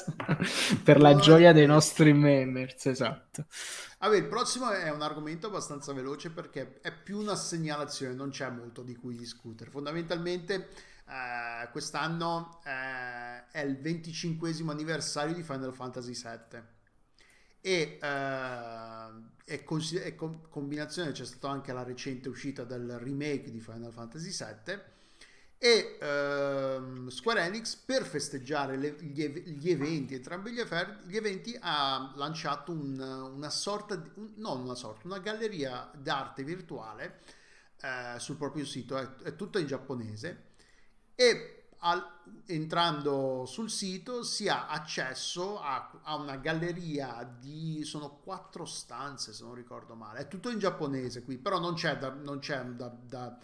[0.82, 3.48] per la gioia dei nostri members, esatto.
[4.00, 8.50] Vabbè, il prossimo è un argomento abbastanza veloce perché è più una segnalazione, non c'è
[8.50, 9.70] molto di cui discutere.
[9.70, 10.70] Fondamentalmente
[11.06, 16.62] eh, quest'anno eh, è il 25 anniversario di Final Fantasy VII
[17.60, 19.10] e eh,
[19.44, 23.92] è, cons- è com- combinazione c'è stata anche la recente uscita del remake di Final
[23.92, 24.96] Fantasy VII
[25.60, 30.62] e ehm, Square Enix per festeggiare le, gli, gli, eventi, entrambi gli,
[31.06, 36.44] gli, eventi ha lanciato un, una sorta, di, un, non una sorta, una galleria d'arte
[36.44, 37.22] virtuale
[37.82, 40.46] eh, sul proprio sito, è, è tutto in giapponese
[41.16, 48.66] e al- entrando sul sito si ha accesso a, a una galleria di sono quattro
[48.66, 52.40] stanze se non ricordo male è tutto in giapponese qui però non c'è da, non
[52.40, 53.38] c'è da, da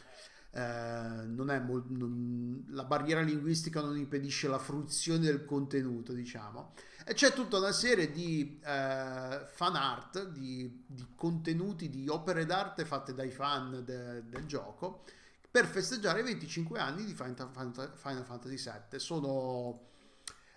[0.53, 6.73] eh, non è mol- non- la barriera linguistica non impedisce la fruizione del contenuto diciamo
[7.05, 12.85] e c'è tutta una serie di eh, fan art di, di contenuti di opere d'arte
[12.85, 15.03] fatte dai fan de- del gioco
[15.49, 18.99] per festeggiare i 25 anni di Final Final Fantasy VII.
[18.99, 19.79] Sono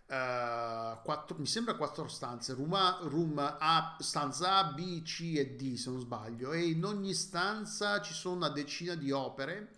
[0.07, 5.57] eh, quattro, mi sembra quattro stanze, room A, room A, stanza A, B, C e
[5.57, 9.75] D se non sbaglio, e in ogni stanza ci sono una decina di opere.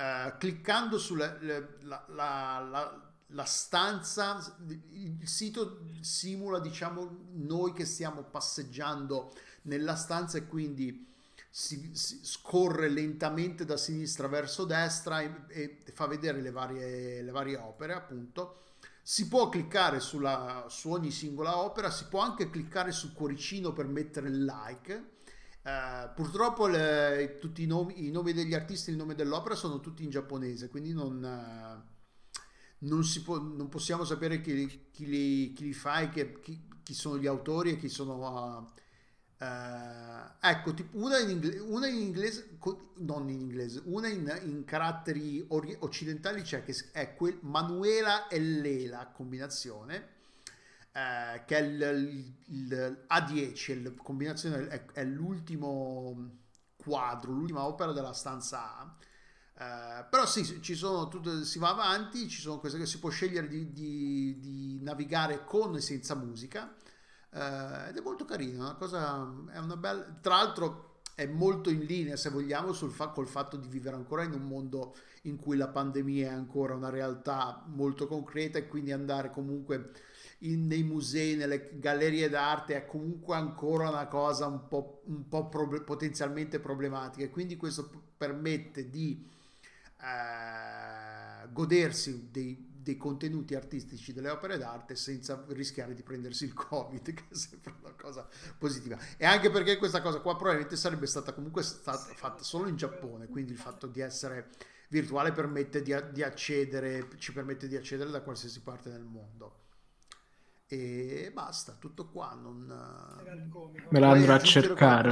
[0.00, 4.56] Eh, cliccando sulla la, la- la- la stanza,
[4.92, 9.32] il sito simula diciamo noi che stiamo passeggiando
[9.62, 11.06] nella stanza e quindi
[11.50, 17.30] si, si scorre lentamente da sinistra verso destra e, e fa vedere le varie, le
[17.30, 18.62] varie opere, appunto.
[19.02, 23.86] Si può cliccare sulla, su ogni singola opera, si può anche cliccare sul cuoricino per
[23.86, 25.04] mettere il like.
[25.70, 30.02] Eh, purtroppo le- tutti i nomi, i nomi degli artisti il nome dell'opera sono tutti
[30.02, 31.88] in giapponese, quindi non, eh,
[32.78, 36.66] non, si può, non possiamo sapere chi, chi li, chi li fa e che- chi,
[36.82, 38.72] chi sono gli autori e chi sono...
[39.38, 42.58] eh, ecco, tipo una in, ingle- una in inglese,
[42.98, 48.28] non in inglese, una in, in caratteri ori- occidentali c'è che s- è quel Manuela
[48.28, 50.08] e Lela combinazione,
[50.92, 52.34] eh, che è il, il-
[52.72, 56.38] il A10, il- combinazione è, è l'ultimo
[56.76, 58.96] quadro, l'ultima opera della stanza A.
[59.54, 63.10] Eh, però sì, ci sono tutte, si va avanti, ci sono queste che si può
[63.10, 66.74] scegliere di, di- di navigare con e senza musica.
[67.32, 69.22] Eh, ed è molto carino, una cosa,
[69.52, 73.56] è una bella, tra l'altro è molto in linea se vogliamo sul fa- col fatto
[73.56, 78.06] di vivere ancora in un mondo in cui la pandemia è ancora una realtà molto
[78.06, 79.92] concreta e quindi andare comunque
[80.40, 85.48] in- nei musei, nelle gallerie d'arte è comunque ancora una cosa un po', un po'
[85.48, 87.24] prob- potenzialmente problematica.
[87.24, 89.26] E quindi questo permette di
[90.02, 97.02] eh, godersi dei, dei contenuti artistici delle opere d'arte senza rischiare di prendersi il covid
[97.12, 98.26] che è sempre una cosa
[98.58, 98.98] positiva.
[99.16, 103.26] E anche perché questa cosa qua probabilmente sarebbe stata comunque stata fatta solo in Giappone
[103.28, 104.48] quindi il fatto di essere
[104.88, 109.59] virtuale permette di, di accedere ci permette di accedere da qualsiasi parte del mondo
[110.72, 112.72] e basta tutto qua non
[113.50, 113.88] comico.
[113.90, 115.10] Me la Vuoi andrò a cercare.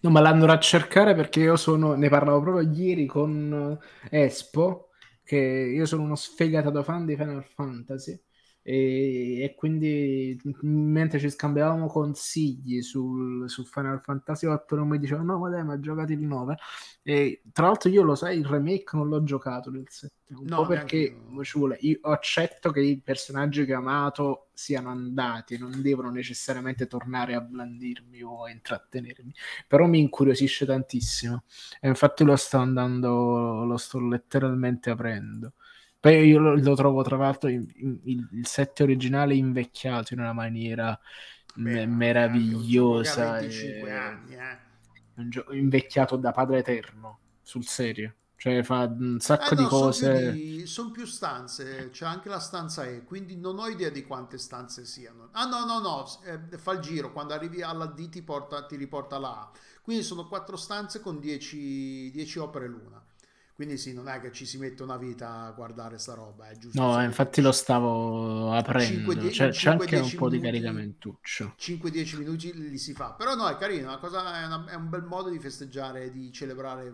[0.00, 3.78] No, ma l'andrò a cercare perché io sono, ne parlavo proprio ieri con
[4.10, 4.90] eh, Espo,
[5.24, 8.20] che io sono uno sfegatato fan di Final Fantasy
[8.72, 15.22] e, e quindi mentre ci scambiavamo consigli sul, su Final Fantasy 8 non mi diceva
[15.22, 16.56] no ma dai ma giocate il 9
[17.02, 20.62] e tra l'altro io lo sai il remake non l'ho giocato del 7 un No,
[20.62, 21.42] po' perché io.
[21.42, 21.76] ci vuole.
[21.80, 27.40] Io accetto che i personaggi che ho amato siano andati non devono necessariamente tornare a
[27.40, 29.34] blandirmi o a intrattenermi
[29.66, 31.44] però mi incuriosisce tantissimo.
[31.80, 35.54] E infatti lo sto andando lo sto letteralmente aprendo
[36.00, 40.20] poi io lo, lo trovo tra l'altro in- in- il, il set originale invecchiato in
[40.20, 40.98] una maniera
[41.62, 44.58] Beh, meravigliosa 25 e- anni eh.
[45.14, 49.70] un gioco invecchiato da padre eterno sul serio cioè fa un sacco Eh di no,
[49.70, 53.66] sono cose più, di- son più stanze, c'è anche la stanza E, quindi non ho
[53.68, 55.28] idea di quante stanze siano.
[55.32, 58.76] Ah no, no, no, eh, fa il giro, quando arrivi alla D ti, porta- ti
[58.76, 59.50] riporta la A.
[59.82, 63.02] Quindi sono quattro stanze con 10 10 opere l'una.
[63.60, 66.56] Quindi sì, non è che ci si mette una vita a guardare sta roba, è
[66.56, 66.80] giusto.
[66.80, 71.54] no infatti lo stavo aprendo Cinque, die- c'è, c'è anche un 5-10 po' di caricamentuccio
[71.56, 73.12] 5-10 minuti li si fa.
[73.12, 76.32] Però no, è carino, una cosa, è, una- è un bel modo di festeggiare, di
[76.32, 76.92] celebrare eh,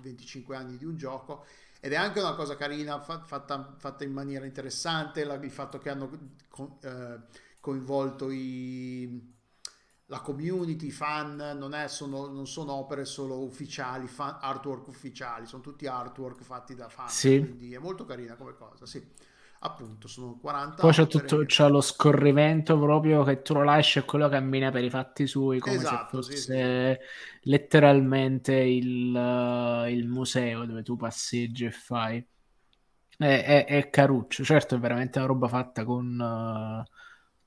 [0.00, 1.44] 25 anni di un gioco.
[1.80, 5.78] Ed è anche una cosa carina, fa- fatta, fatta in maniera interessante, la- il fatto
[5.78, 6.08] che hanno
[6.48, 7.18] co- eh,
[7.60, 9.38] coinvolto i-
[10.10, 15.46] la community, i fan, non, è- sono, non sono opere solo ufficiali, fan- artwork ufficiali,
[15.46, 17.34] sono tutti artwork fatti da fan, Sì.
[17.36, 19.02] quindi è molto carina come cosa, sì.
[19.60, 23.98] Appunto, sono 40 poi c'è, tutto, che- c'è lo scorrimento proprio che tu lo lasci
[23.98, 27.00] e quello cammina per i fatti suoi come Esatto, se sì, fosse
[27.42, 32.26] letteralmente il, eh, il museo dove tu passeggi e fai
[33.18, 36.90] è, è- è caruccio certo è veramente una roba fatta con eh,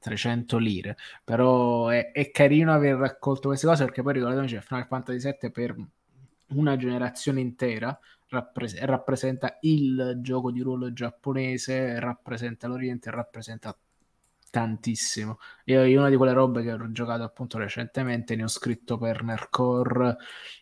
[0.04, 4.86] 300 lire però è, è carino aver raccolto queste cose perché poi ricordiamoci che Final
[4.86, 5.76] Fantasy VII per
[6.50, 7.98] una generazione intera
[8.34, 13.78] rappres- rappresenta il gioco di ruolo giapponese, rappresenta l'Oriente, rappresenta
[14.50, 15.40] tantissimo.
[15.66, 19.24] Io, io una di quelle robe che ho giocato appunto recentemente, ne ho scritto per
[19.24, 20.16] Nercore,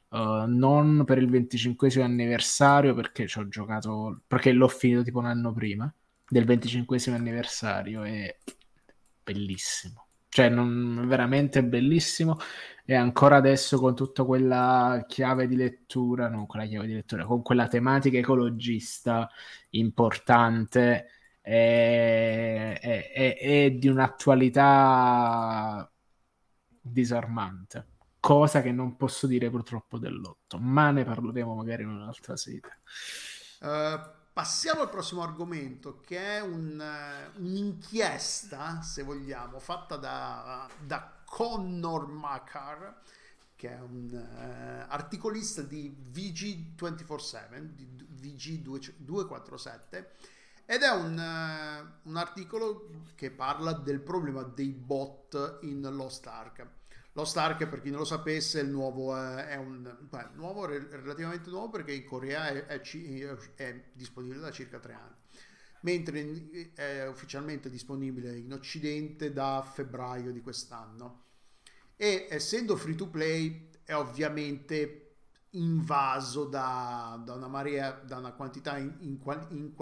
[0.10, 5.26] uh, non per il 25 anniversario perché ci ho giocato, perché l'ho finito tipo un
[5.26, 5.94] anno prima
[6.28, 8.38] del 25 anniversario e
[9.24, 10.08] bellissimo.
[10.30, 12.38] Cioè, non, veramente bellissimo.
[12.86, 17.42] E ancora adesso con tutta quella chiave di lettura, non quella chiave di lettura, con
[17.42, 19.30] quella tematica ecologista
[19.72, 21.08] importante
[21.42, 25.90] è, è, è, è di un'attualità
[26.80, 27.88] disarmante.
[28.20, 32.80] Cosa che non posso dire purtroppo dell'otto, ma ne parleremo magari in un'altra sede.
[33.62, 41.22] Uh Passiamo al prossimo argomento che è un, uh, un'inchiesta, se vogliamo, fatta da, da
[41.26, 43.02] Connor Makar,
[43.58, 47.86] che è un uh, articolista di VG247, di
[48.22, 50.06] VG247,
[50.66, 56.66] ed è un, uh, un articolo che parla del problema dei bot in Lost Ark.
[57.14, 61.50] Lo Stark, per chi non lo sapesse, è, nuovo, eh, è un beh, nuovo, relativamente
[61.50, 62.82] nuovo perché in Corea è, è,
[63.56, 65.16] è, disponibile da circa tre anni,
[65.82, 71.26] mentre è ufficialmente disponibile in Occidente da febbraio di quest'anno.
[71.98, 75.16] E essendo free to play, è ovviamente
[75.52, 79.74] invaso da, da una marea, da una quantità in, in, in,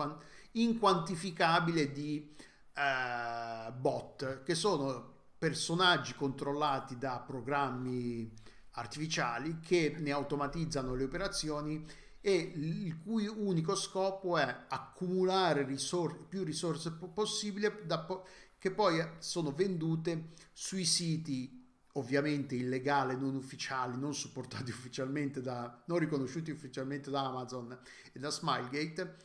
[0.53, 2.35] inquantificabile di
[2.75, 8.29] uh, bot che sono personaggi controllati da programmi
[8.71, 11.85] artificiali che ne automatizzano le operazioni
[12.21, 18.27] e il cui unico scopo è accumulare risor- più risorse possibile po-
[18.57, 21.57] che poi sono vendute sui siti
[21.93, 27.77] ovviamente illegali, non ufficiali, non supportati ufficialmente da, non riconosciuti ufficialmente da Amazon
[28.11, 29.15] e da Smilegate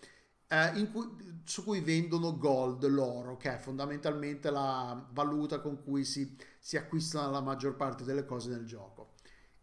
[0.55, 6.37] eh, cui, su cui vendono gold, l'oro, che è fondamentalmente la valuta con cui si,
[6.59, 9.15] si acquistano la maggior parte delle cose nel gioco.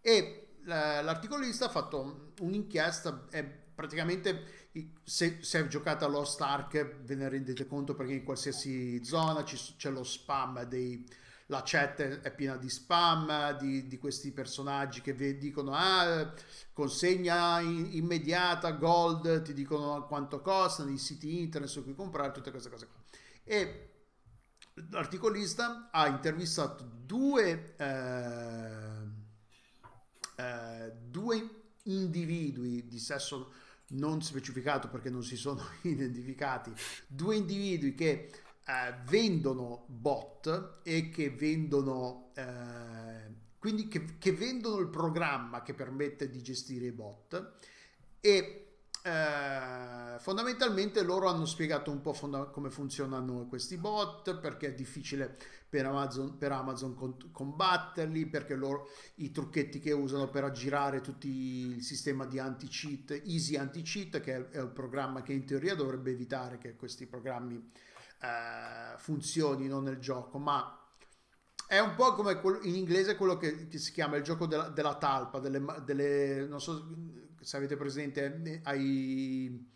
[0.02, 4.70] E l'articolista ha fatto un'inchiesta, è praticamente
[5.04, 9.44] se, se è giocata a Lost Ark ve ne rendete conto perché in qualsiasi zona
[9.44, 11.06] c'è lo spam dei,
[11.52, 16.34] la chat è piena di spam, di, di questi personaggi che vi dicono ah,
[16.72, 22.52] consegna in, immediata, gold, ti dicono quanto costano, i siti internet su cui comprare, tutte
[22.52, 23.04] queste cose qua.
[23.43, 23.89] E
[24.91, 29.10] l'articolista ha intervistato due, eh,
[30.38, 31.49] eh, due
[31.84, 33.52] individui di sesso
[33.88, 36.72] non specificato perché non si sono identificati,
[37.08, 44.89] due individui che eh, vendono bot e che vendono eh, quindi che, che, vendono il
[44.89, 47.53] programma che permette di gestire i bot
[48.20, 48.72] e
[49.03, 55.36] eh, fondamentalmente loro hanno spiegato un po' fonda- come funzionano questi bot perché è difficile
[55.68, 56.95] per Amazon, per Amazon
[57.32, 63.55] combatterli perché loro i trucchetti che usano per aggirare tutto il sistema di anti-cheat Easy
[63.55, 67.72] Anti-Cheat che è, è il programma che in teoria dovrebbe evitare che questi programmi
[68.22, 70.78] eh, funzionino nel gioco, ma
[71.67, 74.95] è un po' come in inglese quello che, che si chiama il gioco della, della
[74.95, 76.86] talpa, delle, delle, non so
[77.39, 79.69] se avete presente ai,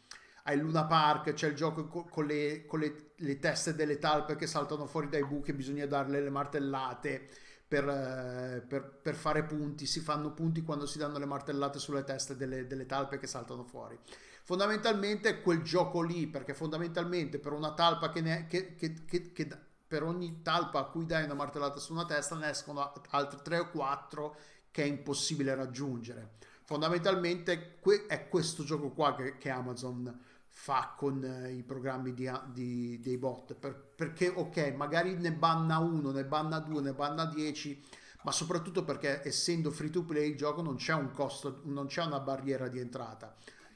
[0.44, 4.36] ai Luna Park c'è il gioco con, con, le, con le, le, teste delle talpe
[4.36, 7.30] che saltano fuori dai buchi e bisogna darle le martellate
[7.68, 12.04] per, eh, per, per, fare punti, si fanno punti quando si danno le martellate sulle
[12.04, 13.98] teste delle, delle talpe che saltano fuori
[14.46, 19.48] fondamentalmente quel gioco lì, perché fondamentalmente per una talpa che, ne, che, che, che, che
[19.88, 23.58] per ogni talpa a cui dai una martellata su una testa ne escono altri 3
[23.58, 24.36] o 4
[24.70, 26.34] che è impossibile raggiungere.
[26.64, 30.16] Fondamentalmente è questo gioco qua che, Amazon
[30.48, 35.80] fa con eh, i programmi di, di, dei bot, per, perché ok, magari ne banna
[35.80, 37.84] uno, ne banna due, ne banna 10,
[38.22, 42.04] ma soprattutto perché essendo free to play il gioco non c'è un costo, non c'è
[42.04, 43.36] una barriera di entrata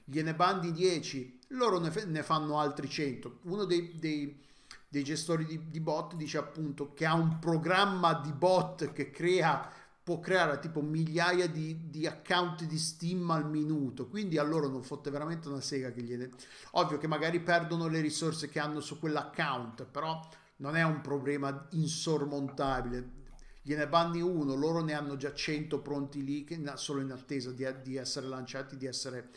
[0.09, 3.39] gliene bandi 10, loro ne, ne fanno altri 100.
[3.43, 4.43] Uno dei, dei,
[4.87, 9.71] dei gestori di, di, bot dice appunto che ha un programma di bot che crea
[10.01, 14.81] può creare tipo migliaia di, di, account di Steam al minuto, quindi a loro non
[14.81, 16.31] fotte veramente una sega che gliene...
[16.71, 20.19] Ovvio che magari perdono le risorse che hanno su quell'account, però
[20.57, 23.17] non è un problema insormontabile.
[23.61, 27.95] Gliene bandi uno, loro ne hanno già 100 pronti lì, solo in attesa di, di
[27.95, 29.29] essere lanciati, di essere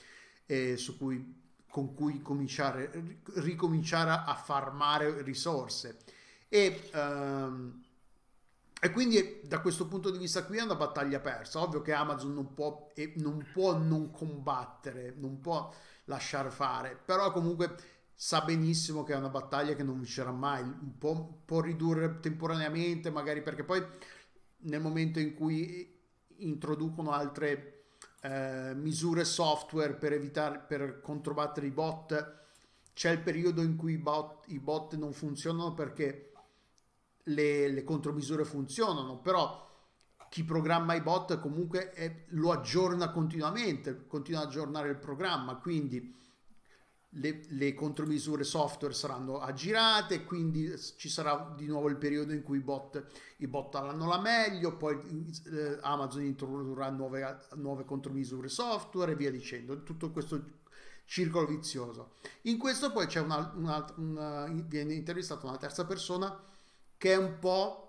[0.53, 5.99] eh, cui, con cui cominciare, ricominciare a farmare risorse.
[6.49, 7.83] E, um,
[8.79, 11.61] e quindi da questo punto di vista qui è una battaglia persa.
[11.61, 15.73] Ovvio che Amazon non può, non può non combattere, non può
[16.05, 17.77] lasciare fare, però comunque
[18.13, 20.99] sa benissimo che è una battaglia che non vincerà mai, un
[21.45, 23.83] può ridurre temporaneamente, magari perché poi
[24.65, 25.99] nel momento in cui
[26.39, 27.82] introducono altre
[28.23, 32.41] eh, misure software per evitare, per controbattere i bot,
[32.95, 36.33] c'è il periodo in cui i bot, i bot non funzionano perché
[37.25, 39.69] le, le contromisure funzionano, però
[40.29, 46.21] chi programma i bot comunque è, lo aggiorna continuamente, continua ad aggiornare il programma, quindi
[47.17, 52.59] le, le, contromisure software saranno aggirate, quindi ci sarà di nuovo il periodo in cui
[52.59, 53.05] i bot,
[53.39, 54.99] i bot avranno la meglio, poi
[55.53, 60.61] eh, Amazon introdurrà nuove, nuove contromisure software e via dicendo, tutto questo
[61.05, 62.15] circolo vizioso.
[62.43, 66.35] In questo poi c'è una, una, una, viene intervistata una terza persona
[66.97, 67.82] che è un po'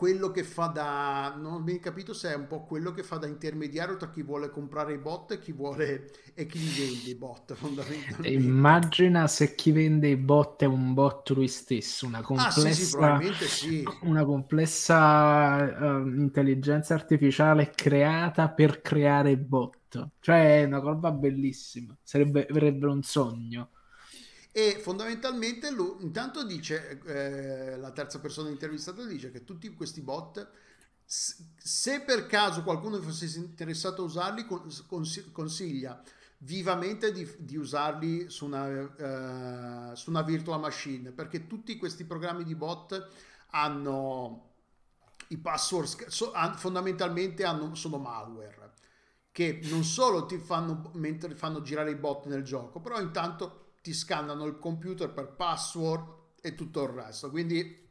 [0.00, 3.18] quello che fa da non ho ben capito se è un po' quello che fa
[3.18, 7.10] da intermediario tra chi vuole comprare i bot e chi vuole e chi li vende
[7.10, 8.28] i bot fondamentalmente.
[8.30, 12.84] Immagina se chi vende i bot è un bot lui stesso una complessa, ah, sì,
[12.86, 13.84] sì, probabilmente sì.
[14.04, 20.12] una complessa uh, intelligenza artificiale creata per creare bot.
[20.18, 21.94] Cioè è una cosa bellissima.
[22.02, 23.68] Sarebbe, sarebbe un sogno
[24.52, 30.50] e fondamentalmente lui intanto dice eh, la terza persona intervistata dice che tutti questi bot
[31.04, 34.46] se per caso qualcuno fosse interessato a usarli
[35.32, 36.00] consiglia
[36.38, 42.44] vivamente di, di usarli su una, uh, su una virtual machine perché tutti questi programmi
[42.44, 43.08] di bot
[43.50, 44.48] hanno
[45.28, 48.72] i password so, fondamentalmente hanno, sono malware
[49.32, 53.92] che non solo ti fanno mentre fanno girare i bot nel gioco però intanto ti
[53.92, 57.30] scannano il computer per password e tutto il resto.
[57.30, 57.88] Quindi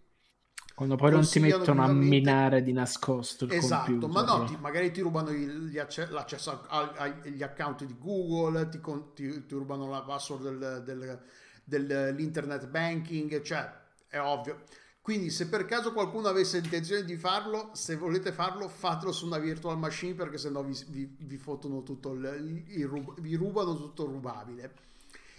[0.79, 4.09] quando poi non ti mettono a minare di nascosto il esatto, computer.
[4.09, 8.79] ma no, ti, magari ti rubano il, acce- l'accesso agli account di Google, ti,
[9.13, 11.21] ti, ti rubano la password del, del,
[11.65, 13.69] dell'internet banking, cioè
[14.07, 14.63] è ovvio.
[15.01, 19.37] Quindi se per caso qualcuno avesse intenzione di farlo, se volete farlo, fatelo su una
[19.37, 24.11] virtual machine perché sennò vi, vi, vi fottono tutto il, il, vi rubano tutto il
[24.11, 24.73] rubabile.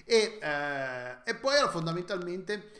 [0.04, 2.72] E, eh, e poi era fondamentalmente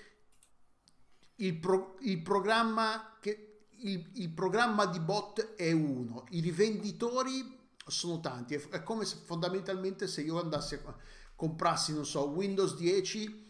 [1.37, 8.21] il, pro, il programma che il, il, programma di bot è uno, i rivenditori sono
[8.21, 10.97] tanti, è, come se fondamentalmente se io andassi a
[11.35, 13.50] comprassi, non so, Windows 10,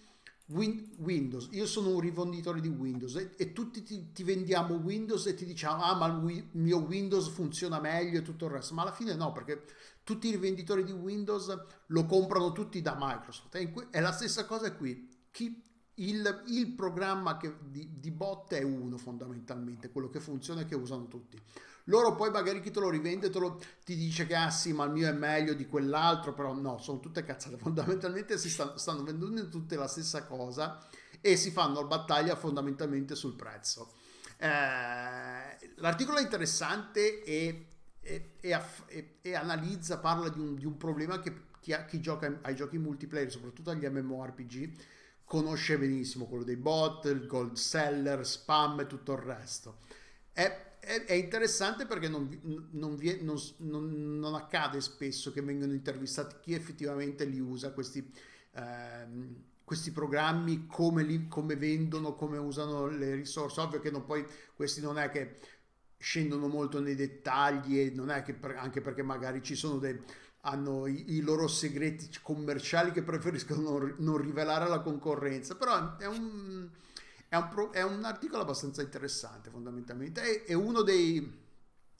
[0.51, 5.27] Win, Windows, io sono un rivenditore di Windows e, e tutti ti, ti, vendiamo Windows
[5.27, 8.83] e ti diciamo, ah ma il mio Windows funziona meglio e tutto il resto, ma
[8.83, 9.65] alla fine no, perché
[10.03, 11.57] tutti i rivenditori di Windows
[11.87, 13.57] lo comprano tutti da Microsoft.
[13.91, 15.09] È la stessa cosa qui.
[15.31, 15.63] Chi,
[15.95, 20.75] il, il, programma che, di, di, bot è uno fondamentalmente, quello che funziona e che
[20.75, 21.41] usano tutti.
[21.91, 24.85] Loro poi magari chi te lo rivende te lo, ti dice che ah sì ma
[24.85, 27.59] il mio è meglio di quell'altro, però no, sono tutte cazzate.
[27.61, 30.83] Fondamentalmente si stanno, stanno vendendo tutte la stessa cosa
[31.21, 33.93] e si fanno battaglia fondamentalmente sul prezzo.
[34.39, 34.47] Eh,
[35.77, 37.67] l'articolo è interessante e
[38.01, 42.55] e, e, e, analizza, parla di un, di un problema che chi, chi, gioca ai
[42.55, 44.73] giochi multiplayer, soprattutto agli MMORPG,
[45.25, 49.79] conosce benissimo, quello dei bot, il gold seller, spam e tutto il resto.
[50.33, 56.36] È, è, è interessante perché non, non, vi, non, non, accade spesso che vengano intervistati
[56.40, 58.11] chi effettivamente li usa, questi,
[58.52, 63.61] ehm, questi programmi, come, li, come vendono, come usano le risorse.
[63.61, 64.27] Ovvio che non, poi
[64.57, 65.36] questi non è che
[65.98, 70.01] scendono molto nei dettagli e non è che per, anche perché magari ci sono dei
[70.44, 76.07] hanno i, i, loro segreti commerciali che preferiscono non, non rivelare alla concorrenza però è
[76.07, 76.66] un,
[77.31, 80.20] è un, è un articolo abbastanza interessante fondamentalmente.
[80.20, 81.40] È, è uno dei,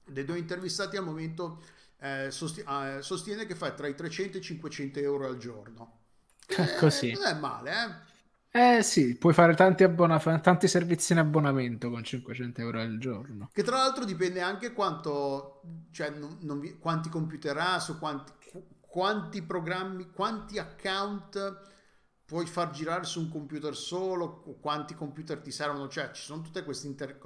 [0.05, 1.63] dei, due intervistati al momento
[2.01, 5.99] eh, sostiene, eh, sostiene che fa tra i 300 e i 500 euro al giorno.
[6.51, 7.13] Eh, così.
[7.13, 7.71] Non è male
[8.51, 8.79] eh?
[8.79, 13.49] Eh sì, puoi fare tanti, abbona- tanti servizi in abbonamento con 500 euro al giorno.
[13.53, 15.63] Che tra l'altro dipende anche quanto,
[15.93, 18.33] cioè non, non vi, quanti computer ha, su quanti,
[18.81, 21.69] quanti programmi, quanti account
[22.31, 26.63] puoi far girare su un computer solo, quanti computer ti servono, cioè ci sono tutte
[26.63, 27.19] queste inter...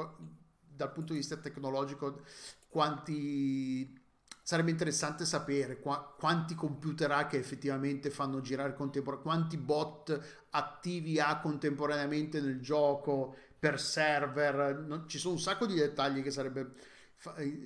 [0.66, 2.22] dal punto di vista tecnologico,
[2.70, 4.00] quanti
[4.42, 11.20] sarebbe interessante sapere qua, quanti computer ha che effettivamente fanno girare contemporaneamente, quanti bot attivi
[11.20, 14.86] ha contemporaneamente nel gioco per server.
[14.86, 16.72] Non, ci sono un sacco di dettagli che sarebbe,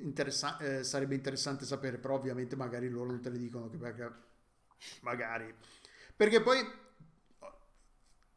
[0.03, 4.13] interessa- eh, sarebbe interessante sapere, però ovviamente magari loro non te le dicono perché
[5.03, 5.55] magari
[6.17, 6.87] perché poi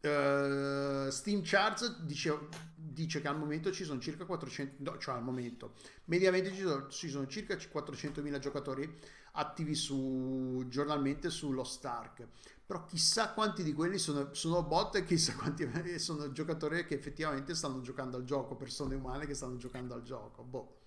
[0.02, 2.36] Uh, Steam Charts dice,
[2.76, 5.74] dice, che al momento ci sono circa 400, no, cioè al momento,
[6.06, 8.98] mediamente ci sono, ci sono circa 400.000 giocatori
[9.34, 12.28] attivi su, giornalmente su Lost Ark.
[12.66, 15.70] però chissà quanti di quelli sono, sono bot e chissà quanti
[16.00, 20.44] sono giocatori che effettivamente stanno giocando al gioco, persone umane che stanno giocando al gioco.
[20.44, 20.78] Boh.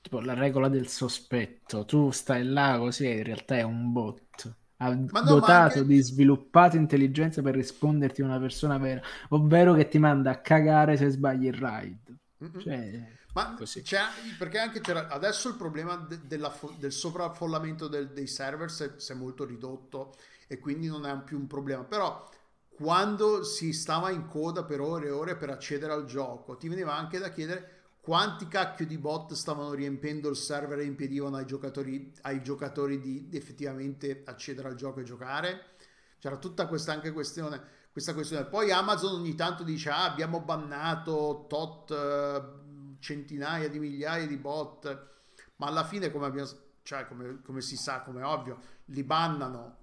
[0.00, 4.56] Tipo la regola del sospetto, tu stai là così e in realtà è un bot.
[4.80, 9.00] Ha Ma no, dotato anche- di sviluppata intelligenza per risponderti una persona vera,
[9.30, 12.16] ovvero che ti manda a cagare se sbagli il ride.
[12.44, 12.60] Mm-mm.
[12.60, 13.82] Cioè, Ma così.
[13.82, 14.00] c'è,
[14.38, 18.84] perché anche c'era adesso il problema de- della fo- del sovraffollamento del- dei server si
[18.84, 20.14] è, si è molto ridotto
[20.46, 21.84] e quindi non è più un problema.
[21.84, 22.28] Però
[22.70, 26.94] quando si stava in coda per ore e ore per accedere al gioco, ti veniva
[26.96, 27.77] anche da chiedere
[28.08, 33.28] quanti cacchio di bot stavano riempendo il server e impedivano ai giocatori, ai giocatori di,
[33.32, 35.76] effettivamente accedere al gioco e giocare.
[36.18, 37.60] C'era tutta questa anche questione,
[37.92, 38.46] questa questione.
[38.46, 45.08] Poi Amazon ogni tanto dice: Ah, abbiamo bannato tot eh, centinaia di migliaia di bot,
[45.56, 46.48] ma alla fine, come, abbiamo,
[46.84, 49.76] cioè, come, come si sa, come è ovvio, li bannano,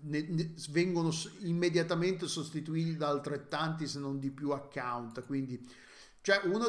[0.00, 1.10] ne- ne- vengono
[1.40, 5.26] immediatamente sostituiti da altrettanti, se non di più, account.
[5.26, 5.84] Quindi,
[6.26, 6.66] cioè, una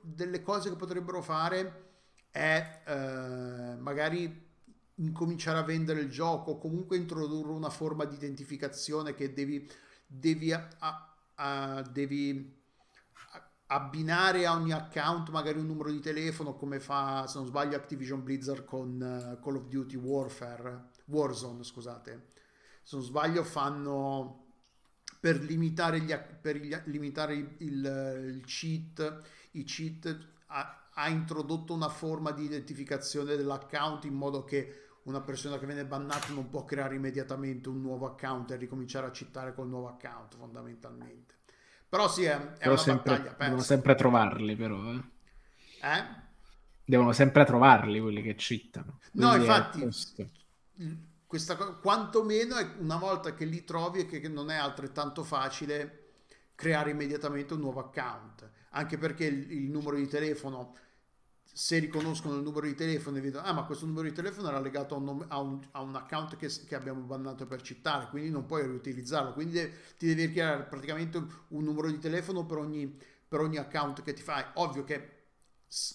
[0.00, 1.88] delle cose che potrebbero fare
[2.30, 4.48] è eh, magari
[4.94, 9.68] incominciare a vendere il gioco, comunque introdurre una forma di identificazione che devi,
[10.06, 12.62] devi, a- a- a- devi
[13.66, 18.22] abbinare a ogni account magari un numero di telefono come fa se non sbaglio Activision
[18.22, 22.26] Blizzard con eh, Call of Duty Warfare Warzone scusate.
[22.84, 24.49] Se non sbaglio fanno
[25.20, 29.20] per limitare, gli, per gli- limitare il, il- il cheat
[29.52, 35.58] i cheat ha, ha introdotto una forma di identificazione dell'account in modo che una persona
[35.58, 39.68] che viene bannata non può creare immediatamente un nuovo account e ricominciare a cittare col
[39.68, 41.34] nuovo account fondamentalmente
[41.88, 44.92] però sì è, è Però una sempre- battaglia devono persa sempre trovarli, però.
[44.94, 45.02] eh.
[45.82, 46.04] eh?
[46.84, 48.98] Devono sempre trovarli quelli che cittano.
[49.12, 49.80] No, Quindi è infatti.
[51.30, 55.98] Questa cosa, quantomeno una volta che li trovi e che non è altrettanto facile
[56.56, 60.74] creare immediatamente un nuovo account, anche perché il, il numero di telefono,
[61.44, 64.58] se riconoscono il numero di telefono e vedono, ah ma questo numero di telefono era
[64.60, 68.30] legato a un, a un- a un account che, che abbiamo bannato per cittare, quindi
[68.30, 72.92] non puoi riutilizzarlo, quindi de- ti devi creare praticamente un, numero di telefono per ogni,
[73.28, 74.44] per ogni account che ti fai.
[74.54, 75.18] Ovvio che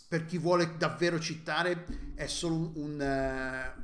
[0.08, 1.86] per chi vuole davvero citare
[2.16, 2.74] è solo un,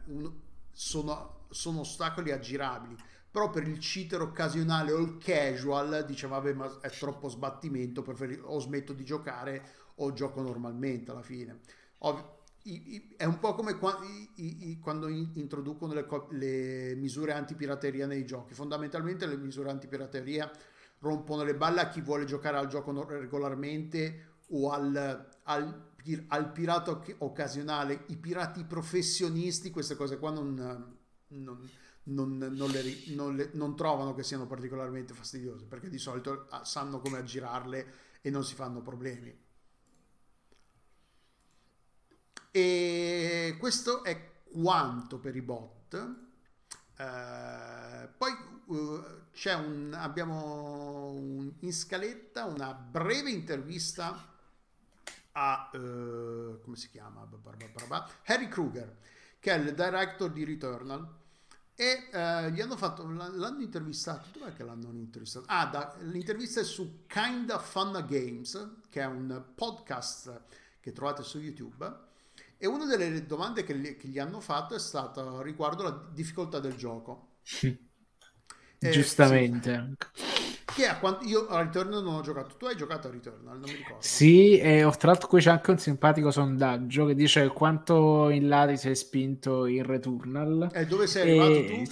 [0.05, 0.31] un-
[0.71, 2.95] sono, sono ostacoli aggirabili.
[3.29, 8.39] Però per il cheater occasionale o il casual dice vabbè ma è troppo sbattimento preferi-
[8.43, 9.63] o smetto di giocare
[9.95, 11.59] o gioco normalmente alla fine
[11.99, 13.99] Ovvio, i- i- è un po' come qua-
[14.35, 18.53] i- quando in- introducono le, co- le misure antipirateria nei giochi.
[18.53, 20.51] Fondamentalmente le misure antipirateria
[20.99, 25.89] rompono le balle a chi vuole giocare al gioco no- regolarmente o al, al,
[26.27, 30.97] al pirata oc- occasionale, i pirati professionisti, queste cose qua non,
[31.31, 31.69] non,
[32.03, 32.81] non- non le
[33.35, 38.29] le- non trovano che siano particolarmente fastidiose perché di solito ah, sanno come aggirarle e
[38.29, 39.35] non si fanno problemi.
[42.51, 45.93] E questo è quanto per i bot.
[46.97, 48.31] Eh, poi
[48.69, 49.03] eh,
[49.33, 54.27] c'è un, abbiamo un- in scaletta una breve intervista
[55.33, 57.27] a eh, come si chiama?
[58.25, 58.97] Harry Kruger,
[59.39, 61.19] che è il director di Returnal.
[61.81, 65.45] E eh, gli hanno fatto, l'hanno intervistato, dov'è che l'hanno intervistato?
[65.47, 70.41] Ah, da- l'intervista è su Kinda Fun Games, che è un podcast
[70.79, 71.91] che trovate su YouTube.
[72.59, 76.59] E una delle domande che, gli- che gli hanno fatto è stata riguardo la difficoltà
[76.59, 77.37] del gioco.
[77.61, 77.79] Eh,
[78.91, 79.95] Giustamente.
[80.73, 82.55] Che a quanto io a Returnal non ho giocato.
[82.55, 84.01] Tu hai giocato a Returnal, non mi ricordo.
[84.01, 88.47] Sì, e oh, tra l'altro qui c'è anche un simpatico sondaggio che dice quanto in
[88.47, 90.69] là ti sei spinto in Returnal.
[90.73, 91.83] E dove sei arrivato tu?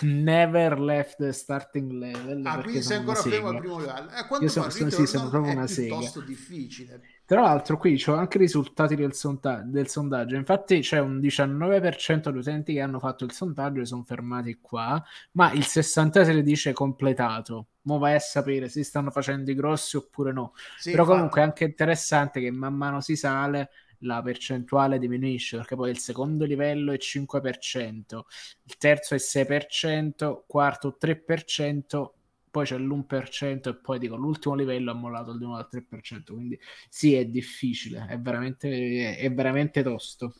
[0.06, 2.44] Never left the starting level.
[2.44, 4.10] Ah, quindi sei ancora fermo al primo livello.
[4.10, 5.94] Eh, quando Io sono- sono- sì, sono proprio è una sega.
[5.94, 7.00] piuttosto difficile.
[7.26, 12.30] Tra l'altro qui c'ho anche i risultati del, sonda- del sondaggio, infatti c'è un 19%
[12.30, 16.72] di utenti che hanno fatto il sondaggio e sono fermati qua, ma il 66% dice
[16.72, 17.66] completato.
[17.82, 20.52] Mo vai a sapere se stanno facendo i grossi oppure no.
[20.76, 23.70] Sì, Però comunque è anche interessante che man mano si sale
[24.00, 28.26] la percentuale diminuisce perché poi il secondo livello è 5%,
[28.64, 32.15] il terzo è 6%, quarto 3%,
[32.50, 36.58] poi c'è l'1% e poi dico l'ultimo livello ha mollato di nuovo al 3%, quindi
[36.88, 40.34] sì è difficile, è veramente, è veramente tosto.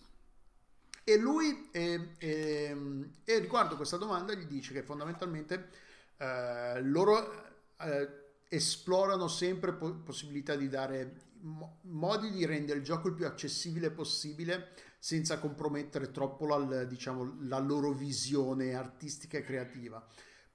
[1.04, 5.68] E lui, eh, ehm, e riguardo questa domanda, gli dice che fondamentalmente
[6.16, 7.44] eh, loro
[7.78, 8.08] eh,
[8.48, 13.90] esplorano sempre po- possibilità di dare mo- modi di rendere il gioco il più accessibile
[13.90, 20.04] possibile senza compromettere troppo la, diciamo, la loro visione artistica e creativa.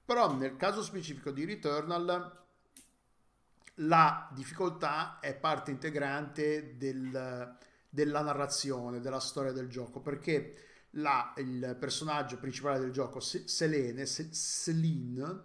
[0.04, 2.40] Però nel caso specifico di Returnal
[3.76, 7.56] la difficoltà è parte integrante del,
[7.88, 15.44] della narrazione, della storia del gioco, perché la, il personaggio principale del gioco, Selene, Celine,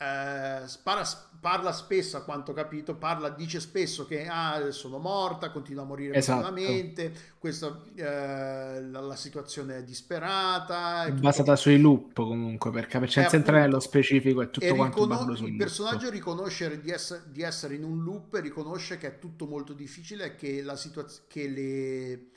[0.00, 1.04] eh, parla,
[1.40, 5.86] parla, spesso, a quanto ho capito, parla, dice spesso che ah, sono morta, continua a
[5.86, 6.46] morire esatto.
[6.46, 11.04] continuamente, questa, eh, la, la, situazione è disperata.
[11.06, 15.56] È basata sui loop comunque, perché senza entrare nello specifico è tutto quanto riconos- Il
[15.56, 16.12] personaggio loop.
[16.12, 20.26] riconosce di essere, di essere, in un loop e riconosce che è tutto molto difficile
[20.26, 22.28] e che, la situaz- che le,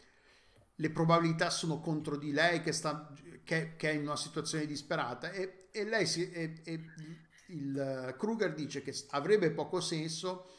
[0.74, 3.14] le probabilità sono contro di lei, che, sta,
[3.44, 6.28] che, che è in una situazione disperata e, e lei si...
[6.32, 6.86] E, e,
[7.52, 10.50] il eh, Kruger dice che avrebbe poco senso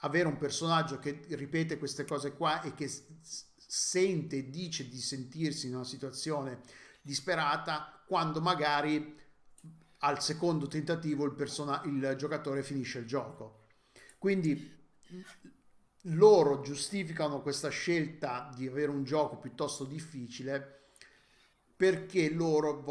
[0.00, 2.90] avere un personaggio che ripete queste cose qua e che
[3.56, 6.60] sente dice di sentirsi in una situazione
[7.00, 9.14] disperata quando magari
[9.98, 13.66] al secondo tentativo il, persona- il giocatore finisce il gioco.
[14.18, 14.74] Quindi
[16.02, 20.76] loro giustificano questa scelta di avere un gioco piuttosto difficile
[21.76, 22.82] perché loro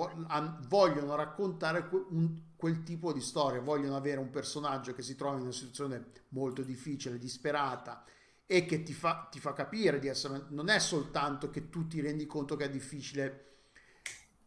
[0.68, 5.44] vogliono raccontare un, quel tipo di storia, vogliono avere un personaggio che si trova in
[5.44, 8.04] una situazione molto difficile, disperata
[8.48, 12.02] e che ti fa, ti fa capire di essere, non è soltanto che tu ti
[12.02, 13.58] rendi conto che è difficile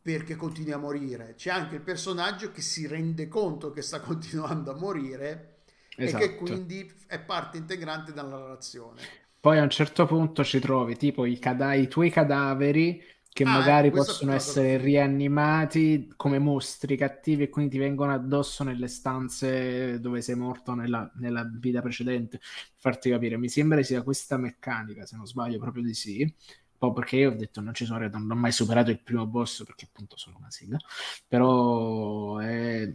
[0.03, 4.73] perché continui a morire, c'è anche il personaggio che si rende conto che sta continuando
[4.73, 5.59] a morire
[5.95, 6.25] esatto.
[6.25, 6.45] e che esatto.
[6.45, 9.01] quindi è parte integrante della narrazione.
[9.39, 13.01] Poi a un certo punto ci trovi tipo i, cada- i tuoi cadaveri
[13.31, 18.89] che ah, magari possono essere rianimati come mostri cattivi e quindi ti vengono addosso nelle
[18.89, 22.41] stanze dove sei morto nella, nella vita precedente.
[22.77, 26.33] Farti capire, mi sembra sia questa meccanica, se non sbaglio, proprio di sì.
[26.79, 29.27] Poi perché io ho detto non ci sono arrivato, non ho mai superato il primo
[29.27, 30.79] boss perché appunto sono una sigla.
[31.27, 32.93] Però, è...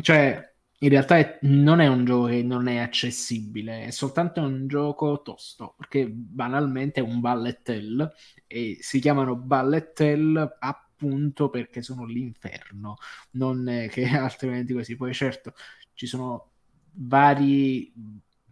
[0.00, 0.51] cioè,
[0.82, 5.22] in realtà è, non è un gioco che non è accessibile, è soltanto un gioco
[5.22, 8.12] tosto, perché banalmente è un bullet hell
[8.48, 12.96] e si chiamano bullet hell appunto perché sono l'inferno,
[13.32, 14.96] non che altrimenti così.
[14.96, 15.54] Poi certo
[15.94, 16.50] ci sono
[16.94, 17.92] vari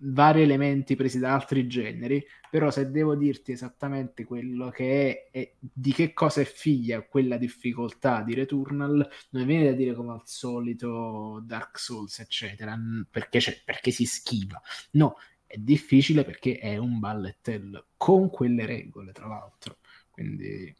[0.02, 5.56] vari elementi presi da altri generi, però se devo dirti esattamente quello che è e
[5.60, 10.22] di che cosa è figlia quella difficoltà di Returnal, non viene da dire come al
[10.24, 12.78] solito Dark Souls, eccetera,
[13.10, 14.60] perché, perché si schiva.
[14.92, 15.16] No,
[15.46, 19.78] è difficile perché è un bullet hell con quelle regole, tra l'altro.
[20.10, 20.74] Quindi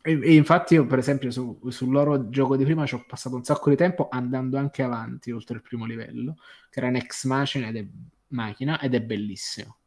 [0.00, 3.44] e, infatti io per esempio su, sul loro gioco di prima ci ho passato un
[3.44, 6.36] sacco di tempo andando anche avanti oltre il primo livello,
[6.70, 7.86] che era Next Machine ed è
[8.28, 9.78] macchina ed è bellissimo.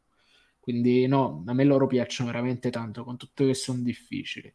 [0.60, 4.54] Quindi no, a me loro piacciono veramente tanto, con tutto che sono difficili.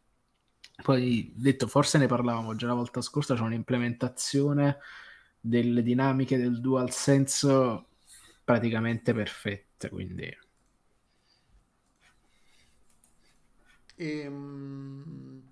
[0.82, 4.78] Poi, detto, forse ne parlavamo già la volta scorsa, c'è un'implementazione
[5.40, 7.84] delle dinamiche del dual sense
[8.44, 10.36] praticamente perfette, quindi...
[13.96, 15.42] Ehm...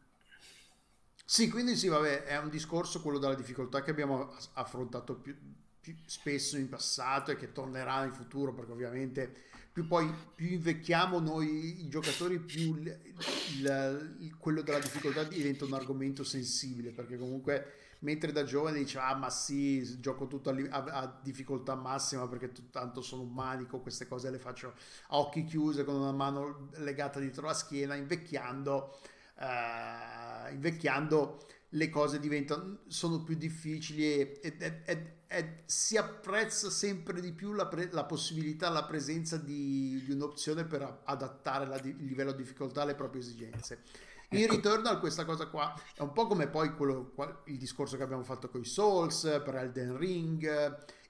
[1.28, 5.36] Sì, quindi sì, vabbè, è un discorso quello della difficoltà che abbiamo affrontato più,
[6.06, 9.34] spesso in passato e che tornerà in futuro perché ovviamente
[9.76, 12.98] più poi più invecchiamo noi i giocatori più il,
[13.58, 19.08] il, il, quello della difficoltà diventa un argomento sensibile perché comunque mentre da giovane diceva
[19.08, 23.80] ah ma sì gioco tutto a, a, a difficoltà massima perché tanto sono un manico
[23.80, 24.74] queste cose le faccio
[25.08, 28.98] a occhi chiusi con una mano legata dietro la schiena invecchiando
[29.38, 37.20] uh, invecchiando le cose diventano sono più difficili e, e, e, e si apprezza sempre
[37.20, 42.04] di più la, pre, la possibilità, la presenza di, di un'opzione per adattare la, il
[42.04, 43.82] livello di difficoltà alle proprie esigenze.
[44.30, 44.54] In ecco.
[44.54, 47.14] Returnal questa cosa qua è un po' come poi quello,
[47.44, 50.44] il discorso che abbiamo fatto con i Souls, per Elden Ring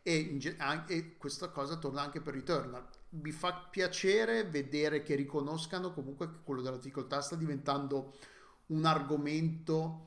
[0.03, 0.39] e,
[0.87, 2.87] e questa cosa torna anche per Returnal.
[3.11, 8.15] Mi fa piacere vedere che riconoscano comunque che quello della difficoltà sta diventando
[8.67, 10.03] un argomento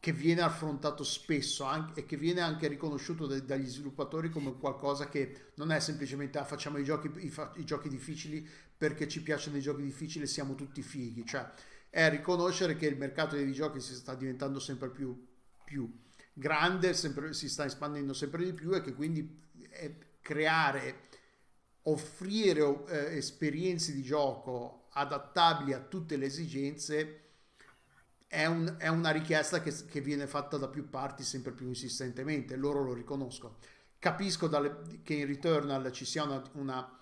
[0.00, 5.08] che viene affrontato spesso anche, e che viene anche riconosciuto da, dagli sviluppatori come qualcosa
[5.08, 8.46] che non è semplicemente ah, facciamo i giochi, i, i giochi difficili
[8.76, 11.50] perché ci piacciono i giochi difficili e siamo tutti fighi, cioè
[11.90, 15.26] è riconoscere che il mercato dei videogiochi si sta diventando sempre più,
[15.64, 15.90] più
[16.32, 21.08] grande, sempre, si sta espandendo sempre di più e che quindi è creare,
[21.82, 27.27] offrire eh, esperienze di gioco adattabili a tutte le esigenze
[28.28, 32.56] è, un, è una richiesta che, che, viene fatta da più parti sempre più insistentemente,
[32.56, 33.56] loro lo riconoscono.
[33.98, 36.98] Capisco dalle, che in Returnal ci sia una, una,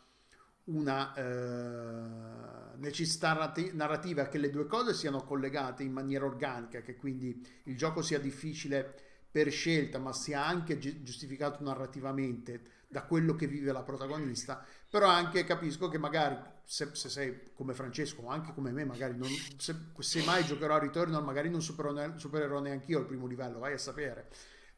[0.64, 6.94] una eh, necessità narrati- narrativa che le due cose siano collegate in maniera organica, che
[6.94, 8.94] quindi il gioco sia difficile
[9.28, 15.08] per scelta, ma sia anche gi- giustificato narrativamente da quello che vive la protagonista, però
[15.08, 16.36] anche capisco che magari
[16.68, 20.74] se, se sei come Francesco o anche come me, magari non, se, se mai giocherò
[20.74, 24.28] a Returnal, magari non supererò, supererò neanche io il primo livello, vai a sapere.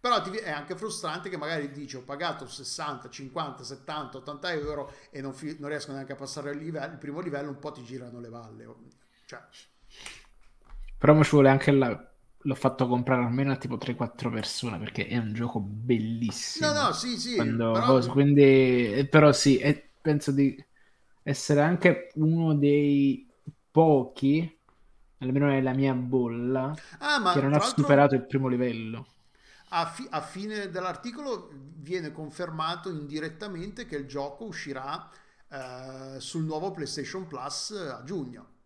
[0.01, 4.93] Però ti- è anche frustrante che magari dici ho pagato 60, 50, 70, 80 euro
[5.11, 7.73] e non, fi- non riesco neanche a passare il, livello, il primo livello, un po'
[7.73, 8.67] ti girano le valle.
[9.27, 9.41] Cioè,
[10.99, 12.03] Però mo ci vuole anche la...
[12.43, 16.71] L'ho fatto comprare almeno a tipo 3-4 persone perché è un gioco bellissimo.
[16.73, 18.43] no, no, sì, sì, Quando- però- Quindi,
[18.95, 20.57] eh, però sì, e penso di
[21.23, 23.27] essere anche uno dei
[23.71, 24.59] pochi,
[25.19, 29.07] almeno nella mia bolla, Ah, che non ha superato il primo livello.
[29.71, 35.11] A, fi- a fine dell'articolo viene confermato indirettamente che il gioco uscirà
[35.51, 38.57] eh, sul nuovo PlayStation Plus a giugno.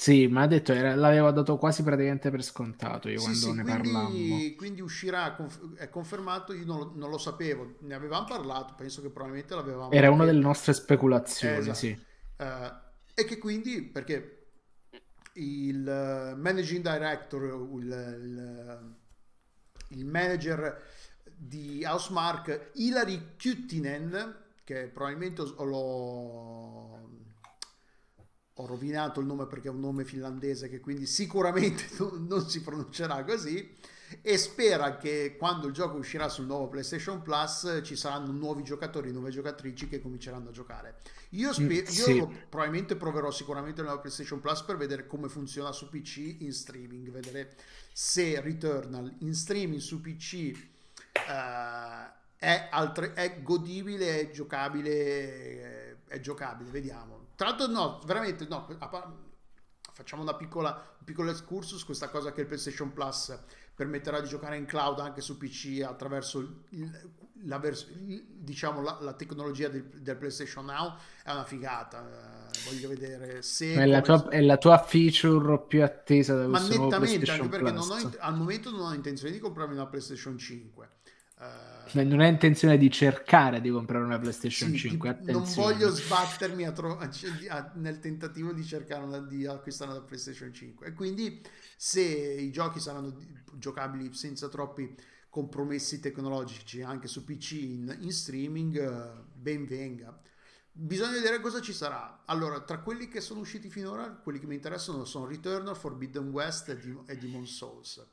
[0.00, 3.52] Sì, ma ha detto, era- l'avevo dato quasi praticamente per scontato io Sì, quando sì,
[3.52, 4.36] ne parlammo.
[4.36, 8.74] quindi, quindi uscirà, conf- è confermato, io non, lo- non lo sapevo, ne avevamo parlato,
[8.76, 9.90] penso che probabilmente l'avevamo...
[9.92, 11.78] Era una delle nostre speculazioni, Esatto.
[11.78, 11.98] sì.
[12.36, 12.72] Eh,
[13.14, 14.50] e che quindi, perché
[15.34, 17.42] il eh, managing director,
[17.78, 17.86] il,
[18.22, 18.96] il-
[19.90, 20.82] il manager
[21.24, 27.08] di Housemark, Hilary Kyttinen, che probabilmente l'ho
[28.60, 32.60] ho rovinato il nome perché è un nome finlandese che quindi sicuramente non, non si
[32.60, 33.76] pronuncerà così
[34.22, 39.12] e spera che quando il gioco uscirà sul nuovo PlayStation Plus ci saranno nuovi giocatori,
[39.12, 41.00] nuove giocatrici che cominceranno a giocare.
[41.30, 42.16] Io, spe- Mm, io sì.
[42.16, 46.52] lo- probabilmente proverò sicuramente il nuovo PlayStation Plus per vedere come funziona su PC in
[46.54, 47.54] streaming, vedere
[47.92, 50.34] se Returnal in streaming su PC
[51.12, 57.17] eh, è, altre- è godibile, è giocabile, è giocabile, vediamo.
[57.38, 58.66] Tra l'altro no, veramente no,
[59.92, 63.38] facciamo una piccola, un piccolo excursus, questa cosa che il PlayStation Plus
[63.76, 66.40] permetterà di giocare in cloud anche su PC attraverso
[66.70, 67.10] il-
[67.44, 72.48] la, vers- diciamo, la, la tecnologia del, del PlayStation Now è una figata.
[72.50, 73.72] eh, voglio vedere se...
[73.72, 77.48] È la, tua, è la tua feature più attesa da ma questo nuovo nettamente, anche
[77.48, 80.88] perché ho al momento non ho intenzione di comprarmi una PlayStation 5.
[81.38, 85.72] Eh, Non hai intenzione di cercare di comprare una PlayStation sì, 5, tipo, non attenzione.
[85.72, 87.10] voglio sbattermi a tro- a-
[87.48, 91.40] a- nel tentativo di cercare una, di acquistare una PlayStation 5 e quindi
[91.76, 93.16] se i giochi saranno
[93.54, 94.94] giocabili senza troppi
[95.30, 100.18] compromessi tecnologici anche su PC in, in streaming eh, ben venga.
[100.72, 102.22] Bisogna vedere cosa ci sarà.
[102.26, 106.68] Allora tra quelli che sono usciti finora quelli che mi interessano sono Returnal, Forbidden West
[106.68, 108.04] e, e Demon Souls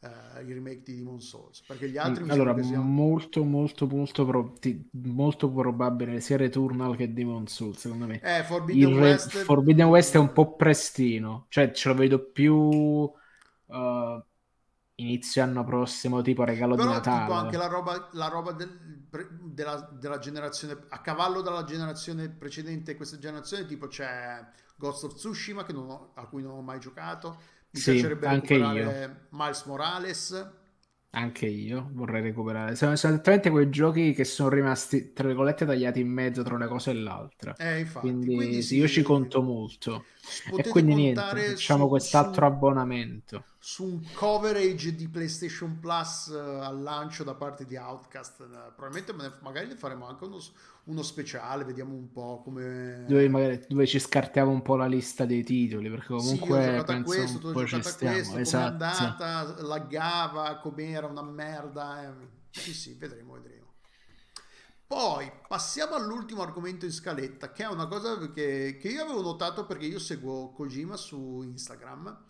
[0.00, 4.24] eh, il remake di Demon Souls perché gli altri mi allora, siano molto, molto, molto,
[4.24, 8.20] pro- ti- molto probabile sia Returnal che Demon Souls, secondo me.
[8.22, 13.10] eh, Forbidden Re- West Forbidden West è un po' prestino, cioè ce lo vedo più
[13.68, 14.24] eh,
[14.96, 17.20] inizio anno prossimo, tipo regalo di Però Natale.
[17.20, 22.28] tipo anche la roba, la roba del- pre- della, della generazione a cavallo dalla generazione
[22.30, 24.44] precedente e questa generazione tipo c'è
[24.76, 27.40] Ghost of Tsushima ho- a cui non ho mai giocato
[27.72, 30.48] mi Sì, piacerebbe anche recuperare Miles Morales
[31.12, 32.76] Anche io vorrei recuperare.
[32.76, 36.68] Sono, sono esattamente quei giochi che sono rimasti, tra virgolette, tagliati in mezzo tra una
[36.68, 37.56] cosa e l'altra.
[37.58, 40.06] eh, infatti, Quindi, quindi sì, io ci conto molto.
[40.54, 43.46] e quindi niente, facciamo su- quest'altro su- abbonamento.
[43.62, 48.40] Su un coverage di PlayStation Plus eh, al lancio da parte di Outcast.
[48.40, 50.38] Eh, probabilmente me ne- magari ne faremo anche uno,
[50.84, 53.04] uno speciale, vediamo un po' come...
[53.06, 56.84] Dove, magari, dove ci scartiamo un po' la lista dei titoli, perché Sì, comunque a
[56.84, 58.14] penso questo, tu hai giocato a stiamo.
[58.16, 58.84] questo, com'è Esatto.
[58.84, 62.02] andata, laggava, com'era, una merda.
[62.08, 62.28] eh.
[62.50, 63.58] Sì, sì, vedremo, vedremo.
[64.86, 69.64] Poi passiamo all'ultimo argomento in scaletta, che è una cosa che, che io avevo notato
[69.64, 72.29] perché io seguo Kojima su Instagram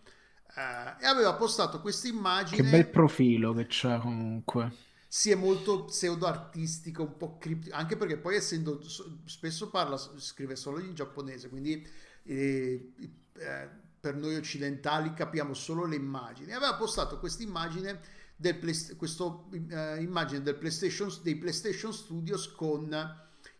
[0.54, 2.62] eh, e aveva postato questa immagine.
[2.62, 4.88] Che bel profilo che c'ha comunque.
[5.06, 8.80] Sì, è molto pseudo artistico, un po' criptico, anche perché poi essendo
[9.24, 11.84] spesso parla, scrive solo in giapponese, quindi
[12.22, 12.92] eh,
[13.34, 13.68] eh,
[14.00, 16.52] per noi occidentali capiamo solo le immagini.
[16.52, 18.00] Aveva postato questa immagine
[18.36, 22.88] del play, questo, eh, immagine del PlayStation, dei PlayStation Studios con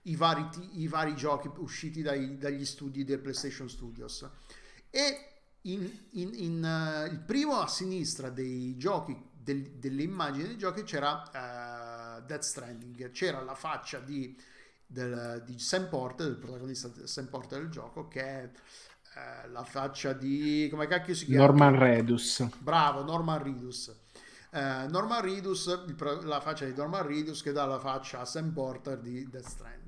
[0.02, 4.24] i vari, i vari giochi usciti dai, dagli studi del PlayStation Studios.
[4.88, 5.29] E
[5.62, 10.82] in, in, in uh, il primo a sinistra dei giochi del, delle immagini dei giochi
[10.82, 14.38] c'era uh, Death Stranding, c'era la faccia di,
[14.86, 20.12] del, di Sam Porter, del protagonista Sam Porter del gioco, che è uh, la faccia
[20.12, 21.46] di come cacchio si chiama?
[21.46, 22.46] Norman Redus.
[22.58, 23.94] Bravo, Norman Reedus.
[24.52, 28.52] Uh, Norman Reedus, il, la faccia di Norman Reedus che dà la faccia a Sam
[28.52, 29.79] Porter di Death Stranding.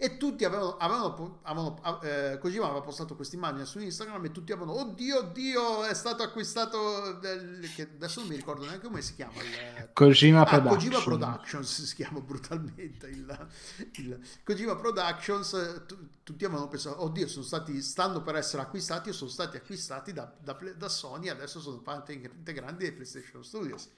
[0.00, 4.52] E tutti avevano, avevano, avevano eh, Kojima aveva postato questa immagine su Instagram e tutti
[4.52, 9.16] avevano oddio oddio è stato acquistato del, che adesso non mi ricordo neanche come si
[9.16, 10.78] chiama il, Kojima, ah, Production.
[10.78, 13.48] Kojima Productions si chiama brutalmente il,
[13.94, 19.12] il Kojima Productions t- tutti avevano pensato oddio sono stati stanno per essere acquistati o
[19.12, 23.88] sono stati acquistati da, da, da Sony adesso sono parte integranti dei PlayStation Studios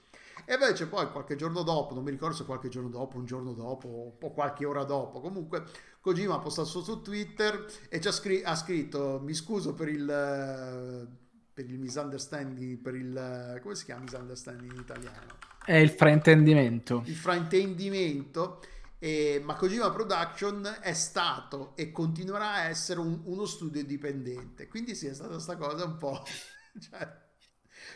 [0.45, 3.53] e invece poi qualche giorno dopo, non mi ricordo se qualche giorno dopo, un giorno
[3.53, 5.63] dopo o qualche ora dopo, comunque
[6.01, 10.05] Kojima ha postato su Twitter e scr- ha scritto mi scuso per il,
[11.53, 13.59] per il misunderstanding, per il...
[13.61, 15.37] come si chiama misunderstanding in italiano?
[15.63, 17.03] È il fraintendimento.
[17.05, 18.61] Il fraintendimento.
[18.97, 24.67] E, ma Kojima Production è stato e continuerà a essere un, uno studio dipendente.
[24.67, 26.23] Quindi sì, è stata questa cosa un po'...
[26.79, 27.20] cioè,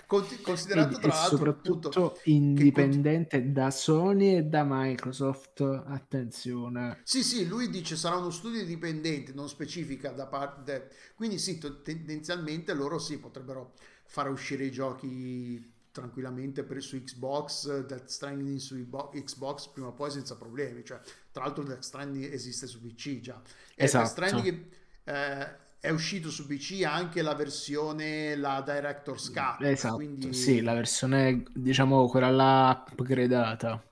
[0.05, 3.51] considerato tra l'altro soprattutto appunto, indipendente che...
[3.51, 7.01] da Sony e da Microsoft attenzione.
[7.03, 12.73] Sì sì lui dice sarà uno studio indipendente non specifica da parte quindi sì tendenzialmente
[12.73, 13.73] loro sì potrebbero
[14.05, 18.75] fare uscire i giochi tranquillamente per, su Xbox Death Stranding su
[19.13, 20.83] Xbox prima o poi senza problemi.
[20.83, 20.99] Cioè
[21.31, 23.41] tra l'altro Death Stranding esiste su PC già.
[23.73, 24.03] E esatto.
[24.03, 24.65] Death Stranding
[25.05, 29.61] eh, è uscito su PC anche la versione, la Director's Cut.
[29.61, 33.83] Esatto, quindi, sì, la versione, diciamo, quella là upgradata.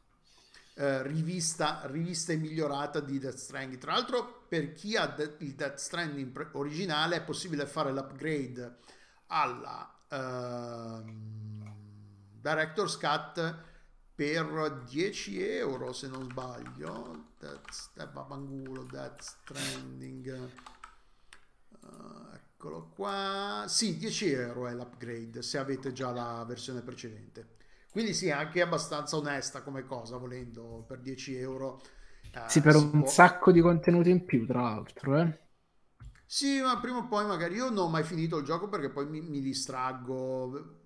[0.74, 3.80] Eh, rivista, rivista e migliorata di Death Stranding.
[3.80, 8.78] Tra l'altro, per chi ha de- il Death Stranding originale, è possibile fare l'upgrade
[9.28, 11.04] alla uh,
[12.42, 13.56] Director's Cut
[14.16, 17.34] per 10 euro, se non sbaglio.
[17.38, 18.08] Death, eh,
[18.90, 20.52] Death Stranding
[21.84, 23.66] Uh, eccolo qua.
[23.68, 27.56] Sì, 10 euro è l'upgrade se avete già la versione precedente.
[27.92, 31.82] Quindi sì, anche abbastanza onesta come cosa, volendo, per 10 euro.
[32.34, 33.08] Uh, sì, per un può...
[33.08, 35.42] sacco di contenuti in più, tra l'altro, eh.
[36.26, 39.06] Sì, ma prima o poi magari io non ho mai finito il gioco perché poi
[39.08, 40.80] mi, mi distraggo.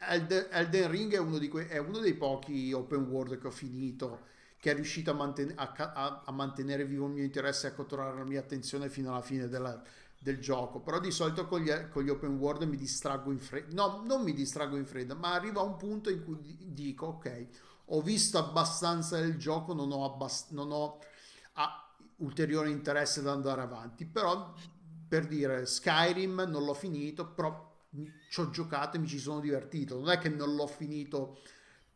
[0.00, 4.34] Elden, Elden Ring è uno, que- è uno, dei pochi open world che ho finito
[4.58, 7.74] che è riuscito a, manten- a, a, a mantenere vivo il mio interesse e a
[7.74, 9.80] catturare la mia attenzione fino alla fine della,
[10.26, 13.72] del gioco, però di solito con gli, con gli open world mi distraggo in fretta,
[13.76, 17.46] no, non mi distraggo in fretta, ma arriva un punto in cui dico ok,
[17.86, 20.98] ho visto abbastanza del gioco, non ho, abbast- non ho
[21.52, 24.52] ah, ulteriore interesse ad andare avanti, però
[25.06, 27.86] per dire Skyrim non l'ho finito, però
[28.28, 31.38] ci ho giocato e mi ci sono divertito, non è che non l'ho finito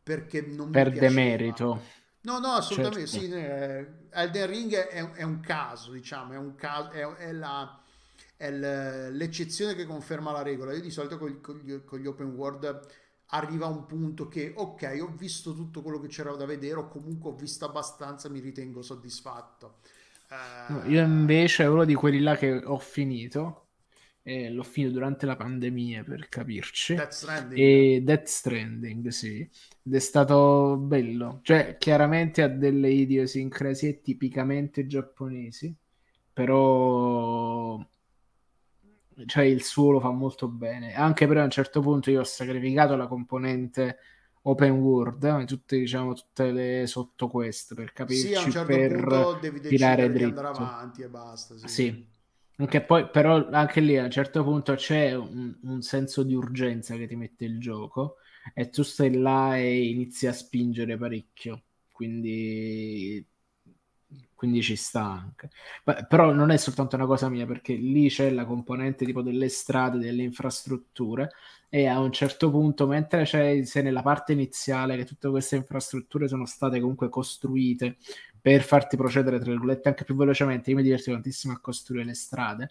[0.04, 1.82] perché non per mi demerito.
[2.22, 3.26] No, no, assolutamente certo.
[3.26, 3.32] sì.
[3.32, 7.79] Eh, Elden Ring è, è, un caso, diciamo, è un caso, è, è la
[8.40, 8.50] è
[9.10, 10.72] l'eccezione che conferma la regola.
[10.72, 11.28] Io di solito con
[11.62, 12.80] gli, con gli open world
[13.32, 17.30] arriva un punto che ok, ho visto tutto quello che c'era da vedere, o comunque
[17.30, 19.80] ho visto abbastanza, mi ritengo soddisfatto.
[20.68, 23.66] No, io invece è uno di quelli là che ho finito.
[24.22, 26.94] E l'ho finito durante la pandemia per capirci.
[26.94, 27.58] Death Stranding.
[27.58, 29.40] E Death Stranding, sì.
[29.82, 31.40] Ed è stato bello.
[31.42, 35.74] Cioè, chiaramente ha delle idiosincrasie tipicamente giapponesi,
[36.32, 37.78] però
[39.26, 40.94] cioè il suo lo fa molto bene.
[40.94, 43.98] Anche però a un certo punto io ho sacrificato la componente
[44.42, 48.92] open world, eh, tutte, diciamo, tutte le sottoquest per capirci sì, a un certo per
[48.92, 50.28] punto devi tirare dritto.
[50.28, 51.56] andare avanti e basta.
[51.58, 51.68] Sì.
[51.68, 52.08] sì.
[52.56, 56.94] Anche poi, però, anche lì a un certo punto c'è un, un, senso di urgenza
[56.96, 58.16] che ti mette il gioco
[58.52, 61.62] e tu stai là e inizi a spingere parecchio.
[61.90, 63.26] Quindi
[64.34, 65.50] quindi ci sta anche.
[65.84, 69.50] Beh, però non è soltanto una cosa mia, perché lì c'è la componente tipo delle
[69.50, 71.30] strade, delle infrastrutture,
[71.68, 76.26] e a un certo punto, mentre c'è se nella parte iniziale che tutte queste infrastrutture
[76.26, 77.98] sono state comunque costruite
[78.40, 82.14] per farti procedere, tra virgolette, anche più velocemente, io mi diverto tantissimo a costruire le
[82.14, 82.70] strade,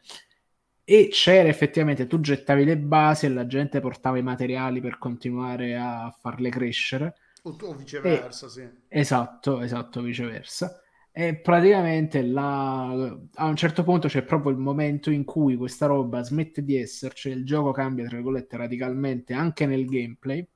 [0.83, 5.77] e c'era effettivamente, tu gettavi le basi e la gente portava i materiali per continuare
[5.77, 7.13] a farle crescere.
[7.43, 8.67] O, o viceversa, e, sì.
[8.87, 10.81] Esatto, esatto, viceversa
[11.19, 12.87] e praticamente la...
[13.33, 17.27] a un certo punto c'è proprio il momento in cui questa roba smette di esserci,
[17.27, 20.47] il gioco cambia tra virgolette radicalmente anche nel gameplay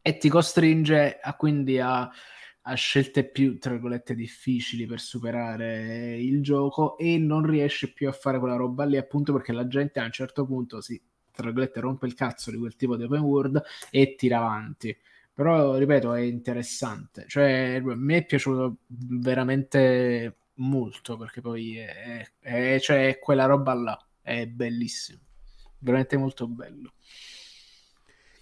[0.00, 2.10] e ti costringe a, quindi a,
[2.62, 8.12] a scelte più tra virgolette difficili per superare il gioco e non riesci più a
[8.12, 10.98] fare quella roba lì appunto perché la gente a un certo punto si
[11.30, 14.96] tra virgolette rompe il cazzo di quel tipo di open world e tira avanti
[15.34, 17.24] però, ripeto, è interessante.
[17.26, 23.74] Cioè, a me è piaciuto veramente molto perché poi è, è, cioè, è quella roba
[23.74, 24.08] là.
[24.22, 25.18] È bellissimo.
[25.78, 26.92] Veramente molto bello.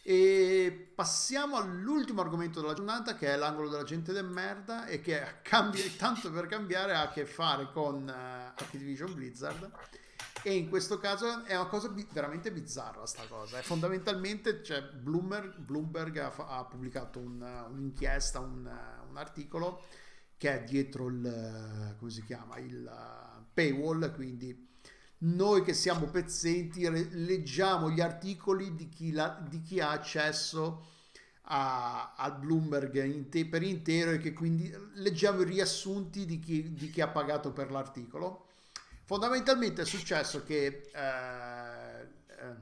[0.05, 5.41] E passiamo all'ultimo argomento della giornata che è l'angolo della gente del merda e che
[5.43, 9.71] cambia, tanto per cambiare ha a che fare con uh, Activision Blizzard
[10.43, 14.83] e in questo caso è una cosa bi- veramente bizzarra sta cosa e fondamentalmente cioè,
[14.83, 17.41] Bloomberg, Bloomberg ha, fa- ha, pubblicato un,
[17.71, 18.71] un'inchiesta un,
[19.09, 19.83] un, articolo
[20.37, 24.71] che è dietro il come si chiama il uh, paywall quindi
[25.19, 30.91] noi che siamo pezzenti leggiamo gli articoli di chi, la, di chi ha accesso
[31.45, 36.91] a, Bloomberg in te, per intero e che quindi leggiamo i riassunti di chi, di
[36.91, 38.47] chi ha pagato per l'articolo.
[39.05, 42.55] Fondamentalmente è successo che eh, eh,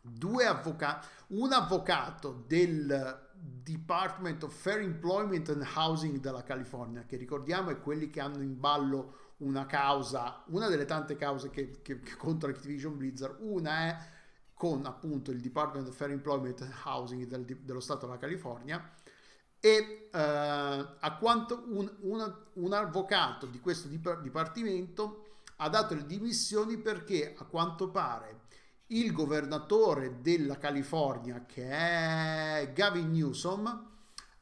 [0.00, 7.70] due avvocati, un avvocato del Department of Fair Employment and Housing della California, che ricordiamo
[7.70, 12.16] è quelli che hanno in ballo una causa, una delle tante cause che, che, che
[12.16, 13.98] contro Activision Blizzard, una è
[14.52, 18.92] con appunto il Department of Fair Employment and Housing del, dello Stato della California
[19.58, 25.29] e uh, a quanto un, una, un, avvocato di questo dipartimento
[25.62, 28.48] ha dato le dimissioni perché a quanto pare
[28.88, 33.88] il governatore della California che è Gavin Newsom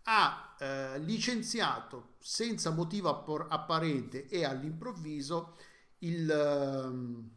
[0.05, 3.09] ha eh, licenziato senza motivo
[3.49, 5.57] apparente e all'improvviso
[5.99, 7.31] il, ehm,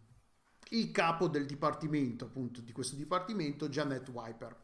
[0.70, 4.56] il, capo del dipartimento, appunto di questo dipartimento, Janet Wiper.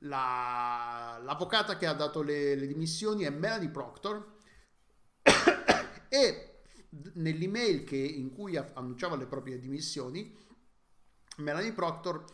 [0.00, 4.34] La, l'avvocata che ha dato le, le dimissioni è Melanie Proctor
[6.08, 6.55] e
[7.14, 10.34] nell'email che, in cui annunciava le proprie dimissioni,
[11.38, 12.24] Melanie Proctor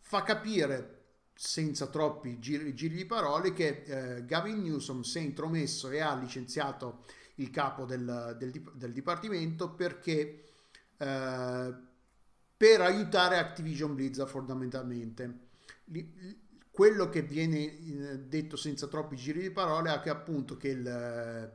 [0.00, 1.00] fa capire
[1.34, 6.14] senza troppi giri, giri di parole che eh, Gavin Newsom si è intromesso e ha
[6.14, 7.04] licenziato
[7.36, 10.44] il capo del, del, del dipartimento perché
[10.96, 11.74] eh,
[12.56, 15.48] per aiutare Activision Blizzard fondamentalmente.
[16.70, 21.52] Quello che viene eh, detto senza troppi giri di parole è che appunto che il,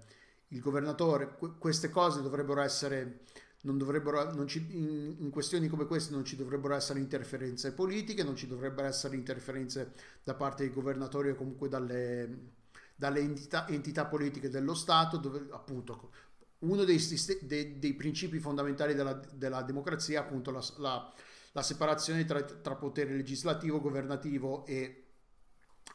[0.49, 3.21] il governatore queste cose dovrebbero essere
[3.61, 8.23] non dovrebbero, non ci, in, in, questioni come queste non ci dovrebbero essere interferenze politiche,
[8.23, 9.93] non ci dovrebbero essere interferenze
[10.23, 12.51] da parte dei governatori o comunque dalle,
[12.95, 16.11] dalle entità, entità, politiche dello Stato, dove appunto
[16.59, 16.99] uno dei,
[17.41, 21.13] dei, dei principi fondamentali della, della democrazia è appunto la, la,
[21.51, 25.07] la separazione tra, tra, potere legislativo, governativo e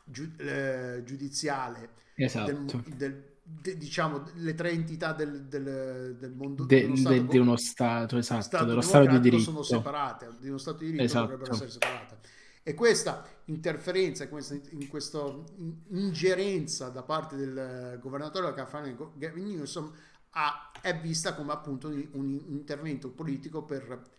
[0.04, 2.52] giu, eh, giudiziale esatto.
[2.52, 7.38] del, del de, diciamo le tre entità del, del, del mondo de, dello stato, di
[7.38, 9.42] uno stato esatto stato dello stato di diritto.
[9.42, 11.22] sono separate di uno stato di diritto esatto.
[11.22, 12.18] dovrebbero essere separate.
[12.64, 15.44] E questa interferenza questa in questo
[15.88, 19.92] ingerenza da parte del governatore della California Gavin Newsom
[20.30, 24.10] ha, è vista come appunto un, un intervento politico per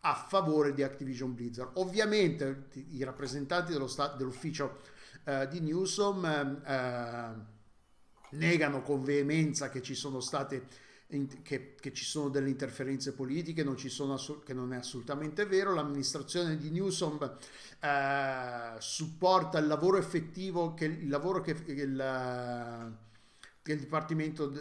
[0.00, 1.70] a favore di Activision Blizzard.
[1.74, 4.78] Ovviamente i rappresentanti dello stato, dell'ufficio
[5.24, 7.57] uh, di Newsom uh,
[8.32, 10.86] negano con veemenza che ci sono state
[11.42, 15.72] che, che, ci sono delle interferenze politiche, non sono, che non è assolutamente vero.
[15.72, 17.18] L'amministrazione di Newsom
[17.80, 22.96] eh, supporta il lavoro effettivo, che il lavoro che, che il,
[23.62, 24.52] che il Dipartimento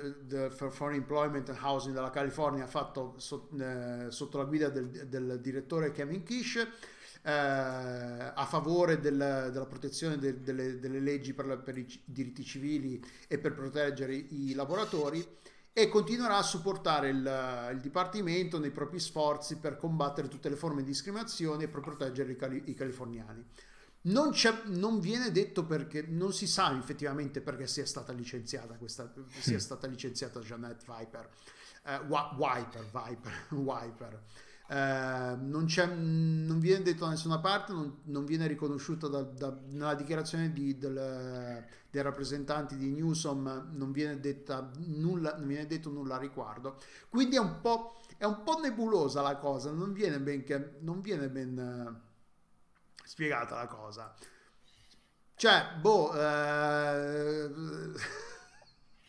[0.52, 3.18] for Foreign Employment and Housing della California ha fatto
[3.60, 6.65] eh, sotto la guida del, del direttore Kevin Kish
[7.28, 12.41] eh, a favore del, della protezione de, delle, delle, leggi per, la, per, i diritti
[12.41, 15.28] civili e per proteggere i, lavoratori
[15.74, 20.84] e continuerà a supportare il, il, Dipartimento nei propri sforzi per combattere tutte le forme
[20.84, 23.45] di discriminazione e per proteggere i, cali, i californiani.
[24.04, 24.32] Non,
[24.68, 29.86] non, viene detto perché non si sa effettivamente perché sia stata licenziata questa sia stata
[29.86, 31.30] licenziata Janet Viper
[31.84, 34.22] uh, Viper Viper Viper
[34.69, 35.65] eh, non,
[36.45, 40.77] non, viene detto da nessuna parte, non, non viene riconosciuto da, da, nella dichiarazione di,
[40.77, 46.80] del, dei rappresentanti di Newsom, non viene, detta nulla, non viene detto nulla a riguardo.
[47.07, 50.44] Quindi è un po', è un po nebulosa la cosa, non viene ben,
[50.81, 51.95] non viene ben uh,
[53.06, 54.14] spiegata la cosa.
[55.35, 56.11] Cioè, boh...
[56.11, 57.95] Uh,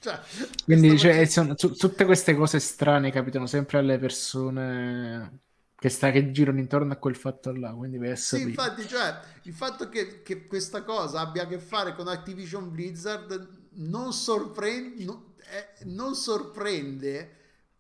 [0.01, 0.17] Cioè,
[0.65, 5.41] Quindi cioè, sono, tutte queste cose strane capitano sempre alle persone
[5.79, 7.73] che, sta, che girano intorno a quel fatto là.
[7.73, 11.95] Quindi per sì, infatti, cioè, il fatto che, che, questa cosa abbia a che fare
[11.95, 17.37] con Activision Blizzard non sorprende, non, eh, non sorprende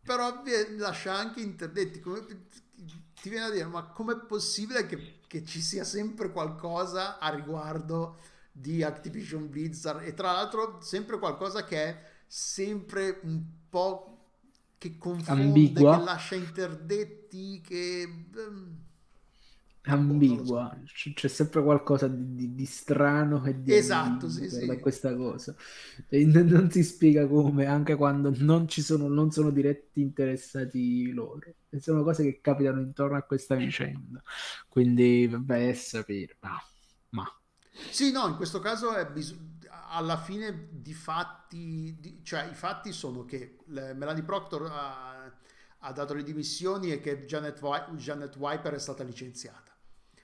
[0.08, 0.42] però
[0.78, 2.00] lascia anche interdetti.
[2.00, 2.24] Come,
[3.20, 8.16] ti viene a dire, ma com'è possibile che, che ci sia sempre qualcosa a riguardo
[8.50, 10.06] di Activision Blizzard?
[10.06, 14.17] E tra l'altro, sempre qualcosa che è sempre un po'
[14.78, 15.94] che confonde, Ambigua.
[15.94, 18.02] che lascia interdetti, che...
[18.02, 18.86] Ehm,
[19.82, 24.66] ambigua, C- c'è sempre qualcosa di, di- di strano e di Esatto, sì, ambiguo sì.
[24.66, 25.55] da questa cosa.
[26.09, 31.40] E non si spiega come, anche quando non ci sono, non sono diretti interessati loro.
[31.70, 34.22] E sono cose che capitano intorno a questa vicenda.
[34.68, 36.36] Quindi, vabbè, è sapere.
[36.40, 36.59] Ma,
[37.10, 37.24] ma.
[37.90, 39.34] Sì, no, in questo caso è bis-
[39.89, 45.32] alla fine di fatti, di- cioè i fatti sono che le- Melanie Proctor ha,
[45.78, 47.60] ha dato le dimissioni e che Janet,
[47.97, 49.73] Janet Wiper è stata licenziata.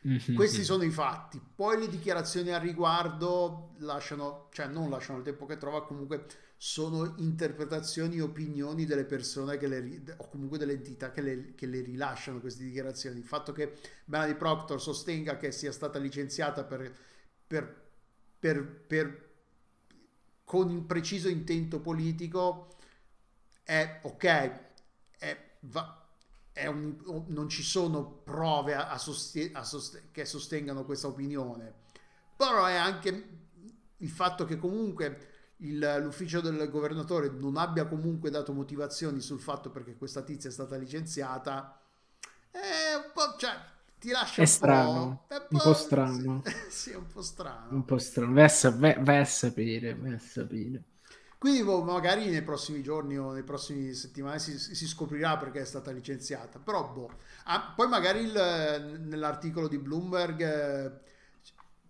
[0.03, 0.35] Mhm.
[0.35, 1.41] Questi sono i fatti.
[1.55, 6.27] Poi le dichiarazioni al riguardo lasciano, cioè non lasciano il tempo che trova, comunque
[6.57, 11.67] sono interpretazioni e opinioni delle persone che le, o comunque delle entità che le, che
[11.67, 13.19] le rilasciano queste dichiarazioni.
[13.19, 13.73] Il fatto che
[14.07, 16.93] Melanie Proctor sostenga che sia stata licenziata per,
[17.47, 17.83] per,
[18.39, 19.24] per, per-
[20.45, 22.69] con un preciso intento politico
[23.63, 24.25] è ok,
[25.19, 26.07] è, va-
[26.53, 31.73] è un- non ci sono prove a- a soste- a soste- che sostengano questa opinione,
[32.37, 33.29] però è anche
[33.99, 39.71] il fatto che comunque il- l'ufficio del governatore non abbia comunque dato motivazioni sul fatto
[39.71, 41.81] perché questa tizia è stata licenziata,
[42.51, 43.53] è un po', cioè,
[44.05, 46.43] ti lascia È un po', strano, è un po' strano.
[46.69, 47.73] Sì, è un po' strano.
[47.75, 48.33] Un po' strano.
[48.33, 50.85] Vai a, sa- vai- a sapere, vai a sapere.
[51.39, 55.65] Quindi boh, magari nei prossimi giorni o nei prossimi settimane si, si scoprirà perché è
[55.67, 56.59] stata licenziata.
[56.59, 57.11] Però boh.
[57.45, 61.01] Ah, poi magari il- nell'articolo di Bloomberg eh,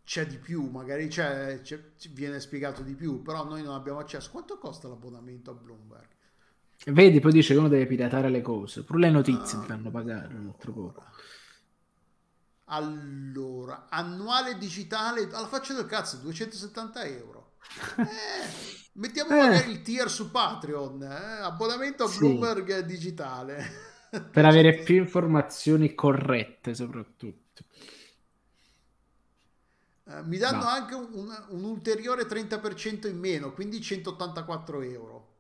[0.05, 4.31] c'è di più, magari c'è, c'è- viene spiegato di più, però noi non abbiamo accesso.
[4.31, 6.09] Quanto costa l'abbonamento a Bloomberg?
[6.87, 8.85] Vedi, poi dice che uno deve piratare le cose.
[8.85, 11.05] Pure le notizie Ah, ti fanno pagare un altro poco.
[12.67, 17.43] Allora, annuale digitale, alla faccia del cazzo, 270 euro.
[17.97, 19.39] Eh, mettiamo Eh.
[19.39, 22.19] magari il tier su Patreon, eh, abbonamento a Sì.
[22.19, 23.93] Bloomberg digitale.
[24.31, 27.65] Per avere più informazioni corrette, soprattutto.
[30.07, 30.73] Eh, mi danno Va.
[30.73, 35.33] anche un, un- un ulteriore 30% in meno, quindi 184 euro.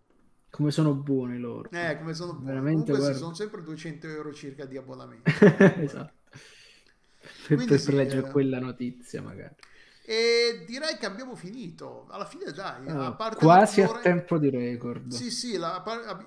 [0.50, 1.68] Come sono buoni loro.
[1.70, 2.46] Eh, come sono buoni.
[2.46, 3.18] Veramente, Comunque guarda.
[3.18, 5.24] sono sempre 200 euro circa di abbonamento.
[5.80, 6.12] esatto.
[7.46, 8.30] Per, per sì, leggere eh.
[8.30, 9.54] quella notizia, magari.
[10.06, 12.06] E direi che abbiamo finito.
[12.10, 15.12] Alla fine, dai, a Ah, parte quasi a tempo di record.
[15.12, 15.82] Sì, sì, la-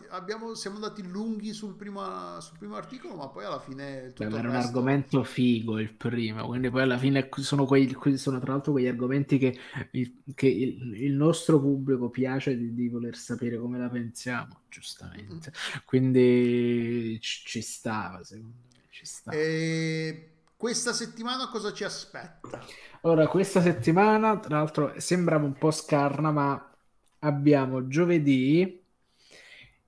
[0.10, 4.38] abbiamo- siamo andati lunghi sul primo, sul primo articolo, ma poi alla fine tutto Beh,
[4.38, 8.39] era un resto- argomento figo il primo, quindi poi alla fine sono, quei, que- sono
[8.39, 9.56] tra l'altro quegli argomenti che,
[9.91, 15.52] il, che il- il nostro pubblico piace di, di voler sapere come la pensiamo, giustamente.
[15.85, 19.38] Quindi ci, ci stava, secondo me, ci stava.
[19.38, 22.60] E questa settimana cosa ci aspetta?
[23.02, 26.72] Allora, questa settimana, tra l'altro, sembrava un po' scarna, ma
[27.20, 28.84] abbiamo giovedì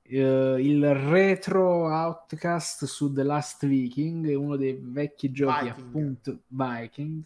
[0.03, 5.85] eh, il retro Outcast su The Last Viking, uno dei vecchi giochi Viking.
[5.87, 7.23] appunto Viking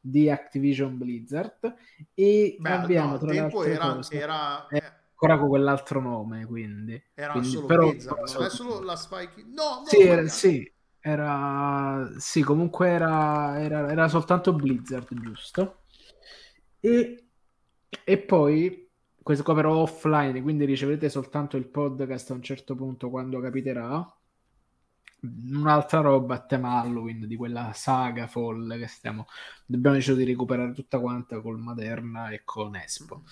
[0.00, 1.74] di Activision Blizzard
[2.14, 7.02] e Beh, abbiamo no, tra altre era, cose era, Eh, ancora con quell'altro nome, quindi,
[7.14, 9.42] era quindi- solo però- Blizzard, non è solo la Spike.
[9.46, 10.72] No, no, sì, era, sì,
[11.06, 15.82] era, sì, comunque era, era, era soltanto Blizzard, giusto?
[16.80, 17.28] E,
[18.04, 18.90] e poi,
[19.22, 24.04] questo qua però offline, quindi riceverete soltanto il podcast a un certo punto quando capiterà.
[25.20, 29.26] Un'altra roba a tema Halloween di quella saga folle che stiamo.
[29.72, 33.22] Abbiamo deciso di recuperare tutta quanta col Maderna e con Espo.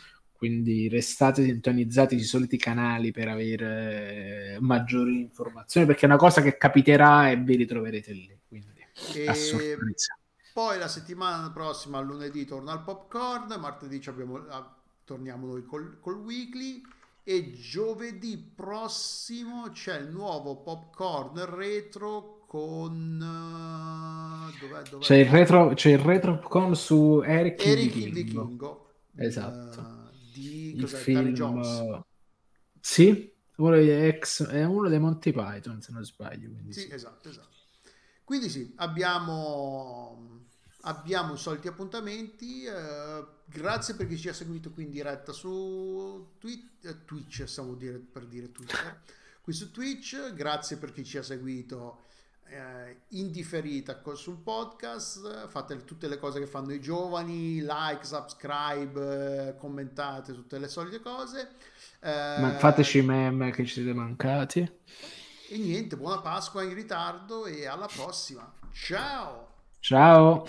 [0.45, 6.57] Quindi restate sintonizzati sui soliti canali per avere maggiori informazioni, perché è una cosa che
[6.57, 8.39] capiterà e vi ritroverete lì.
[8.47, 8.81] Quindi
[9.13, 10.19] E a sorpresa.
[10.53, 15.99] poi la settimana prossima, lunedì, torna al popcorn, martedì ci abbiamo- ah, torniamo noi col,
[16.01, 16.83] col weekly
[17.23, 23.21] e giovedì prossimo c'è il nuovo popcorn retro con...
[23.21, 25.03] eh, dov'è, dov'è?
[25.05, 28.45] C'è il retro, c'è il retro con su Eric, Eric Vichingo.
[28.45, 28.89] Vichingo.
[29.17, 29.81] Esatto.
[29.81, 29.94] eh,
[30.35, 31.81] di Il cos'è, film, Jones.
[31.81, 32.05] eh,
[32.81, 36.51] sì, uno ex, è uno dei Monty Python, se non sbaglio.
[36.51, 36.93] Quindi Sì, sì.
[36.93, 37.53] esatto, esatto.
[38.25, 40.47] Quindi sì, abbiamo,
[40.83, 42.65] abbiamo i soliti appuntamenti.
[42.65, 47.75] eh, grazie per chi ci ha seguito qui in diretta su Twi- eh, Twitch, stavo
[47.75, 49.03] dire, per dire Twitter.
[49.43, 52.05] Qui su Twitch, grazie per chi ci ha seguito
[52.47, 55.49] eh, in differita co- sul podcast.
[55.49, 61.01] Fate tutte le cose che fanno i giovani, like, subscribe, eh, commentate, tutte le solite
[61.01, 61.49] cose.
[62.01, 64.61] Eh, Ma fateci meme che ci siete mancati.
[65.49, 68.51] e niente, buona Pasqua in ritardo e alla prossima.
[68.73, 69.53] Ciao!
[69.81, 70.47] Ciao.